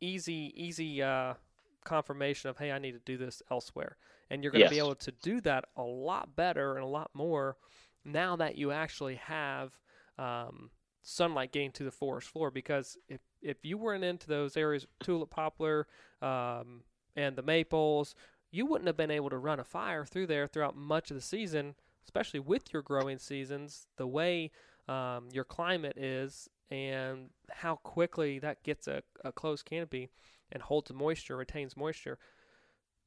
easy, 0.00 0.52
easy 0.54 1.02
uh, 1.02 1.34
confirmation 1.82 2.48
of 2.48 2.58
hey, 2.58 2.70
I 2.70 2.78
need 2.78 2.92
to 2.92 3.00
do 3.04 3.16
this 3.16 3.42
elsewhere, 3.50 3.96
and 4.30 4.44
you're 4.44 4.52
going 4.52 4.60
to 4.60 4.66
yes. 4.66 4.70
be 4.70 4.78
able 4.78 4.94
to 4.94 5.10
do 5.20 5.40
that 5.40 5.64
a 5.76 5.82
lot 5.82 6.36
better 6.36 6.76
and 6.76 6.84
a 6.84 6.86
lot 6.86 7.10
more 7.12 7.56
now 8.04 8.36
that 8.36 8.56
you 8.56 8.70
actually 8.70 9.16
have 9.16 9.72
um, 10.18 10.70
sunlight 11.02 11.52
getting 11.52 11.72
to 11.72 11.84
the 11.84 11.90
forest 11.90 12.28
floor. 12.28 12.50
Because 12.50 12.96
if 13.08 13.20
if 13.42 13.64
you 13.64 13.78
weren't 13.78 14.04
into 14.04 14.26
those 14.26 14.56
areas, 14.56 14.86
tulip 15.00 15.30
poplar 15.30 15.86
um, 16.22 16.82
and 17.16 17.36
the 17.36 17.42
maples, 17.42 18.14
you 18.50 18.66
wouldn't 18.66 18.86
have 18.86 18.96
been 18.96 19.10
able 19.10 19.30
to 19.30 19.38
run 19.38 19.60
a 19.60 19.64
fire 19.64 20.04
through 20.04 20.26
there 20.26 20.46
throughout 20.46 20.76
much 20.76 21.10
of 21.10 21.16
the 21.16 21.22
season 21.22 21.74
especially 22.04 22.40
with 22.40 22.72
your 22.72 22.82
growing 22.82 23.18
seasons, 23.18 23.86
the 23.96 24.06
way 24.06 24.50
um, 24.88 25.28
your 25.32 25.44
climate 25.44 25.96
is, 25.96 26.48
and 26.70 27.30
how 27.50 27.76
quickly 27.76 28.38
that 28.38 28.62
gets 28.62 28.86
a, 28.86 29.02
a 29.24 29.32
closed 29.32 29.64
canopy 29.64 30.10
and 30.52 30.62
holds 30.62 30.92
moisture, 30.92 31.36
retains 31.36 31.76
moisture. 31.76 32.18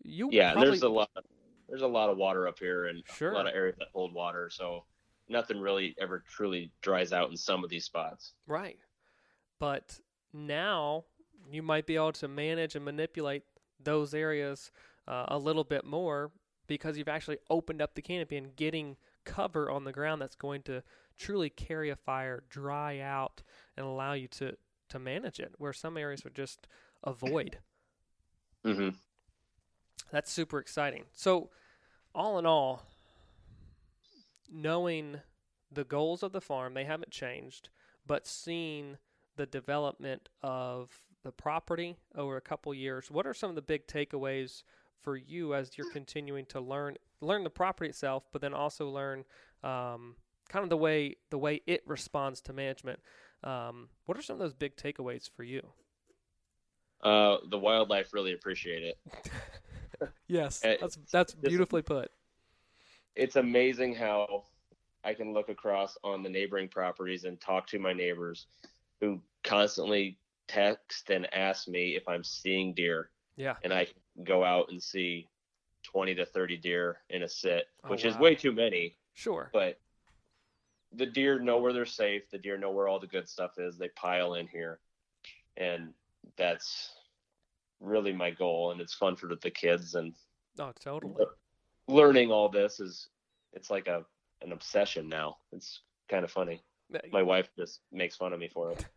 You 0.04 0.30
yeah, 0.32 0.54
probably... 0.54 0.70
there's 0.70 0.84
a 0.84 0.90
lot. 0.90 1.10
Of, 1.16 1.24
there's 1.70 1.82
a 1.82 1.88
lot 1.88 2.10
of 2.10 2.18
water 2.18 2.48
up 2.48 2.60
here, 2.60 2.86
and 2.86 3.04
sure. 3.16 3.32
a 3.32 3.36
lot 3.36 3.48
of 3.48 3.54
areas 3.54 3.76
that 3.80 3.88
hold 3.94 4.14
water, 4.14 4.50
so 4.52 4.86
nothing 5.30 5.60
really 5.60 5.96
ever 6.00 6.24
truly 6.28 6.72
dries 6.82 7.12
out 7.12 7.30
in 7.30 7.38
some 7.38 7.64
of 7.64 7.70
these 7.70 7.86
spots. 7.86 8.34
Right, 8.48 8.80
but 9.60 10.00
now 10.34 11.06
you 11.50 11.62
might 11.62 11.86
be 11.86 11.96
able 11.96 12.14
to 12.14 12.28
manage 12.28 12.76
and 12.76 12.86
manipulate 12.86 13.44
those 13.80 14.14
areas 14.14 14.72
uh, 15.08 15.26
a 15.28 15.38
little 15.38 15.64
bit 15.64 15.86
more 15.86 16.32
because 16.68 16.98
you've 16.98 17.08
actually 17.08 17.38
opened 17.50 17.82
up 17.82 17.96
the 17.96 18.02
canopy 18.02 18.38
and 18.38 18.56
getting 18.56 18.98
cover 19.24 19.72
on 19.72 19.84
the 19.84 19.92
ground 19.92 20.22
that's 20.22 20.36
going 20.36 20.62
to 20.64 20.84
truly 21.18 21.50
carry 21.50 21.90
a 21.90 21.96
fire, 21.96 22.44
dry 22.50 23.00
out, 23.00 23.42
and 23.76 23.86
allow 23.86 24.14
you 24.14 24.28
to 24.28 24.56
to 24.90 25.00
manage 25.00 25.40
it. 25.40 25.54
Where 25.58 25.74
some 25.74 25.98
areas 25.98 26.24
would 26.24 26.36
just 26.36 26.68
avoid. 27.04 27.60
Mm-hmm. 28.66 28.90
That's 30.12 30.32
super 30.32 30.60
exciting. 30.60 31.04
So, 31.14 31.50
all 32.16 32.40
in 32.40 32.46
all, 32.46 32.84
knowing 34.52 35.22
the 35.72 35.84
goals 35.84 36.24
of 36.24 36.32
the 36.32 36.42
farm, 36.42 36.74
they 36.74 36.86
haven't 36.86 37.12
changed, 37.12 37.70
but 38.06 38.26
seeing 38.26 38.98
the 39.36 39.46
development 39.46 40.30
of 40.42 40.90
the 41.24 41.32
property 41.32 41.98
over 42.16 42.38
a 42.38 42.42
couple 42.42 42.74
years, 42.74 43.12
what 43.12 43.28
are 43.28 43.34
some 43.34 43.50
of 43.50 43.56
the 43.56 43.62
big 43.62 43.86
takeaways 43.88 44.64
for 45.02 45.16
you 45.16 45.54
as 45.54 45.78
you're 45.78 45.92
continuing 45.92 46.46
to 46.46 46.60
learn 46.60 46.98
learn 47.22 47.44
the 47.44 47.50
property 47.50 47.90
itself, 47.90 48.24
but 48.32 48.42
then 48.42 48.54
also 48.54 48.90
learn 48.90 49.24
um, 49.64 50.16
kind 50.50 50.64
of 50.64 50.70
the 50.70 50.78
way 50.78 51.16
the 51.30 51.38
way 51.38 51.62
it 51.68 51.84
responds 51.86 52.42
to 52.42 52.54
management. 52.54 53.00
Um, 53.44 53.90
what 54.06 54.18
are 54.18 54.22
some 54.22 54.36
of 54.36 54.40
those 54.40 54.54
big 54.54 54.76
takeaways 54.76 55.30
for 55.30 55.44
you? 55.44 55.62
Uh, 57.02 57.38
the 57.50 57.60
wildlife 57.60 58.14
really 58.14 58.34
appreciate 58.34 58.84
it. 58.84 58.98
yes, 60.28 60.60
that's 60.60 60.98
that's 61.12 61.34
beautifully 61.34 61.82
put. 61.82 62.12
It's 63.16 63.36
amazing 63.36 63.96
how 63.96 64.44
I 65.04 65.14
can 65.14 65.34
look 65.34 65.50
across 65.50 65.98
on 66.04 66.22
the 66.22 66.30
neighboring 66.30 66.68
properties 66.68 67.24
and 67.24 67.40
talk 67.40 67.68
to 67.68 67.80
my 67.80 67.94
neighbors 67.94 68.48
who 69.02 69.22
constantly 69.44 70.18
text 70.48 71.10
and 71.10 71.34
ask 71.34 71.68
me 71.68 71.96
if 71.96 72.08
I'm 72.08 72.24
seeing 72.24 72.74
deer. 72.74 73.10
Yeah. 73.36 73.56
And 73.64 73.74
I 73.74 73.88
go 74.24 74.44
out 74.44 74.70
and 74.70 74.82
see 74.82 75.28
20 75.84 76.16
to 76.16 76.26
30 76.26 76.58
deer 76.58 76.98
in 77.10 77.24
a 77.24 77.30
sit, 77.30 77.66
oh, 77.84 77.90
which 77.90 78.04
wow. 78.04 78.10
is 78.12 78.18
way 78.18 78.36
too 78.36 78.52
many. 78.52 78.96
Sure. 79.14 79.50
But 79.54 79.80
the 80.94 81.06
deer 81.06 81.40
know 81.40 81.58
where 81.60 81.74
they're 81.74 81.86
safe. 81.86 82.30
The 82.30 82.38
deer 82.38 82.58
know 82.58 82.72
where 82.72 82.88
all 82.88 83.00
the 83.00 83.08
good 83.08 83.30
stuff 83.30 83.52
is. 83.58 83.78
They 83.78 83.90
pile 83.90 84.36
in 84.36 84.48
here. 84.48 84.80
And 85.58 85.94
that's 86.38 86.92
really 87.80 88.14
my 88.14 88.32
goal. 88.32 88.72
And 88.72 88.82
it's 88.82 88.94
fun 88.94 89.16
for 89.16 89.28
the 89.28 89.52
kids. 89.52 89.96
And 89.96 90.14
oh, 90.60 90.72
totally. 90.80 91.26
Learning 91.88 92.32
all 92.32 92.50
this 92.50 92.80
is, 92.80 93.10
it's 93.54 93.70
like 93.70 93.88
a, 93.88 94.04
an 94.42 94.52
obsession 94.52 95.08
now. 95.10 95.38
It's 95.52 95.82
kind 96.10 96.24
of 96.24 96.32
funny. 96.32 96.62
My 97.12 97.24
wife 97.24 97.50
just 97.58 97.82
makes 97.92 98.16
fun 98.16 98.34
of 98.34 98.40
me 98.40 98.48
for 98.48 98.72
it. 98.72 98.86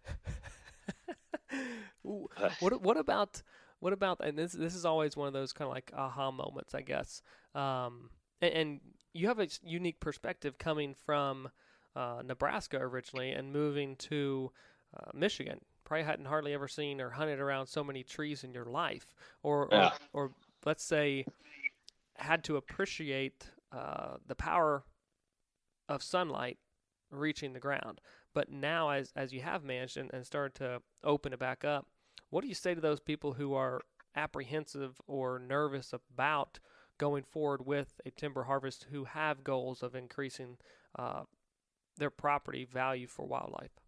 what 2.03 2.81
what 2.83 2.97
about 2.97 3.43
what 3.81 3.93
about 3.93 4.21
and 4.25 4.39
this 4.39 4.53
this 4.53 4.75
is 4.75 4.85
always 4.85 5.17
one 5.17 5.27
of 5.27 5.33
those 5.33 5.53
kind 5.53 5.69
of 5.69 5.75
like 5.75 5.93
aha 5.97 6.31
moments, 6.31 6.75
I 6.75 6.83
guess. 6.83 7.23
Um, 7.55 8.11
and, 8.41 8.55
and, 8.55 8.81
you 9.13 9.27
have 9.27 9.41
a 9.41 9.49
unique 9.65 9.99
perspective 9.99 10.57
coming 10.57 10.95
from 10.95 11.51
uh, 11.97 12.23
Nebraska 12.25 12.77
originally 12.79 13.33
and 13.33 13.53
moving 13.53 13.97
to 13.97 14.53
uh, 14.97 15.11
Michigan. 15.13 15.61
Probably 15.91 16.05
hadn't 16.05 16.27
hardly 16.27 16.55
ever 16.55 16.69
seen 16.69 17.01
or 17.01 17.11
hunted 17.11 17.41
around 17.41 17.67
so 17.67 17.83
many 17.83 18.05
trees 18.05 18.45
in 18.45 18.53
your 18.53 18.65
life, 18.65 19.13
or 19.43 19.69
yeah. 19.73 19.91
or, 20.13 20.27
or, 20.27 20.31
let's 20.65 20.85
say 20.85 21.25
had 22.15 22.45
to 22.45 22.57
appreciate 22.57 23.49
uh, 23.73 24.19
the 24.25 24.37
power 24.37 24.85
of 25.89 26.01
sunlight 26.01 26.59
reaching 27.11 27.55
the 27.55 27.59
ground. 27.59 28.01
But 28.33 28.53
now, 28.53 28.91
as 28.91 29.13
as 29.17 29.33
you 29.33 29.41
have 29.41 29.65
managed 29.65 29.97
and, 29.97 30.15
and 30.15 30.25
started 30.25 30.55
to 30.61 30.81
open 31.03 31.33
it 31.33 31.41
back 31.41 31.65
up, 31.65 31.89
what 32.29 32.43
do 32.43 32.47
you 32.47 32.55
say 32.55 32.73
to 32.73 32.81
those 32.81 33.01
people 33.01 33.33
who 33.33 33.55
are 33.55 33.81
apprehensive 34.15 35.01
or 35.09 35.41
nervous 35.41 35.93
about 35.93 36.61
going 36.99 37.25
forward 37.25 37.67
with 37.67 38.01
a 38.07 38.13
timber 38.13 38.45
harvest 38.45 38.87
who 38.93 39.07
have 39.07 39.43
goals 39.43 39.83
of 39.83 39.97
increasing 39.97 40.57
uh, 40.97 41.23
their 41.97 42.11
property 42.11 42.65
value 42.65 43.09
for 43.09 43.27
wildlife? 43.27 43.80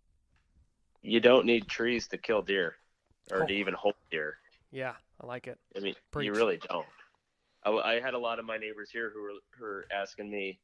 You 1.03 1.21
don't 1.21 1.47
need 1.47 1.69
trees 1.69 2.09
to 2.09 2.19
kill 2.19 2.43
deer 2.43 2.77
or 3.31 3.43
oh. 3.43 3.47
to 3.47 3.53
even 3.53 3.75
hold 3.75 3.95
deer. 4.11 4.37
Yeah, 4.71 4.95
I 5.21 5.27
like 5.27 5.47
it. 5.47 5.59
I 5.77 5.81
mean, 5.81 5.95
Preach. 6.11 6.27
you 6.27 6.35
really 6.35 6.59
don't. 6.69 6.87
I, 7.65 7.71
I, 7.71 8.01
had 8.01 8.15
a 8.15 8.19
lot 8.19 8.39
of 8.39 8.45
my 8.45 8.57
neighbors 8.57 8.91
here 8.91 9.11
who 9.15 9.23
were, 9.23 9.33
who 9.59 9.65
were 9.65 9.87
asking 9.95 10.31
me, 10.31 10.59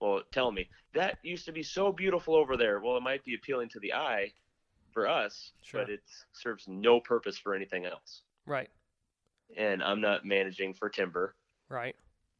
well, 0.00 0.22
tell 0.32 0.52
me 0.52 0.68
that 0.94 1.18
used 1.22 1.44
to 1.46 1.52
be 1.52 1.62
so 1.62 1.92
beautiful 1.92 2.36
over 2.36 2.56
there. 2.56 2.80
Well, 2.80 2.96
it 2.96 3.02
might 3.02 3.24
be 3.24 3.34
appealing 3.34 3.68
to 3.70 3.80
the 3.80 3.92
eye 3.92 4.32
for 4.92 5.08
us, 5.08 5.52
sure. 5.62 5.82
but 5.82 5.90
it 5.90 6.00
serves 6.32 6.66
no 6.68 7.00
purpose 7.00 7.36
for 7.36 7.54
anything 7.54 7.84
else. 7.84 8.22
Right. 8.46 8.68
And 9.56 9.82
I'm 9.82 10.00
not 10.00 10.24
managing 10.24 10.74
for 10.74 10.88
timber. 10.88 11.34
Right. 11.68 11.96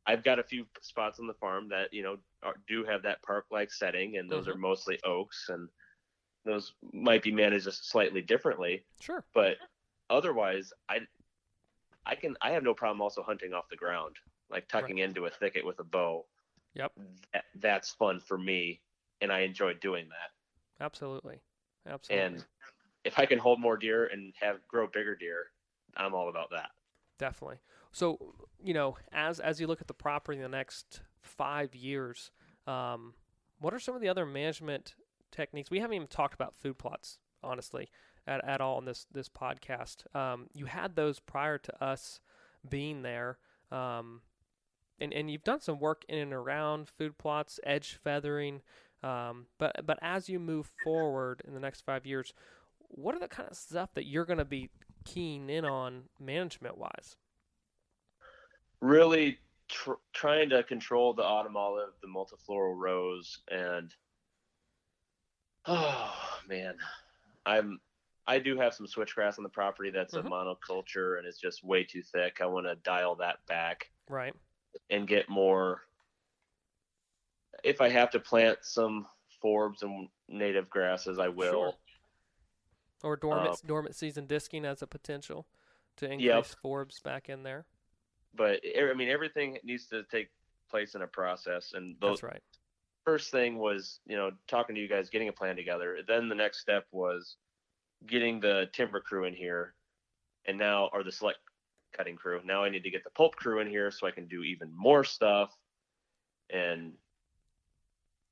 I've 0.06 0.24
got 0.24 0.38
a 0.38 0.42
few 0.42 0.66
spots 0.80 1.20
on 1.20 1.26
the 1.26 1.34
farm 1.34 1.68
that 1.68 1.92
you 1.92 2.02
know 2.02 2.16
are, 2.42 2.54
do 2.66 2.84
have 2.84 3.02
that 3.02 3.22
park-like 3.22 3.70
setting, 3.70 4.16
and 4.16 4.30
those 4.30 4.44
mm-hmm. 4.44 4.52
are 4.52 4.58
mostly 4.58 4.98
oaks, 5.04 5.46
and 5.50 5.68
those 6.48 6.72
might 6.92 7.22
be 7.22 7.30
managed 7.30 7.70
slightly 7.72 8.22
differently. 8.22 8.84
Sure. 9.00 9.24
But 9.34 9.56
otherwise, 10.10 10.72
I 10.88 11.00
I 12.06 12.14
can 12.14 12.36
I 12.40 12.50
have 12.52 12.62
no 12.62 12.74
problem 12.74 13.00
also 13.00 13.22
hunting 13.22 13.52
off 13.52 13.68
the 13.68 13.76
ground, 13.76 14.16
like 14.50 14.66
tucking 14.68 14.96
right. 14.96 15.04
into 15.04 15.26
a 15.26 15.30
thicket 15.30 15.64
with 15.64 15.78
a 15.78 15.84
bow. 15.84 16.24
Yep. 16.74 16.92
That, 17.32 17.44
that's 17.56 17.90
fun 17.90 18.20
for 18.20 18.38
me, 18.38 18.80
and 19.20 19.30
I 19.30 19.40
enjoy 19.40 19.74
doing 19.74 20.08
that. 20.08 20.84
Absolutely. 20.84 21.40
Absolutely. 21.86 22.24
And 22.24 22.44
if 23.04 23.18
I 23.18 23.26
can 23.26 23.38
hold 23.38 23.60
more 23.60 23.76
deer 23.76 24.06
and 24.06 24.32
have 24.40 24.56
grow 24.68 24.86
bigger 24.86 25.14
deer, 25.14 25.46
I'm 25.96 26.14
all 26.14 26.28
about 26.28 26.50
that. 26.50 26.70
Definitely. 27.18 27.58
So, 27.92 28.34
you 28.62 28.74
know, 28.74 28.96
as 29.12 29.38
as 29.40 29.60
you 29.60 29.66
look 29.66 29.80
at 29.80 29.86
the 29.86 29.94
property 29.94 30.38
in 30.38 30.42
the 30.42 30.48
next 30.48 31.02
five 31.20 31.74
years, 31.74 32.30
um, 32.66 33.14
what 33.60 33.74
are 33.74 33.80
some 33.80 33.94
of 33.94 34.00
the 34.00 34.08
other 34.08 34.24
management 34.24 34.94
techniques? 35.30 35.70
We 35.70 35.80
haven't 35.80 35.94
even 35.94 36.08
talked 36.08 36.34
about 36.34 36.54
food 36.54 36.78
plots, 36.78 37.18
honestly, 37.42 37.90
at, 38.26 38.44
at 38.44 38.60
all 38.60 38.78
in 38.78 38.84
this 38.84 39.06
this 39.12 39.28
podcast. 39.28 40.14
Um, 40.14 40.46
you 40.52 40.66
had 40.66 40.96
those 40.96 41.20
prior 41.20 41.58
to 41.58 41.84
us 41.84 42.20
being 42.68 43.02
there. 43.02 43.38
Um, 43.70 44.22
and, 45.00 45.12
and 45.12 45.30
you've 45.30 45.44
done 45.44 45.60
some 45.60 45.78
work 45.78 46.04
in 46.08 46.18
and 46.18 46.32
around 46.32 46.88
food 46.88 47.18
plots, 47.18 47.60
edge 47.64 47.98
feathering, 48.02 48.62
um, 49.02 49.46
but 49.58 49.86
but 49.86 49.98
as 50.02 50.28
you 50.28 50.40
move 50.40 50.70
forward 50.82 51.42
in 51.46 51.54
the 51.54 51.60
next 51.60 51.82
five 51.82 52.04
years, 52.04 52.32
what 52.88 53.14
are 53.14 53.20
the 53.20 53.28
kind 53.28 53.48
of 53.48 53.56
stuff 53.56 53.90
that 53.94 54.06
you're 54.06 54.24
going 54.24 54.38
to 54.38 54.44
be 54.44 54.70
keen 55.04 55.48
in 55.48 55.64
on 55.64 56.04
management 56.18 56.76
wise? 56.76 57.16
Really 58.80 59.38
tr- 59.68 59.92
trying 60.12 60.50
to 60.50 60.62
control 60.64 61.14
the 61.14 61.22
autumn 61.22 61.56
olive, 61.56 61.90
the 62.02 62.08
multiflora 62.08 62.74
rose, 62.76 63.38
and 63.50 63.94
oh 65.68 66.14
man, 66.48 66.74
I'm 67.46 67.78
I 68.26 68.38
do 68.38 68.58
have 68.58 68.74
some 68.74 68.86
switchgrass 68.86 69.38
on 69.38 69.42
the 69.42 69.48
property 69.48 69.90
that's 69.90 70.14
mm-hmm. 70.14 70.26
a 70.26 70.30
monoculture 70.30 71.18
and 71.18 71.26
it's 71.26 71.38
just 71.38 71.64
way 71.64 71.84
too 71.84 72.02
thick. 72.02 72.38
I 72.42 72.46
want 72.46 72.66
to 72.66 72.74
dial 72.76 73.14
that 73.16 73.36
back. 73.46 73.90
Right. 74.08 74.34
And 74.90 75.06
get 75.06 75.28
more 75.28 75.82
if 77.64 77.80
I 77.80 77.88
have 77.88 78.10
to 78.10 78.20
plant 78.20 78.58
some 78.62 79.06
forbs 79.42 79.82
and 79.82 80.08
native 80.28 80.68
grasses, 80.70 81.18
I 81.18 81.28
will. 81.28 81.52
Sure. 81.52 81.72
Or 83.04 83.16
dormant 83.16 83.50
um, 83.50 83.56
dormant 83.66 83.94
season 83.94 84.26
disking 84.26 84.64
as 84.64 84.82
a 84.82 84.86
potential 84.86 85.46
to 85.96 86.06
increase 86.06 86.26
yep. 86.26 86.46
forbs 86.64 87.02
back 87.02 87.28
in 87.28 87.44
there. 87.44 87.64
But 88.34 88.60
I 88.64 88.92
mean, 88.94 89.08
everything 89.08 89.58
needs 89.62 89.86
to 89.88 90.02
take 90.04 90.28
place 90.68 90.94
in 90.94 91.02
a 91.02 91.06
process, 91.06 91.72
and 91.74 91.96
those, 92.00 92.20
that's 92.20 92.22
right. 92.24 92.42
First 93.08 93.30
thing 93.30 93.56
was, 93.56 94.00
you 94.06 94.16
know, 94.18 94.32
talking 94.48 94.74
to 94.74 94.82
you 94.82 94.86
guys, 94.86 95.08
getting 95.08 95.30
a 95.30 95.32
plan 95.32 95.56
together. 95.56 95.96
Then 96.06 96.28
the 96.28 96.34
next 96.34 96.60
step 96.60 96.84
was 96.92 97.36
getting 98.06 98.38
the 98.38 98.68
timber 98.74 99.00
crew 99.00 99.24
in 99.24 99.32
here, 99.32 99.72
and 100.44 100.58
now, 100.58 100.90
are 100.92 101.02
the 101.02 101.10
select 101.10 101.38
cutting 101.96 102.16
crew. 102.16 102.42
Now 102.44 102.64
I 102.64 102.68
need 102.68 102.82
to 102.82 102.90
get 102.90 103.04
the 103.04 103.10
pulp 103.10 103.34
crew 103.34 103.60
in 103.60 103.66
here 103.66 103.90
so 103.90 104.06
I 104.06 104.10
can 104.10 104.26
do 104.26 104.42
even 104.42 104.70
more 104.76 105.04
stuff. 105.04 105.56
And 106.50 106.92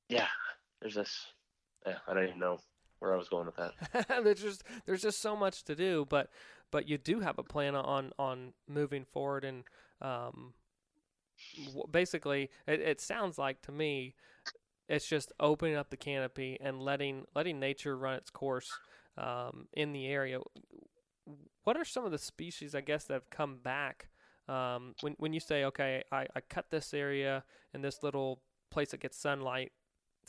yeah, 0.09 0.27
there's 0.79 0.93
this. 0.93 1.25
Yeah, 1.87 1.97
I 2.07 2.13
don't 2.13 2.25
even 2.25 2.37
know 2.37 2.59
where 2.99 3.15
I 3.15 3.17
was 3.17 3.29
going 3.29 3.47
with 3.47 3.55
that. 3.55 4.07
there's 4.23 4.43
just 4.43 4.63
there's 4.85 5.01
just 5.01 5.21
so 5.21 5.35
much 5.35 5.63
to 5.63 5.75
do, 5.75 6.05
but 6.07 6.29
but 6.69 6.87
you 6.87 6.99
do 6.99 7.21
have 7.21 7.39
a 7.39 7.43
plan 7.43 7.73
on 7.73 8.11
on 8.19 8.53
moving 8.67 9.05
forward, 9.05 9.43
and 9.43 9.63
um, 10.03 10.53
basically, 11.89 12.51
it, 12.67 12.79
it 12.79 13.01
sounds 13.01 13.39
like 13.39 13.63
to 13.63 13.71
me, 13.71 14.13
it's 14.87 15.07
just 15.07 15.31
opening 15.39 15.75
up 15.75 15.89
the 15.89 15.97
canopy 15.97 16.57
and 16.61 16.81
letting 16.81 17.25
letting 17.35 17.59
nature 17.59 17.97
run 17.97 18.15
its 18.15 18.29
course 18.29 18.71
um, 19.17 19.67
in 19.73 19.93
the 19.93 20.07
area. 20.07 20.39
What 21.63 21.77
are 21.77 21.85
some 21.85 22.05
of 22.05 22.11
the 22.11 22.17
species, 22.17 22.73
I 22.73 22.81
guess, 22.81 23.05
that 23.05 23.13
have 23.13 23.29
come 23.29 23.57
back? 23.57 24.09
Um, 24.47 24.95
when 25.01 25.15
when 25.17 25.33
you 25.33 25.39
say, 25.39 25.65
okay, 25.65 26.03
I, 26.11 26.27
I 26.35 26.41
cut 26.41 26.69
this 26.69 26.93
area 26.93 27.43
and 27.73 27.83
this 27.83 28.01
little 28.01 28.41
place 28.71 28.91
that 28.91 29.01
gets 29.01 29.17
sunlight 29.17 29.71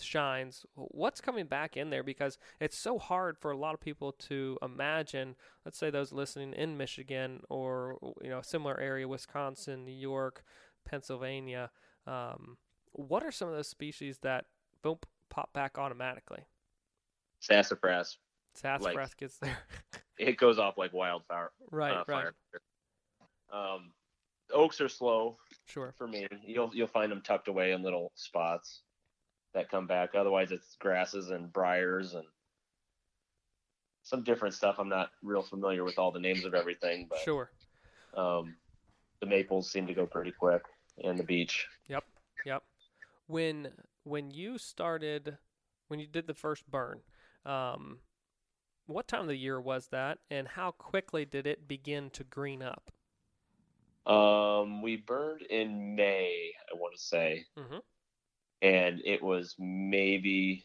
shines 0.00 0.64
what's 0.74 1.20
coming 1.20 1.46
back 1.46 1.76
in 1.76 1.90
there 1.90 2.02
because 2.02 2.38
it's 2.60 2.78
so 2.78 2.98
hard 2.98 3.36
for 3.36 3.50
a 3.50 3.56
lot 3.56 3.74
of 3.74 3.80
people 3.80 4.12
to 4.12 4.56
imagine 4.62 5.34
let's 5.64 5.78
say 5.78 5.90
those 5.90 6.12
listening 6.12 6.52
in 6.52 6.76
michigan 6.76 7.40
or 7.48 7.98
you 8.22 8.30
know 8.30 8.38
a 8.38 8.44
similar 8.44 8.78
area 8.78 9.08
wisconsin 9.08 9.84
new 9.84 9.90
york 9.90 10.44
pennsylvania 10.84 11.70
um, 12.06 12.56
what 12.98 13.22
are 13.22 13.32
some 13.32 13.48
of 13.48 13.54
those 13.54 13.68
species 13.68 14.18
that 14.22 14.46
boom 14.82 14.98
pop 15.30 15.52
back 15.52 15.78
automatically 15.78 16.44
sassafras 17.40 18.18
sassafras 18.54 18.96
like, 18.96 19.16
gets 19.16 19.38
there 19.38 19.58
it 20.18 20.36
goes 20.36 20.58
off 20.58 20.76
like 20.76 20.92
wildfire 20.92 21.50
right 21.70 21.92
uh, 21.96 22.04
right 22.08 22.26
um, 23.52 23.92
oaks 24.52 24.80
are 24.80 24.88
slow 24.88 25.36
sure 25.66 25.92
for 25.96 26.06
me 26.06 26.26
you'll 26.44 26.70
you'll 26.74 26.86
find 26.86 27.10
them 27.10 27.22
tucked 27.22 27.48
away 27.48 27.72
in 27.72 27.82
little 27.82 28.12
spots 28.14 28.82
that 29.54 29.70
come 29.70 29.86
back. 29.86 30.14
Otherwise, 30.14 30.52
it's 30.52 30.76
grasses 30.78 31.30
and 31.30 31.52
briars 31.52 32.14
and 32.14 32.24
some 34.02 34.22
different 34.22 34.54
stuff. 34.54 34.76
I'm 34.78 34.88
not 34.88 35.10
real 35.22 35.42
familiar 35.42 35.84
with 35.84 35.98
all 35.98 36.10
the 36.10 36.20
names 36.20 36.44
of 36.44 36.54
everything, 36.54 37.06
but 37.08 37.18
sure. 37.20 37.50
Um, 38.14 38.54
the 39.20 39.26
maples 39.26 39.70
seem 39.70 39.86
to 39.86 39.94
go 39.94 40.06
pretty 40.06 40.32
quick, 40.32 40.62
and 41.02 41.18
the 41.18 41.24
beech. 41.24 41.66
Yep, 41.88 42.04
yep. 42.04 42.17
When 43.28 43.68
when 44.02 44.32
you 44.32 44.58
started, 44.58 45.38
when 45.86 46.00
you 46.00 46.08
did 46.08 46.26
the 46.26 46.34
first 46.34 46.68
burn, 46.68 47.00
um, 47.46 48.00
what 48.86 49.06
time 49.06 49.22
of 49.22 49.28
the 49.28 49.36
year 49.36 49.60
was 49.60 49.86
that, 49.88 50.18
and 50.30 50.48
how 50.48 50.72
quickly 50.72 51.24
did 51.24 51.46
it 51.46 51.68
begin 51.68 52.10
to 52.10 52.24
green 52.24 52.62
up? 52.62 52.90
Um, 54.06 54.82
we 54.82 54.96
burned 54.96 55.42
in 55.42 55.94
May, 55.94 56.50
I 56.72 56.76
want 56.76 56.96
to 56.96 57.00
say. 57.00 57.44
Mm-hmm 57.56 57.78
and 58.62 59.00
it 59.04 59.22
was 59.22 59.54
maybe 59.58 60.64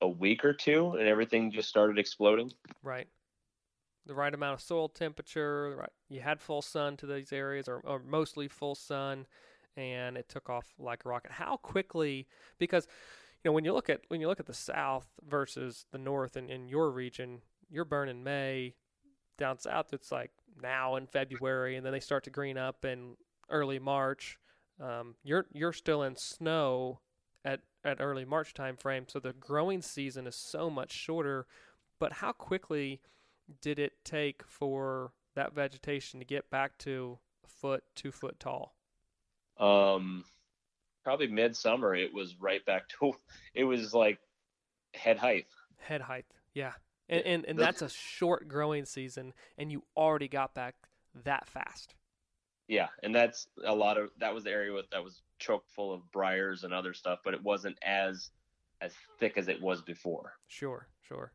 a 0.00 0.08
week 0.08 0.44
or 0.44 0.52
two, 0.52 0.92
and 0.98 1.06
everything 1.06 1.52
just 1.52 1.68
started 1.68 1.98
exploding. 1.98 2.52
Right. 2.82 3.06
The 4.06 4.14
right 4.14 4.32
amount 4.32 4.54
of 4.54 4.60
soil 4.60 4.88
temperature. 4.88 5.76
Right. 5.78 5.90
You 6.08 6.20
had 6.20 6.40
full 6.40 6.62
sun 6.62 6.96
to 6.98 7.06
these 7.06 7.32
areas, 7.32 7.68
or, 7.68 7.80
or 7.84 8.00
mostly 8.00 8.48
full 8.48 8.74
sun, 8.74 9.26
and 9.76 10.16
it 10.16 10.28
took 10.28 10.50
off 10.50 10.66
like 10.78 11.04
a 11.04 11.08
rocket. 11.08 11.32
How 11.32 11.56
quickly? 11.56 12.26
Because 12.58 12.86
you 13.42 13.48
know 13.48 13.52
when 13.52 13.64
you 13.64 13.72
look 13.72 13.90
at 13.90 14.00
when 14.08 14.20
you 14.20 14.28
look 14.28 14.40
at 14.40 14.46
the 14.46 14.54
south 14.54 15.08
versus 15.28 15.86
the 15.92 15.98
north 15.98 16.36
and 16.36 16.50
in 16.50 16.68
your 16.68 16.90
region, 16.90 17.40
you're 17.70 17.84
burning 17.84 18.22
May. 18.22 18.74
Down 19.38 19.58
south, 19.58 19.94
it's 19.94 20.12
like 20.12 20.32
now 20.62 20.96
in 20.96 21.06
February, 21.06 21.76
and 21.76 21.86
then 21.86 21.92
they 21.92 22.00
start 22.00 22.24
to 22.24 22.30
green 22.30 22.58
up 22.58 22.84
in 22.84 23.16
early 23.48 23.78
March. 23.78 24.38
Um, 24.78 25.14
you're 25.24 25.46
you're 25.52 25.72
still 25.72 26.02
in 26.02 26.16
snow 26.16 27.00
at, 27.44 27.60
at 27.84 28.00
early 28.00 28.24
March 28.24 28.54
time 28.54 28.76
frame. 28.76 29.04
So 29.08 29.18
the 29.18 29.32
growing 29.32 29.82
season 29.82 30.26
is 30.26 30.36
so 30.36 30.70
much 30.70 30.92
shorter. 30.92 31.46
But 31.98 32.14
how 32.14 32.32
quickly 32.32 33.00
did 33.60 33.78
it 33.78 33.92
take 34.04 34.42
for 34.46 35.12
that 35.34 35.54
vegetation 35.54 36.18
to 36.20 36.26
get 36.26 36.50
back 36.50 36.78
to 36.78 37.18
a 37.44 37.48
foot, 37.48 37.84
two 37.94 38.12
foot 38.12 38.40
tall? 38.40 38.74
Um, 39.60 40.24
probably 41.04 41.28
midsummer. 41.28 41.94
It 41.94 42.12
was 42.12 42.36
right 42.40 42.64
back 42.64 42.88
to. 43.00 43.12
It 43.54 43.64
was 43.64 43.92
like 43.92 44.18
head 44.94 45.18
height. 45.18 45.46
Head 45.78 46.00
height, 46.00 46.26
yeah. 46.54 46.72
And 47.08 47.22
and, 47.26 47.44
and 47.46 47.58
that's 47.58 47.82
a 47.82 47.88
short 47.88 48.48
growing 48.48 48.84
season, 48.84 49.32
and 49.58 49.72
you 49.72 49.82
already 49.96 50.28
got 50.28 50.54
back 50.54 50.76
that 51.24 51.48
fast. 51.48 51.94
Yeah, 52.68 52.86
and 53.02 53.12
that's 53.12 53.48
a 53.64 53.74
lot 53.74 53.98
of 53.98 54.10
that 54.20 54.32
was 54.32 54.44
the 54.44 54.50
area 54.50 54.72
with 54.72 54.88
that 54.90 55.02
was 55.02 55.22
choke 55.40 55.64
full 55.74 55.92
of 55.92 56.08
briars 56.12 56.62
and 56.62 56.72
other 56.72 56.94
stuff, 56.94 57.18
but 57.24 57.34
it 57.34 57.42
wasn't 57.42 57.76
as 57.82 58.30
as 58.80 58.92
thick 59.18 59.36
as 59.36 59.48
it 59.48 59.60
was 59.60 59.82
before. 59.82 60.34
Sure, 60.46 60.86
sure. 61.02 61.32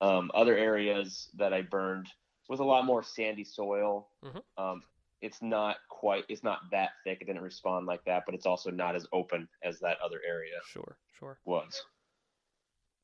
Um, 0.00 0.30
other 0.34 0.56
areas 0.56 1.30
that 1.36 1.54
I 1.54 1.62
burned 1.62 2.08
was 2.48 2.60
a 2.60 2.64
lot 2.64 2.84
more 2.84 3.02
sandy 3.02 3.44
soil. 3.44 4.08
Mm-hmm. 4.24 4.62
Um, 4.62 4.82
it's 5.22 5.40
not 5.40 5.76
quite, 5.98 6.24
it's 6.28 6.44
not 6.44 6.58
that 6.70 6.90
thick. 7.04 7.18
It 7.20 7.26
didn't 7.26 7.42
respond 7.42 7.86
like 7.86 8.04
that, 8.04 8.24
but 8.26 8.34
it's 8.34 8.46
also 8.46 8.70
not 8.70 8.94
as 8.94 9.06
open 9.12 9.48
as 9.64 9.78
that 9.80 9.96
other 10.04 10.20
area. 10.26 10.54
Sure, 10.68 10.96
sure. 11.18 11.38
Was. 11.44 11.82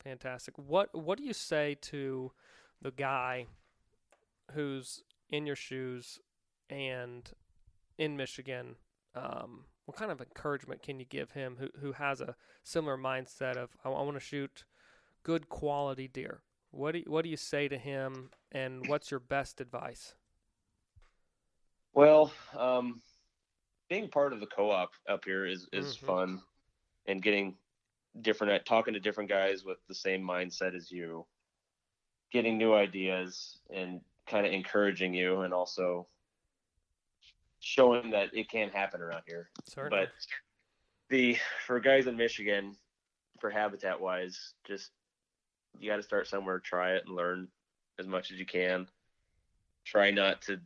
Fantastic. 0.03 0.57
What 0.57 0.93
What 0.93 1.17
do 1.17 1.23
you 1.23 1.33
say 1.33 1.75
to 1.81 2.31
the 2.81 2.91
guy 2.91 3.47
who's 4.51 5.03
in 5.29 5.45
your 5.45 5.55
shoes 5.55 6.19
and 6.69 7.31
in 7.97 8.17
Michigan 8.17 8.75
um, 9.15 9.65
what 9.85 9.97
kind 9.97 10.11
of 10.11 10.21
encouragement 10.21 10.81
can 10.81 10.99
you 10.99 11.05
give 11.05 11.31
him 11.31 11.57
who 11.59 11.69
who 11.79 11.91
has 11.93 12.21
a 12.21 12.35
similar 12.63 12.97
mindset 12.97 13.57
of 13.57 13.69
I, 13.83 13.89
I 13.89 14.01
want 14.01 14.15
to 14.15 14.19
shoot 14.19 14.63
good 15.23 15.49
quality 15.49 16.07
deer? 16.07 16.41
What 16.71 16.93
do 16.93 16.99
you, 16.99 17.05
what 17.07 17.23
do 17.23 17.29
you 17.29 17.37
say 17.37 17.67
to 17.67 17.77
him, 17.77 18.31
and 18.51 18.87
what's 18.87 19.11
your 19.11 19.19
best 19.19 19.61
advice? 19.61 20.15
Well, 21.93 22.31
um, 22.57 23.01
being 23.89 24.09
part 24.09 24.33
of 24.33 24.39
the 24.39 24.47
co-op 24.47 24.91
up 25.07 25.25
here 25.25 25.45
is 25.45 25.67
is 25.71 25.95
mm-hmm. 25.95 26.05
fun, 26.05 26.41
and 27.05 27.21
getting 27.21 27.55
different 28.21 28.53
at 28.53 28.65
talking 28.65 28.93
to 28.93 28.99
different 28.99 29.29
guys 29.29 29.63
with 29.63 29.77
the 29.87 29.95
same 29.95 30.21
mindset 30.21 30.75
as 30.75 30.91
you, 30.91 31.25
getting 32.31 32.57
new 32.57 32.73
ideas 32.73 33.59
and 33.73 34.01
kind 34.27 34.45
of 34.45 34.53
encouraging 34.53 35.13
you, 35.13 35.41
and 35.41 35.53
also 35.53 36.07
showing 37.59 38.11
that 38.11 38.29
it 38.33 38.49
can 38.49 38.69
happen 38.69 39.01
around 39.01 39.23
here. 39.27 39.49
Certainly. 39.65 40.05
But 40.05 40.09
the 41.09 41.37
for 41.65 41.79
guys 41.79 42.07
in 42.07 42.17
Michigan, 42.17 42.75
for 43.39 43.49
habitat 43.49 43.99
wise, 43.99 44.53
just 44.65 44.91
you 45.79 45.89
got 45.89 45.97
to 45.97 46.03
start 46.03 46.27
somewhere, 46.27 46.59
try 46.59 46.93
it, 46.93 47.03
and 47.05 47.15
learn 47.15 47.47
as 47.99 48.07
much 48.07 48.31
as 48.31 48.39
you 48.39 48.45
can. 48.45 48.87
Try 49.85 50.11
not 50.11 50.41
to 50.43 50.59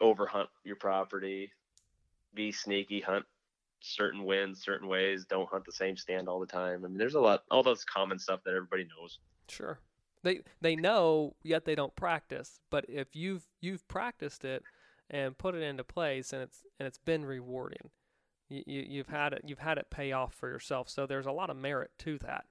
overhunt 0.00 0.48
your 0.64 0.76
property. 0.76 1.52
Be 2.34 2.52
sneaky, 2.52 3.00
hunt 3.00 3.24
certain 3.80 4.24
winds, 4.24 4.62
certain 4.62 4.88
ways. 4.88 5.26
Don't 5.28 5.48
hunt 5.48 5.64
the 5.64 5.72
same 5.72 5.96
stand 5.96 6.28
all 6.28 6.40
the 6.40 6.46
time. 6.46 6.84
I 6.84 6.88
mean, 6.88 6.98
there's 6.98 7.14
a 7.14 7.20
lot, 7.20 7.44
all 7.50 7.62
those 7.62 7.84
common 7.84 8.18
stuff 8.18 8.40
that 8.44 8.54
everybody 8.54 8.84
knows. 8.84 9.18
Sure, 9.48 9.78
they 10.22 10.40
they 10.60 10.76
know, 10.76 11.34
yet 11.42 11.64
they 11.64 11.74
don't 11.74 11.94
practice. 11.96 12.60
But 12.70 12.84
if 12.88 13.16
you've 13.16 13.46
you've 13.60 13.86
practiced 13.88 14.44
it 14.44 14.62
and 15.10 15.36
put 15.36 15.54
it 15.54 15.62
into 15.62 15.82
place, 15.82 16.32
and 16.32 16.42
it's 16.42 16.62
and 16.78 16.86
it's 16.86 16.98
been 16.98 17.24
rewarding. 17.24 17.90
You, 18.48 18.62
you 18.66 18.84
you've 18.88 19.08
had 19.08 19.32
it 19.32 19.42
you've 19.44 19.58
had 19.58 19.78
it 19.78 19.90
pay 19.90 20.12
off 20.12 20.34
for 20.34 20.48
yourself. 20.48 20.88
So 20.88 21.06
there's 21.06 21.26
a 21.26 21.32
lot 21.32 21.50
of 21.50 21.56
merit 21.56 21.90
to 22.00 22.18
that. 22.18 22.44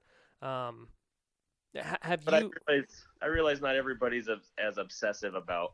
Um, 0.46 0.88
have 2.02 2.24
but 2.24 2.42
you? 2.42 2.52
I 2.68 2.72
realize, 2.72 3.06
I 3.22 3.26
realize 3.26 3.60
not 3.60 3.76
everybody's 3.76 4.28
as 4.58 4.78
obsessive 4.78 5.34
about. 5.34 5.72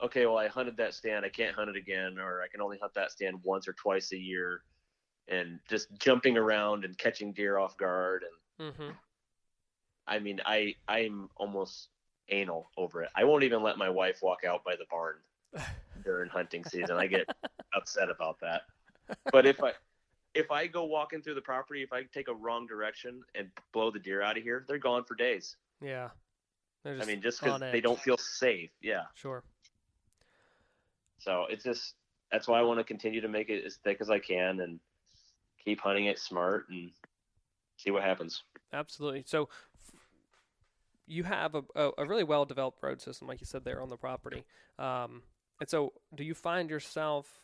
Okay, 0.00 0.26
well, 0.26 0.38
I 0.38 0.48
hunted 0.48 0.76
that 0.78 0.94
stand. 0.94 1.24
I 1.24 1.28
can't 1.28 1.54
hunt 1.54 1.70
it 1.70 1.76
again, 1.76 2.18
or 2.18 2.42
I 2.42 2.48
can 2.48 2.60
only 2.60 2.78
hunt 2.78 2.94
that 2.94 3.12
stand 3.12 3.36
once 3.42 3.68
or 3.68 3.72
twice 3.74 4.12
a 4.12 4.18
year, 4.18 4.62
and 5.28 5.58
just 5.68 5.88
jumping 5.98 6.36
around 6.36 6.84
and 6.84 6.96
catching 6.98 7.32
deer 7.32 7.58
off 7.58 7.76
guard. 7.76 8.24
And 8.58 8.72
mm-hmm. 8.72 8.90
I 10.06 10.18
mean, 10.18 10.40
I 10.44 10.74
I'm 10.88 11.28
almost 11.36 11.88
anal 12.28 12.70
over 12.76 13.02
it. 13.02 13.10
I 13.14 13.24
won't 13.24 13.44
even 13.44 13.62
let 13.62 13.78
my 13.78 13.88
wife 13.88 14.18
walk 14.22 14.44
out 14.44 14.64
by 14.64 14.74
the 14.76 14.86
barn 14.90 15.16
during 16.04 16.30
hunting 16.30 16.64
season. 16.64 16.96
I 16.96 17.06
get 17.06 17.28
upset 17.76 18.10
about 18.10 18.40
that. 18.40 18.62
But 19.30 19.46
if 19.46 19.62
I 19.62 19.72
if 20.34 20.50
I 20.50 20.66
go 20.66 20.84
walking 20.84 21.22
through 21.22 21.34
the 21.34 21.42
property, 21.42 21.82
if 21.82 21.92
I 21.92 22.04
take 22.12 22.28
a 22.28 22.34
wrong 22.34 22.66
direction 22.66 23.22
and 23.34 23.48
blow 23.72 23.90
the 23.90 23.98
deer 23.98 24.22
out 24.22 24.36
of 24.36 24.42
here, 24.42 24.64
they're 24.66 24.78
gone 24.78 25.04
for 25.04 25.14
days. 25.14 25.56
Yeah. 25.80 26.08
I 26.84 27.04
mean, 27.04 27.22
just 27.22 27.40
because 27.40 27.60
they 27.60 27.80
don't 27.80 28.00
feel 28.00 28.16
safe. 28.16 28.70
Yeah. 28.80 29.02
Sure. 29.14 29.44
So 31.22 31.46
it's 31.48 31.64
just 31.64 31.94
that's 32.30 32.48
why 32.48 32.58
I 32.58 32.62
want 32.62 32.80
to 32.80 32.84
continue 32.84 33.20
to 33.20 33.28
make 33.28 33.48
it 33.48 33.64
as 33.64 33.76
thick 33.76 33.98
as 34.00 34.10
I 34.10 34.18
can 34.18 34.60
and 34.60 34.80
keep 35.64 35.80
hunting 35.80 36.06
it 36.06 36.18
smart 36.18 36.66
and 36.70 36.90
see 37.76 37.90
what 37.90 38.02
happens. 38.02 38.42
Absolutely. 38.72 39.22
So 39.26 39.48
you 41.06 41.24
have 41.24 41.54
a, 41.54 41.90
a, 41.98 42.06
really 42.06 42.24
well 42.24 42.44
developed 42.44 42.82
road 42.82 43.00
system, 43.00 43.28
like 43.28 43.40
you 43.40 43.46
said 43.46 43.64
there 43.64 43.82
on 43.82 43.88
the 43.88 43.96
property. 43.96 44.44
Um, 44.78 45.22
and 45.60 45.68
so, 45.68 45.92
do 46.14 46.24
you 46.24 46.34
find 46.34 46.70
yourself 46.70 47.40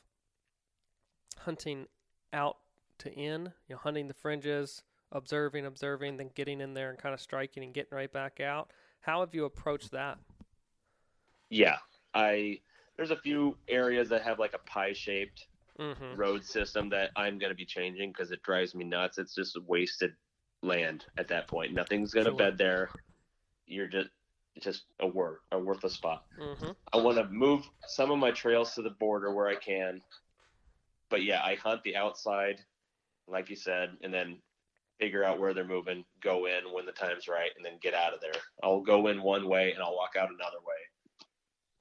hunting 1.39 1.87
out 2.33 2.57
to 2.99 3.13
in, 3.13 3.53
you 3.69 3.75
know, 3.75 3.77
hunting 3.77 4.09
the 4.09 4.15
fringes, 4.15 4.83
observing, 5.13 5.67
observing, 5.67 6.17
then 6.17 6.31
getting 6.35 6.61
in 6.61 6.75
there 6.75 6.91
and 6.91 6.99
kind 6.99 7.15
of 7.15 7.21
striking 7.21 7.63
and 7.63 7.75
getting 7.75 7.97
right 7.97 8.13
back 8.13 8.41
out? 8.41 8.71
How 9.01 9.21
have 9.21 9.35
you 9.35 9.45
approached 9.45 9.93
that? 9.93 10.19
Yeah, 11.51 11.77
I 12.15 12.61
there's 12.99 13.13
a 13.13 13.17
few 13.17 13.57
areas 13.69 14.11
that 14.11 14.23
have 14.23 14.39
like 14.39 14.53
a 14.55 14.71
pie 14.71 14.93
shaped 14.93 15.47
mm-hmm. 15.81 16.17
road 16.17 16.45
system 16.45 16.91
that 16.91 17.11
I'm 17.17 17.39
going 17.39 17.51
to 17.51 17.57
be 17.57 17.65
changing 17.65 18.11
because 18.11 18.33
it 18.33 18.43
drives 18.43 18.75
me 18.75 18.85
nuts. 18.85 19.17
It's 19.19 19.35
just 19.35 19.57
wasted 19.67 20.13
land 20.63 21.05
at 21.17 21.29
that 21.29 21.47
point. 21.47 21.73
Nothing's 21.73 22.13
going 22.13 22.27
to 22.27 22.33
sure. 22.33 22.39
bed 22.39 22.59
there. 22.59 22.91
You're 23.67 23.87
just 23.87 24.11
just 24.61 24.87
a 24.99 25.07
word 25.07 25.39
a 25.53 25.59
worthless 25.59 25.95
spot. 25.95 26.25
Mm-hmm. 26.39 26.71
I 26.93 26.97
want 26.97 27.17
to 27.19 27.29
move 27.29 27.63
some 27.87 28.11
of 28.11 28.19
my 28.19 28.33
trails 28.33 28.75
to 28.75 28.83
the 28.83 28.91
border 28.91 29.33
where 29.33 29.47
I 29.47 29.55
can, 29.55 30.03
but 31.11 31.23
yeah, 31.23 31.41
I 31.45 31.55
hunt 31.55 31.85
the 31.85 31.95
outside, 31.95 32.57
like 33.29 33.49
you 33.49 33.57
said, 33.57 33.91
and 34.03 34.13
then 34.13 34.39
figure 34.99 35.23
out 35.23 35.39
where 35.39 35.55
they're 35.55 35.65
moving, 35.65 36.05
go 36.21 36.47
in 36.47 36.73
when 36.75 36.87
the 36.87 36.93
time's 36.93 37.29
right, 37.29 37.51
and 37.57 37.65
then 37.65 37.75
get 37.81 37.95
out 37.95 38.13
of 38.13 38.21
there. 38.21 38.33
I'll 38.65 38.81
go 38.81 39.07
in 39.07 39.23
one 39.23 39.49
way 39.49 39.71
and 39.71 39.81
I'll 39.81 39.95
walk 39.95 40.17
out 40.19 40.29
another 40.29 40.59
way. 40.67 41.27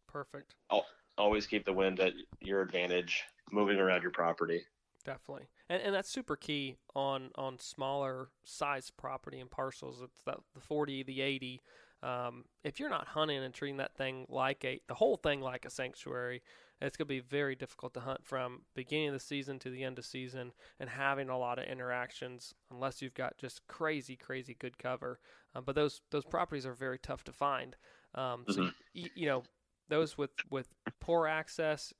Perfect. 0.07 0.53
I'll 0.69 0.85
always 1.17 1.45
keep 1.45 1.65
the 1.65 1.73
wind 1.73 1.99
at 1.99 2.13
your 2.41 2.61
advantage, 2.61 3.23
moving 3.51 3.79
around 3.79 4.01
your 4.01 4.11
property. 4.11 4.63
Definitely, 5.05 5.47
and 5.69 5.81
and 5.81 5.95
that's 5.95 6.09
super 6.09 6.35
key 6.35 6.77
on 6.95 7.29
on 7.35 7.59
smaller 7.59 8.29
size 8.43 8.91
property 8.91 9.39
and 9.39 9.49
parcels. 9.49 10.01
It's 10.01 10.23
that 10.25 10.37
the 10.53 10.61
forty, 10.61 11.03
the 11.03 11.21
eighty 11.21 11.61
um, 12.03 12.45
if 12.63 12.79
you're 12.79 12.89
not 12.89 13.07
hunting 13.07 13.43
and 13.43 13.53
treating 13.53 13.77
that 13.77 13.95
thing 13.95 14.25
like 14.29 14.63
a 14.63 14.79
the 14.87 14.93
whole 14.93 15.17
thing 15.17 15.41
like 15.41 15.65
a 15.65 15.69
sanctuary, 15.69 16.43
it's 16.79 16.95
going 16.95 17.07
to 17.07 17.13
be 17.13 17.19
very 17.19 17.55
difficult 17.55 17.93
to 17.95 17.99
hunt 17.99 18.23
from 18.23 18.61
beginning 18.75 19.07
of 19.07 19.13
the 19.13 19.19
season 19.19 19.57
to 19.59 19.71
the 19.71 19.83
end 19.83 19.97
of 19.97 20.05
season 20.05 20.51
and 20.79 20.89
having 20.89 21.29
a 21.29 21.37
lot 21.37 21.57
of 21.57 21.65
interactions 21.65 22.53
unless 22.71 23.01
you've 23.01 23.15
got 23.15 23.37
just 23.37 23.65
crazy, 23.67 24.15
crazy 24.15 24.55
good 24.59 24.77
cover. 24.77 25.19
Um, 25.55 25.63
but 25.65 25.75
those 25.75 26.01
those 26.11 26.25
properties 26.25 26.67
are 26.67 26.73
very 26.73 26.99
tough 26.99 27.23
to 27.25 27.31
find. 27.31 27.75
Um, 28.13 28.45
so 28.47 28.61
mm-hmm. 28.61 28.69
you, 28.93 29.09
you 29.15 29.25
know 29.25 29.43
those 29.89 30.17
with 30.17 30.31
with 30.49 30.67
poor 30.99 31.27
access, 31.27 31.93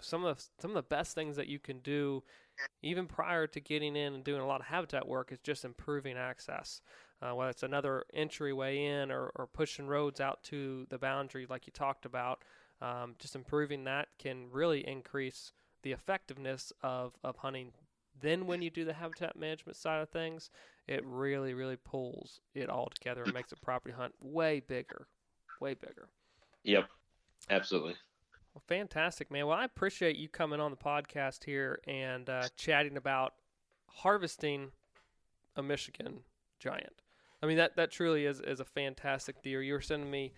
some 0.00 0.24
of 0.24 0.36
the, 0.36 0.44
some 0.60 0.70
of 0.70 0.76
the 0.76 0.82
best 0.82 1.14
things 1.14 1.36
that 1.36 1.48
you 1.48 1.58
can 1.58 1.80
do 1.80 2.22
even 2.82 3.06
prior 3.06 3.46
to 3.46 3.60
getting 3.60 3.96
in 3.96 4.14
and 4.14 4.24
doing 4.24 4.40
a 4.40 4.46
lot 4.46 4.60
of 4.60 4.66
habitat 4.66 5.06
work 5.06 5.30
is 5.30 5.38
just 5.40 5.64
improving 5.64 6.16
access 6.16 6.80
uh, 7.22 7.34
whether 7.34 7.50
it's 7.50 7.62
another 7.62 8.04
entryway 8.12 8.84
in 8.84 9.10
or, 9.10 9.32
or 9.36 9.46
pushing 9.46 9.86
roads 9.86 10.20
out 10.20 10.42
to 10.44 10.86
the 10.90 10.98
boundary, 10.98 11.46
like 11.48 11.66
you 11.66 11.72
talked 11.72 12.04
about. 12.04 12.42
Um, 12.82 13.14
just 13.18 13.34
improving 13.34 13.84
that 13.84 14.08
can 14.18 14.48
really 14.50 14.86
increase 14.86 15.52
the 15.82 15.92
effectiveness 15.92 16.74
of, 16.82 17.14
of 17.24 17.36
hunting. 17.36 17.72
Then, 18.20 18.46
when 18.46 18.60
you 18.60 18.70
do 18.70 18.84
the 18.84 18.92
habitat 18.92 19.36
management 19.36 19.76
side 19.76 20.02
of 20.02 20.10
things, 20.10 20.50
it 20.86 21.02
really, 21.06 21.54
really 21.54 21.76
pulls 21.76 22.40
it 22.54 22.68
all 22.68 22.90
together 22.94 23.22
and 23.22 23.32
makes 23.32 23.52
a 23.52 23.56
property 23.56 23.94
hunt 23.94 24.14
way 24.20 24.60
bigger, 24.60 25.06
way 25.60 25.74
bigger. 25.74 26.08
Yep, 26.64 26.88
absolutely. 27.50 27.94
Well, 28.54 28.62
fantastic, 28.66 29.30
man. 29.30 29.46
Well, 29.46 29.58
I 29.58 29.64
appreciate 29.64 30.16
you 30.16 30.28
coming 30.28 30.60
on 30.60 30.70
the 30.70 30.76
podcast 30.76 31.44
here 31.44 31.80
and 31.86 32.28
uh, 32.28 32.48
chatting 32.56 32.96
about 32.96 33.34
harvesting 33.88 34.72
a 35.56 35.62
Michigan 35.62 36.20
giant. 36.58 37.02
I 37.42 37.46
mean 37.46 37.58
that 37.58 37.76
that 37.76 37.90
truly 37.90 38.24
is 38.24 38.40
is 38.40 38.60
a 38.60 38.64
fantastic 38.64 39.42
deer. 39.42 39.62
You 39.62 39.74
were 39.74 39.80
sending 39.80 40.10
me 40.10 40.32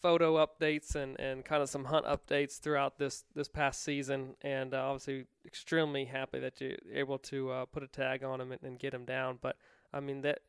photo 0.00 0.44
updates 0.44 0.94
and, 0.94 1.18
and 1.18 1.44
kind 1.44 1.62
of 1.62 1.68
some 1.68 1.86
hunt 1.86 2.06
updates 2.06 2.60
throughout 2.60 2.98
this 2.98 3.24
this 3.34 3.48
past 3.48 3.82
season, 3.82 4.34
and 4.42 4.74
uh, 4.74 4.82
obviously 4.84 5.26
extremely 5.46 6.04
happy 6.04 6.38
that 6.38 6.60
you're 6.60 6.76
able 6.92 7.18
to 7.18 7.50
uh, 7.50 7.64
put 7.66 7.82
a 7.82 7.88
tag 7.88 8.22
on 8.22 8.40
him 8.40 8.52
and, 8.52 8.62
and, 8.62 8.78
get 8.78 8.94
him 8.94 9.04
down. 9.04 9.38
But 9.40 9.56
I 9.92 10.00
mean 10.00 10.20
that 10.22 10.40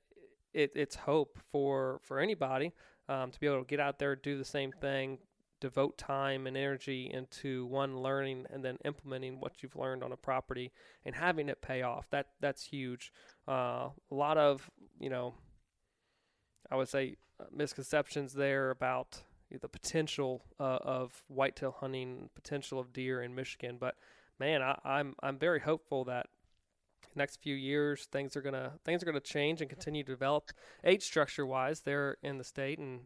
it, 0.54 0.72
it's 0.76 0.96
hope 0.96 1.40
for 1.52 2.00
for 2.04 2.20
anybody 2.20 2.74
um, 3.08 3.32
to 3.32 3.40
be 3.40 3.48
able 3.48 3.60
to 3.60 3.68
get 3.68 3.80
out 3.80 4.00
there, 4.00 4.16
do 4.16 4.38
the 4.38 4.46
same 4.46 4.72
thing, 4.72 5.18
devote 5.60 5.98
time 5.98 6.48
and 6.48 6.56
energy 6.56 7.10
into 7.14 7.66
one 7.66 7.98
learning 8.02 8.46
and 8.50 8.64
then 8.64 8.78
implementing 8.86 9.40
what 9.40 9.62
you've 9.62 9.76
learned 9.76 10.04
on 10.04 10.12
a 10.12 10.18
property 10.18 10.72
and 11.06 11.16
having 11.16 11.50
it 11.50 11.62
pay 11.62 11.82
off. 11.82 12.10
That 12.10 12.28
that's 12.40 12.64
huge. 12.64 13.12
Uh, 13.48 13.90
a 14.12 14.16
lot 14.16 14.38
of 14.38 14.70
you 15.00 15.10
know 15.10 15.34
I 16.72 16.76
would 16.76 16.90
say 16.90 17.18
uh, 17.40 17.46
misconceptions 17.52 18.34
there 18.34 18.70
about 18.70 19.24
the 19.62 19.68
potential 19.68 20.44
uh, 20.60 20.78
of 20.82 21.24
whitetail 21.28 21.76
hunting, 21.80 22.30
potential 22.36 22.80
of 22.80 22.94
deer 22.94 23.22
in 23.22 23.34
Michigan. 23.34 23.78
But 23.80 23.96
man, 24.40 24.62
I, 24.62 24.78
I'm 24.84 25.16
I'm 25.22 25.38
very 25.38 25.60
hopeful 25.60 26.06
that 26.06 26.28
next 27.16 27.42
few 27.42 27.56
years 27.56 28.06
things 28.12 28.36
are 28.36 28.42
gonna 28.42 28.74
things 28.86 29.02
are 29.02 29.06
gonna 29.06 29.20
change 29.20 29.62
and 29.62 29.70
continue 29.70 30.04
to 30.04 30.12
develop 30.12 30.52
age 30.84 31.04
structure 31.04 31.46
wise 31.46 31.82
there 31.82 32.18
in 32.22 32.38
the 32.38 32.44
state. 32.44 32.80
And 32.80 33.02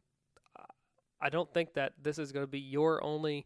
I 1.24 1.30
don't 1.30 1.52
think 1.54 1.74
that 1.74 1.94
this 2.02 2.20
is 2.20 2.32
going 2.32 2.44
to 2.44 2.52
be 2.52 2.60
your 2.60 3.04
only 3.04 3.46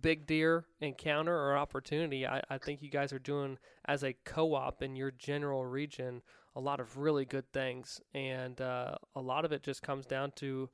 big 0.00 0.26
deer 0.26 0.64
encounter 0.80 1.34
or 1.36 1.56
opportunity. 1.56 2.26
I, 2.26 2.42
I 2.48 2.58
think 2.58 2.80
you 2.80 2.90
guys 2.90 3.12
are 3.12 3.18
doing 3.18 3.58
as 3.86 4.04
a 4.04 4.14
co-op 4.24 4.82
in 4.82 4.94
your 4.94 5.10
general 5.10 5.66
region 5.66 6.22
a 6.54 6.60
lot 6.60 6.80
of 6.80 6.96
really 6.96 7.24
good 7.24 7.52
things, 7.52 8.00
and 8.14 8.60
uh, 8.60 8.96
a 9.14 9.20
lot 9.20 9.44
of 9.44 9.52
it 9.52 9.62
just 9.62 9.80
comes 9.80 10.06
down 10.06 10.32
to 10.36 10.68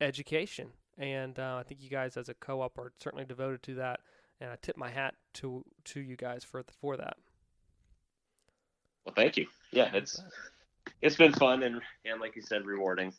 education. 0.00 0.68
And 0.98 1.38
uh, 1.38 1.56
I 1.58 1.64
think 1.64 1.82
you 1.82 1.90
guys, 1.90 2.16
as 2.16 2.28
a 2.28 2.34
co-op, 2.34 2.78
are 2.78 2.92
certainly 3.02 3.24
devoted 3.24 3.62
to 3.64 3.74
that. 3.74 4.00
And 4.40 4.50
I 4.50 4.56
tip 4.62 4.76
my 4.76 4.88
hat 4.88 5.14
to 5.34 5.64
to 5.86 6.00
you 6.00 6.16
guys 6.16 6.44
for 6.44 6.62
for 6.80 6.96
that. 6.96 7.16
Well, 9.04 9.14
thank 9.14 9.36
you. 9.36 9.46
Yeah, 9.72 9.90
it's 9.92 10.22
it's 11.02 11.16
been 11.16 11.32
fun 11.32 11.62
and 11.62 11.80
and 12.04 12.20
like 12.20 12.36
you 12.36 12.42
said, 12.42 12.64
rewarding. 12.64 13.12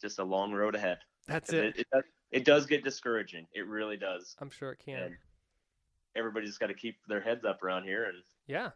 Just 0.00 0.18
a 0.18 0.24
long 0.24 0.52
road 0.52 0.74
ahead. 0.74 0.98
That's 1.30 1.52
it. 1.52 1.64
It, 1.64 1.78
it, 1.78 1.86
does, 1.92 2.04
it 2.32 2.44
does 2.44 2.66
get 2.66 2.84
discouraging. 2.84 3.46
It 3.54 3.66
really 3.66 3.96
does. 3.96 4.36
I'm 4.40 4.50
sure 4.50 4.72
it 4.72 4.80
can. 4.84 5.02
And 5.02 5.16
everybody's 6.16 6.58
got 6.58 6.66
to 6.66 6.74
keep 6.74 6.96
their 7.06 7.20
heads 7.20 7.44
up 7.44 7.62
around 7.62 7.84
here, 7.84 8.04
and 8.04 8.16
yeah, 8.46 8.70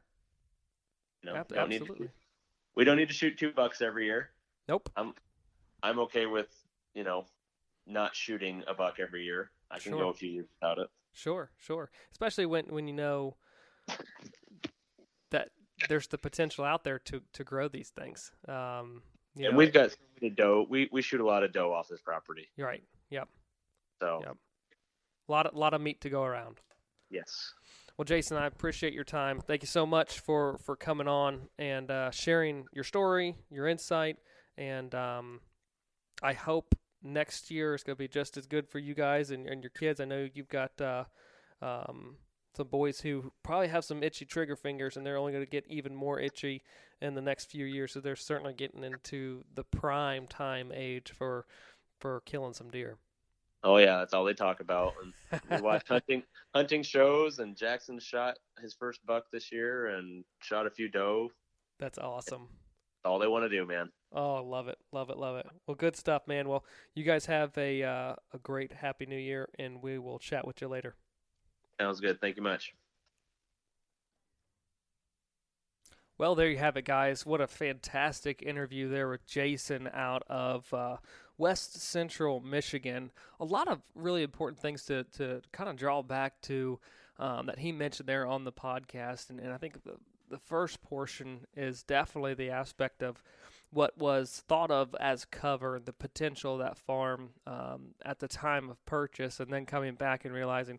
you 1.23 1.31
know, 1.31 1.37
absolutely. 1.37 1.79
Need 1.79 1.87
to, 1.87 2.09
we 2.77 2.85
don't 2.85 2.97
need 2.97 3.09
to 3.09 3.15
shoot 3.15 3.39
two 3.39 3.53
bucks 3.53 3.83
every 3.83 4.07
year. 4.07 4.31
Nope. 4.69 4.89
I'm 4.97 5.15
I'm 5.83 5.99
okay 6.01 6.27
with 6.27 6.49
you 6.95 7.05
know 7.05 7.27
not 7.87 8.15
shooting 8.15 8.63
a 8.67 8.75
buck 8.75 8.99
every 9.01 9.25
year. 9.25 9.51
I 9.71 9.79
can 9.79 9.93
sure. 9.93 10.01
go 10.01 10.09
a 10.09 10.15
few 10.15 10.31
years 10.31 10.47
without 10.61 10.79
it. 10.79 10.89
Sure, 11.13 11.51
sure. 11.57 11.91
Especially 12.13 12.47
when 12.47 12.67
when 12.67 12.87
you 12.89 12.95
know 12.95 13.37
that 15.31 15.51
there's 15.89 16.07
the 16.09 16.19
potential 16.19 16.65
out 16.65 16.85
there 16.85 16.99
to 17.01 17.23
to 17.33 17.45
grow 17.45 17.69
these 17.69 17.91
things. 17.91 18.33
Um, 18.49 19.03
and 19.37 19.57
we've 19.57 19.73
got 19.73 19.95
the 20.21 20.31
doe. 20.31 20.67
We 20.69 20.89
we 20.93 21.03
shoot 21.03 21.21
a 21.21 21.27
lot 21.27 21.43
of 21.43 21.53
doe 21.53 21.73
off 21.73 21.89
this 21.89 22.01
property. 22.01 22.49
You're 22.57 22.67
right. 22.67 22.83
Yep. 23.11 23.29
So. 24.01 24.21
Yep. 24.25 24.37
A 25.29 25.33
lot 25.33 25.47
of 25.47 25.55
lot 25.55 25.75
of 25.75 25.81
meat 25.81 26.01
to 26.03 26.11
go 26.11 26.23
around. 26.23 26.61
Yes. 27.11 27.53
Well, 27.97 28.05
Jason, 28.05 28.37
I 28.37 28.47
appreciate 28.47 28.93
your 28.93 29.05
time. 29.05 29.41
Thank 29.41 29.63
you 29.63 29.69
so 29.69 29.87
much 29.87 30.21
for 30.21 30.59
for 30.59 30.77
coming 30.77 31.09
on 31.09 31.49
and 31.59 31.91
uh, 31.91 32.11
sharing 32.11 32.67
your 32.73 32.85
story, 32.85 33.37
your 33.51 33.69
insight, 33.69 34.17
and 34.59 34.95
um, 34.95 35.41
I 36.23 36.33
hope 36.33 36.75
next 37.03 37.51
year 37.51 37.75
is 37.75 37.83
going 37.85 37.95
to 37.97 37.99
be 37.99 38.09
just 38.09 38.37
as 38.37 38.47
good 38.47 38.69
for 38.69 38.79
you 38.79 38.95
guys 38.95 39.31
and, 39.31 39.47
and 39.47 39.63
your 39.63 39.71
kids. 39.71 40.01
I 40.01 40.07
know 40.07 40.29
you've 40.35 40.49
got 40.49 40.81
uh, 40.81 41.05
um, 41.63 42.17
some 42.55 42.65
boys 42.65 43.01
who 43.01 43.33
probably 43.43 43.69
have 43.69 43.85
some 43.85 44.03
itchy 44.03 44.25
trigger 44.25 44.57
fingers, 44.57 44.97
and 44.97 45.05
they're 45.05 45.17
only 45.17 45.33
going 45.33 45.45
to 45.45 45.51
get 45.51 45.67
even 45.69 45.95
more 45.95 46.21
itchy 46.21 46.63
in 47.01 47.15
the 47.15 47.23
next 47.23 47.51
few 47.51 47.65
years. 47.65 47.93
So 47.93 48.01
they're 48.01 48.17
certainly 48.17 48.55
getting 48.55 48.85
into 48.85 49.45
the 49.55 49.65
prime 49.65 50.27
time 50.27 50.73
age 50.75 51.13
for 51.17 51.47
for 51.99 52.21
killing 52.21 52.55
some 52.55 52.71
deer. 52.71 52.99
Oh 53.63 53.79
yeah, 53.79 53.99
that's 53.99 54.13
all 54.13 54.25
they 54.25 54.35
talk 54.35 54.61
about. 54.61 54.93
And 55.03 55.41
we 55.51 55.61
watch 55.63 55.89
hunting 55.89 56.23
hunting 56.55 56.83
shows, 56.83 57.39
and 57.39 57.57
Jackson 57.57 57.99
shot 57.99 58.37
his 58.61 58.75
first 58.75 59.05
buck 59.07 59.25
this 59.33 59.51
year 59.51 59.87
and 59.87 60.25
shot 60.41 60.67
a 60.67 60.71
few 60.71 60.89
doe. 60.89 61.31
That's 61.79 61.99
awesome. 61.99 62.43
That's 62.43 63.11
all 63.11 63.19
they 63.19 63.27
want 63.27 63.45
to 63.45 63.49
do, 63.49 63.67
man. 63.67 63.91
Oh, 64.13 64.45
love 64.45 64.69
it, 64.69 64.79
love 64.93 65.11
it, 65.11 65.17
love 65.17 65.37
it. 65.37 65.47
Well, 65.67 65.75
good 65.75 65.97
stuff, 65.97 66.29
man. 66.29 66.49
Well, 66.49 66.65
you 66.95 67.05
guys 67.05 67.27
have 67.27 67.57
a 67.57 67.83
uh, 67.83 68.15
a 68.33 68.39
great 68.43 68.73
happy 68.73 69.07
New 69.07 69.17
Year, 69.17 69.49
and 69.59 69.83
we 69.83 69.99
will 69.99 70.19
chat 70.19 70.47
with 70.47 70.61
you 70.61 70.69
later. 70.69 70.95
Sounds 71.81 72.01
good. 72.01 72.21
Thank 72.21 72.37
you 72.37 72.43
much. 72.43 72.75
Well, 76.17 76.37
there 76.37 76.49
you 76.49 76.59
have 76.59 76.77
it, 76.77 76.85
guys. 76.85 77.27
What 77.27 77.41
a 77.41 77.49
fantastic 77.49 78.41
interview 78.41 78.89
there 78.89 79.09
with 79.09 79.27
Jason 79.27 79.91
out 79.93 80.23
of 80.29 80.73
uh, 80.73 80.99
West 81.39 81.81
Central 81.81 82.41
Michigan. 82.41 83.11
A 83.41 83.45
lot 83.45 83.67
of 83.67 83.81
really 83.97 84.23
important 84.23 84.61
things 84.61 84.85
to, 84.85 85.03
to 85.17 85.43
kind 85.51 85.69
of 85.69 85.77
draw 85.77 86.03
back 86.03 86.41
to 86.43 86.79
um, 87.19 87.47
that 87.47 87.59
he 87.59 87.73
mentioned 87.73 88.09
there 88.09 88.27
on 88.27 88.45
the 88.45 88.53
podcast. 88.53 89.31
And, 89.31 89.41
and 89.41 89.53
I 89.53 89.57
think 89.57 89.83
the, 89.83 89.97
the 90.31 90.39
first 90.39 90.83
portion 90.83 91.47
is 91.57 91.83
definitely 91.83 92.35
the 92.35 92.51
aspect 92.51 93.03
of 93.03 93.21
what 93.71 93.99
was 93.99 94.45
thought 94.47 94.71
of 94.71 94.95
as 95.01 95.25
cover, 95.25 95.81
the 95.85 95.93
potential 95.93 96.55
of 96.55 96.61
that 96.61 96.79
farm 96.79 97.31
um, 97.45 97.95
at 98.05 98.21
the 98.21 98.29
time 98.29 98.71
of 98.71 98.85
purchase, 98.87 99.41
and 99.41 99.53
then 99.53 99.67
coming 99.67 99.95
back 99.95 100.25
and 100.25 100.33
realizing 100.33 100.79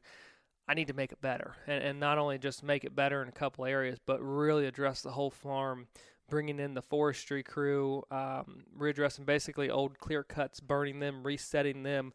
I 0.67 0.73
need 0.73 0.87
to 0.87 0.93
make 0.93 1.11
it 1.11 1.21
better. 1.21 1.55
And, 1.67 1.83
and 1.83 1.99
not 1.99 2.17
only 2.17 2.37
just 2.37 2.63
make 2.63 2.83
it 2.83 2.95
better 2.95 3.21
in 3.21 3.27
a 3.27 3.33
couple 3.33 3.65
areas, 3.65 3.99
but 4.05 4.19
really 4.21 4.65
address 4.65 5.01
the 5.01 5.11
whole 5.11 5.31
farm 5.31 5.87
bringing 6.29 6.59
in 6.59 6.73
the 6.73 6.81
forestry 6.81 7.43
crew, 7.43 8.03
um, 8.09 8.63
readdressing 8.77 9.25
basically 9.25 9.69
old 9.69 9.99
clear 9.99 10.23
cuts, 10.23 10.59
burning 10.59 10.99
them, 10.99 11.23
resetting 11.23 11.83
them. 11.83 12.13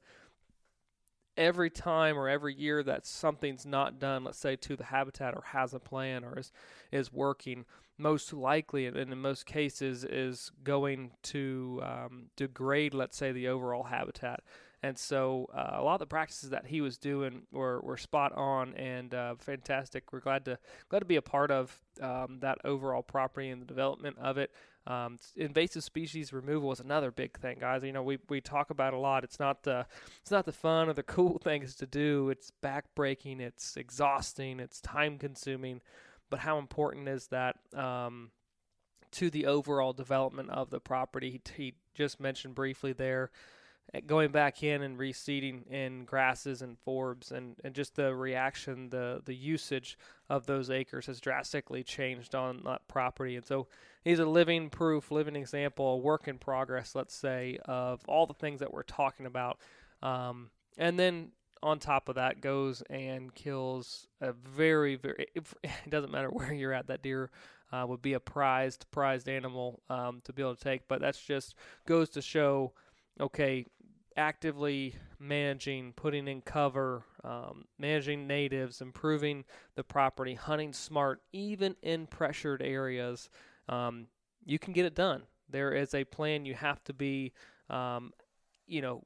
Every 1.36 1.70
time 1.70 2.18
or 2.18 2.28
every 2.28 2.54
year 2.54 2.82
that 2.82 3.06
something's 3.06 3.64
not 3.64 3.98
done, 3.98 4.24
let's 4.24 4.38
say 4.38 4.56
to 4.56 4.76
the 4.76 4.84
habitat 4.84 5.34
or 5.34 5.42
has 5.46 5.72
a 5.72 5.78
plan 5.78 6.24
or 6.24 6.38
is 6.38 6.52
is 6.90 7.12
working, 7.12 7.64
most 7.96 8.32
likely 8.32 8.86
and 8.86 8.96
in 8.96 9.16
most 9.18 9.46
cases 9.46 10.04
is 10.04 10.50
going 10.64 11.12
to 11.22 11.80
um, 11.82 12.26
degrade, 12.36 12.94
let's 12.94 13.16
say, 13.16 13.32
the 13.32 13.48
overall 13.48 13.84
habitat. 13.84 14.42
And 14.82 14.98
so 14.98 15.50
uh, 15.54 15.72
a 15.74 15.82
lot 15.82 15.94
of 15.94 16.00
the 16.00 16.06
practices 16.06 16.50
that 16.50 16.66
he 16.66 16.80
was 16.80 16.96
doing 16.96 17.42
were, 17.52 17.80
were 17.80 17.98
spot 17.98 18.32
on 18.32 18.74
and 18.74 19.12
uh, 19.12 19.34
fantastic. 19.38 20.10
We're 20.10 20.20
glad 20.20 20.46
to 20.46 20.58
glad 20.88 21.00
to 21.00 21.04
be 21.04 21.16
a 21.16 21.22
part 21.22 21.50
of 21.50 21.78
um, 22.00 22.38
that 22.40 22.58
overall 22.64 23.02
property 23.02 23.50
and 23.50 23.60
the 23.60 23.66
development 23.66 24.16
of 24.18 24.38
it. 24.38 24.50
Um, 24.86 25.18
invasive 25.36 25.84
species 25.84 26.32
removal 26.32 26.72
is 26.72 26.80
another 26.80 27.10
big 27.10 27.38
thing, 27.38 27.58
guys. 27.60 27.82
You 27.82 27.92
know, 27.92 28.02
we, 28.02 28.18
we 28.30 28.40
talk 28.40 28.70
about 28.70 28.94
a 28.94 28.98
lot. 28.98 29.22
It's 29.22 29.38
not 29.38 29.64
the 29.64 29.86
it's 30.22 30.30
not 30.30 30.46
the 30.46 30.52
fun 30.52 30.88
or 30.88 30.94
the 30.94 31.02
cool 31.02 31.38
things 31.38 31.74
to 31.76 31.86
do. 31.86 32.30
It's 32.30 32.50
backbreaking. 32.62 33.40
It's 33.40 33.76
exhausting. 33.76 34.60
It's 34.60 34.80
time 34.80 35.18
consuming. 35.18 35.82
But 36.30 36.40
how 36.40 36.58
important 36.58 37.08
is 37.08 37.26
that 37.26 37.56
um, 37.74 38.30
to 39.12 39.28
the 39.28 39.44
overall 39.44 39.92
development 39.92 40.48
of 40.48 40.70
the 40.70 40.80
property? 40.80 41.32
He, 41.32 41.40
he 41.54 41.74
just 41.92 42.18
mentioned 42.18 42.54
briefly 42.54 42.94
there 42.94 43.30
going 44.06 44.30
back 44.30 44.62
in 44.62 44.82
and 44.82 44.98
reseeding 44.98 45.66
in 45.68 46.04
grasses 46.04 46.62
and 46.62 46.76
forbs 46.86 47.32
and, 47.32 47.56
and 47.64 47.74
just 47.74 47.96
the 47.96 48.14
reaction 48.14 48.88
the 48.90 49.20
the 49.24 49.34
usage 49.34 49.98
of 50.28 50.46
those 50.46 50.70
acres 50.70 51.06
has 51.06 51.20
drastically 51.20 51.82
changed 51.82 52.34
on 52.34 52.62
that 52.64 52.86
property. 52.86 53.36
And 53.36 53.44
so 53.44 53.66
he's 54.04 54.20
a 54.20 54.26
living 54.26 54.70
proof 54.70 55.10
living 55.10 55.36
example 55.36 55.86
a 55.94 55.96
work 55.96 56.28
in 56.28 56.38
progress 56.38 56.94
let's 56.94 57.14
say 57.14 57.58
of 57.64 58.00
all 58.06 58.26
the 58.26 58.34
things 58.34 58.60
that 58.60 58.72
we're 58.72 58.82
talking 58.82 59.26
about. 59.26 59.58
Um, 60.02 60.50
and 60.78 60.98
then 60.98 61.32
on 61.62 61.78
top 61.78 62.08
of 62.08 62.14
that 62.14 62.40
goes 62.40 62.82
and 62.88 63.34
kills 63.34 64.06
a 64.20 64.32
very 64.32 64.94
very 64.94 65.26
it, 65.34 65.46
doesn't 65.88 66.12
matter 66.12 66.28
where 66.28 66.52
you're 66.52 66.72
at 66.72 66.86
that 66.86 67.02
deer 67.02 67.30
uh, 67.72 67.84
would 67.88 68.02
be 68.02 68.14
a 68.14 68.20
prized 68.20 68.86
prized 68.90 69.28
animal 69.28 69.80
um, 69.90 70.20
to 70.24 70.32
be 70.32 70.42
able 70.42 70.54
to 70.54 70.62
take. 70.62 70.86
But 70.88 71.00
that's 71.00 71.20
just 71.20 71.54
goes 71.86 72.08
to 72.10 72.22
show 72.22 72.72
okay 73.20 73.66
actively 74.20 74.94
managing, 75.18 75.92
putting 75.94 76.28
in 76.28 76.42
cover, 76.42 77.02
um, 77.24 77.64
managing 77.78 78.26
natives, 78.26 78.80
improving 78.80 79.44
the 79.74 79.82
property, 79.82 80.34
hunting 80.34 80.72
smart, 80.72 81.20
even 81.32 81.74
in 81.82 82.06
pressured 82.06 82.62
areas, 82.62 83.28
um, 83.68 84.06
you 84.44 84.58
can 84.58 84.72
get 84.72 84.84
it 84.84 84.94
done. 84.94 85.22
There 85.48 85.72
is 85.72 85.94
a 85.94 86.04
plan. 86.04 86.44
You 86.44 86.54
have 86.54 86.84
to 86.84 86.92
be, 86.92 87.32
um, 87.68 88.12
you 88.66 88.82
know, 88.82 89.02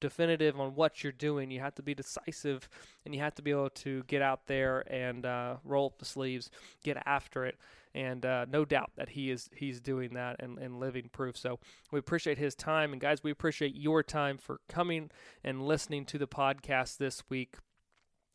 definitive 0.00 0.58
on 0.58 0.74
what 0.74 1.02
you're 1.02 1.12
doing. 1.12 1.50
You 1.50 1.60
have 1.60 1.74
to 1.76 1.82
be 1.82 1.94
decisive, 1.94 2.68
and 3.04 3.14
you 3.14 3.20
have 3.20 3.34
to 3.36 3.42
be 3.42 3.50
able 3.50 3.70
to 3.70 4.02
get 4.06 4.22
out 4.22 4.46
there 4.46 4.84
and 4.92 5.24
uh, 5.24 5.56
roll 5.64 5.86
up 5.86 5.98
the 5.98 6.04
sleeves, 6.04 6.50
get 6.82 7.02
after 7.06 7.44
it 7.44 7.56
and 7.94 8.26
uh, 8.26 8.46
no 8.50 8.64
doubt 8.64 8.90
that 8.96 9.10
he 9.10 9.30
is 9.30 9.48
he's 9.54 9.80
doing 9.80 10.14
that 10.14 10.36
and, 10.40 10.58
and 10.58 10.80
living 10.80 11.08
proof. 11.12 11.36
So 11.36 11.58
we 11.92 11.98
appreciate 11.98 12.38
his 12.38 12.54
time, 12.54 12.92
and 12.92 13.00
guys, 13.00 13.22
we 13.22 13.30
appreciate 13.30 13.74
your 13.74 14.02
time 14.02 14.38
for 14.38 14.60
coming 14.68 15.10
and 15.42 15.66
listening 15.66 16.04
to 16.06 16.18
the 16.18 16.26
podcast 16.26 16.98
this 16.98 17.22
week. 17.28 17.56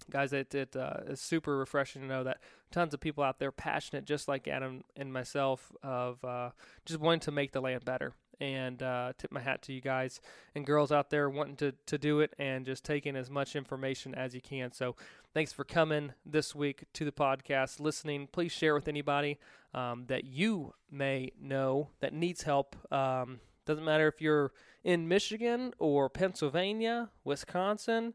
Guys, 0.10 0.32
it, 0.32 0.56
it 0.56 0.76
uh, 0.76 1.02
is 1.08 1.20
super 1.20 1.58
refreshing 1.58 2.02
to 2.02 2.08
know 2.08 2.24
that 2.24 2.40
tons 2.72 2.94
of 2.94 3.02
people 3.02 3.24
out 3.24 3.40
there 3.40 3.52
passionate, 3.52 4.06
just 4.06 4.28
like 4.28 4.48
Adam 4.48 4.84
and 4.96 5.12
myself, 5.12 5.72
of 5.84 6.24
uh, 6.24 6.52
just 6.86 7.00
wanting 7.00 7.20
to 7.20 7.32
make 7.32 7.52
the 7.52 7.62
land 7.62 7.84
better 7.84 8.14
and 8.40 8.82
uh, 8.82 9.14
tip 9.18 9.32
my 9.32 9.40
hat 9.40 9.62
to 9.64 9.74
you 9.74 9.82
guys 9.82 10.22
and 10.56 10.66
girls 10.66 10.92
out 10.92 11.10
there 11.10 11.30
wanting 11.30 11.56
to, 11.58 11.74
to 11.86 11.98
do 11.98 12.20
it 12.22 12.34
and 12.40 12.66
just 12.66 12.84
taking 12.84 13.16
as 13.16 13.30
much 13.30 13.56
information 13.56 14.16
as 14.16 14.34
you 14.34 14.42
can. 14.42 14.72
So 14.72 14.96
thanks 15.34 15.52
for 15.52 15.64
coming 15.64 16.14
this 16.26 16.56
week 16.56 16.84
to 16.94 17.06
the 17.06 17.12
podcast, 17.12 17.80
listening. 17.80 18.28
Please 18.32 18.52
share 18.52 18.74
with 18.74 18.88
anybody 18.88 19.38
um, 19.74 20.06
that 20.08 20.24
you 20.24 20.74
may 20.92 21.32
know 21.40 21.90
that 22.00 22.14
needs 22.14 22.44
help. 22.44 22.76
Um, 22.92 23.40
doesn't 23.66 23.86
matter 23.86 24.08
if 24.08 24.22
you're 24.22 24.52
in 24.84 25.08
Michigan 25.08 25.74
or 25.78 26.10
Pennsylvania, 26.10 27.10
Wisconsin, 27.24 28.14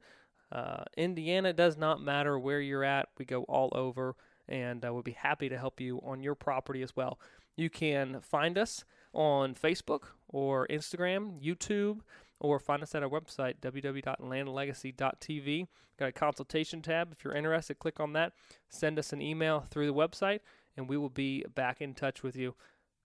uh, 0.50 0.84
Indiana, 0.96 1.50
it 1.50 1.56
does 1.56 1.76
not 1.76 2.00
matter 2.00 2.38
where 2.38 2.60
you're 2.60 2.84
at. 2.84 3.08
We 3.18 3.24
go 3.24 3.42
all 3.44 3.70
over 3.72 4.16
and 4.48 4.84
uh, 4.84 4.92
we'll 4.92 5.02
be 5.02 5.12
happy 5.12 5.48
to 5.48 5.58
help 5.58 5.80
you 5.80 6.00
on 6.04 6.22
your 6.22 6.34
property 6.34 6.82
as 6.82 6.94
well. 6.94 7.18
You 7.56 7.70
can 7.70 8.20
find 8.20 8.58
us 8.58 8.84
on 9.14 9.54
Facebook 9.54 10.08
or 10.28 10.66
Instagram, 10.68 11.42
YouTube, 11.42 12.00
or 12.40 12.58
find 12.58 12.82
us 12.82 12.94
at 12.94 13.02
our 13.02 13.08
website, 13.08 13.54
www.landlegacy.tv. 13.60 15.66
Got 15.98 16.08
a 16.08 16.12
consultation 16.12 16.82
tab. 16.82 17.12
If 17.12 17.24
you're 17.24 17.34
interested, 17.34 17.78
click 17.78 18.00
on 18.00 18.12
that. 18.14 18.32
Send 18.68 18.98
us 18.98 19.12
an 19.12 19.22
email 19.22 19.64
through 19.70 19.86
the 19.86 19.94
website, 19.94 20.40
and 20.76 20.88
we 20.88 20.96
will 20.96 21.08
be 21.08 21.44
back 21.54 21.80
in 21.80 21.94
touch 21.94 22.22
with 22.22 22.36
you. 22.36 22.54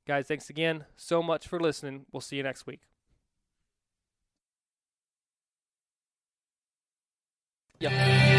Guys, 0.08 0.28
thanks 0.28 0.50
again 0.50 0.86
so 0.98 1.22
much 1.22 1.48
for 1.48 1.60
listening. 1.60 2.06
We'll 2.12 2.22
see 2.22 2.38
you 2.38 2.44
next 2.44 2.66
week. 2.66 2.82
Yeah. 7.80 8.39